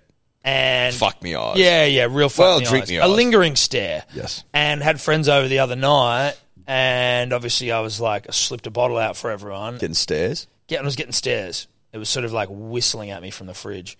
And 0.47 0.95
Fuck 0.95 1.21
me 1.21 1.35
eyes. 1.35 1.57
Yeah, 1.57 1.83
yeah, 1.85 2.07
real 2.09 2.29
fuck 2.29 2.45
Well, 2.45 2.59
me 2.59 2.65
drink 2.65 2.83
eyes. 2.83 2.89
me 2.89 2.97
A 2.97 3.03
eyes. 3.03 3.09
lingering 3.11 3.55
stare. 3.55 4.03
Yes. 4.13 4.43
And 4.53 4.81
had 4.81 5.01
friends 5.01 5.27
over 5.27 5.47
the 5.47 5.59
other 5.59 5.75
night, 5.75 6.35
and 6.65 7.33
obviously 7.33 7.71
I 7.71 7.81
was 7.81 7.99
like, 7.99 8.27
I 8.29 8.31
slipped 8.31 8.65
a 8.67 8.71
bottle 8.71 8.97
out 8.97 9.17
for 9.17 9.29
everyone. 9.29 9.73
Getting 9.77 9.93
stares. 9.93 10.47
Getting, 10.67 10.83
I 10.83 10.87
was 10.87 10.95
getting 10.95 11.11
stares. 11.11 11.67
It 11.93 11.97
was 11.97 12.09
sort 12.09 12.25
of 12.25 12.33
like 12.33 12.49
whistling 12.51 13.09
at 13.11 13.21
me 13.21 13.31
from 13.31 13.47
the 13.47 13.53
fridge. 13.53 13.97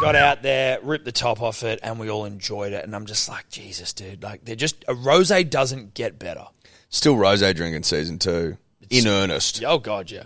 Got 0.00 0.16
out 0.16 0.42
there, 0.42 0.78
ripped 0.82 1.04
the 1.04 1.12
top 1.12 1.40
off 1.40 1.62
it, 1.62 1.80
and 1.82 1.98
we 1.98 2.10
all 2.10 2.24
enjoyed 2.26 2.72
it. 2.72 2.84
And 2.84 2.94
I'm 2.94 3.06
just 3.06 3.28
like, 3.28 3.48
Jesus, 3.48 3.92
dude, 3.92 4.22
like 4.22 4.44
they're 4.44 4.56
just 4.56 4.84
a 4.88 4.94
rose 4.94 5.30
doesn't 5.48 5.94
get 5.94 6.18
better. 6.18 6.44
Still 6.90 7.14
rosé 7.16 7.54
drinking 7.54 7.84
season 7.84 8.18
two. 8.18 8.56
In 8.90 9.06
earnest. 9.08 9.64
Oh 9.64 9.78
god, 9.78 10.10
yeah. 10.10 10.24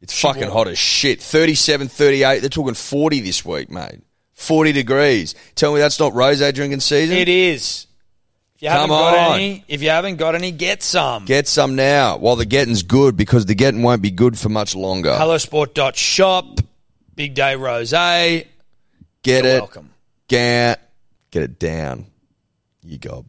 It's 0.00 0.18
fucking 0.20 0.50
hot 0.50 0.66
as 0.66 0.78
shit. 0.78 1.20
37, 1.22 1.86
38. 1.88 2.40
They're 2.40 2.48
talking 2.48 2.74
40 2.74 3.20
this 3.20 3.44
week, 3.44 3.70
mate. 3.70 4.00
40 4.34 4.72
degrees. 4.72 5.34
Tell 5.54 5.72
me 5.72 5.80
that's 5.80 5.98
not 6.00 6.12
rosé 6.12 6.52
drinking 6.54 6.80
season? 6.80 7.16
It 7.16 7.28
is. 7.28 7.86
If 8.56 8.62
you 8.62 8.68
Come 8.68 8.90
haven't 8.90 8.96
got 8.96 9.14
on. 9.30 9.34
any, 9.36 9.64
if 9.68 9.82
you 9.82 9.88
haven't 9.90 10.16
got 10.16 10.34
any, 10.34 10.52
get 10.52 10.82
some. 10.82 11.24
Get 11.24 11.48
some 11.48 11.74
now 11.74 12.16
while 12.18 12.36
the 12.36 12.46
getting's 12.46 12.82
good 12.84 13.16
because 13.16 13.46
the 13.46 13.54
getting 13.54 13.82
won't 13.82 14.02
be 14.02 14.10
good 14.12 14.38
for 14.38 14.48
much 14.48 14.74
longer. 14.76 15.10
Hellosport.shop, 15.10 16.60
Big 17.16 17.34
Day 17.34 17.56
Rose. 17.56 17.90
Get 17.90 18.46
You're 19.24 19.36
it. 19.46 19.58
welcome. 19.60 19.90
Get, 20.28 20.80
get 21.30 21.42
it 21.42 21.58
down. 21.58 22.06
You 22.84 22.98
gob. 22.98 23.26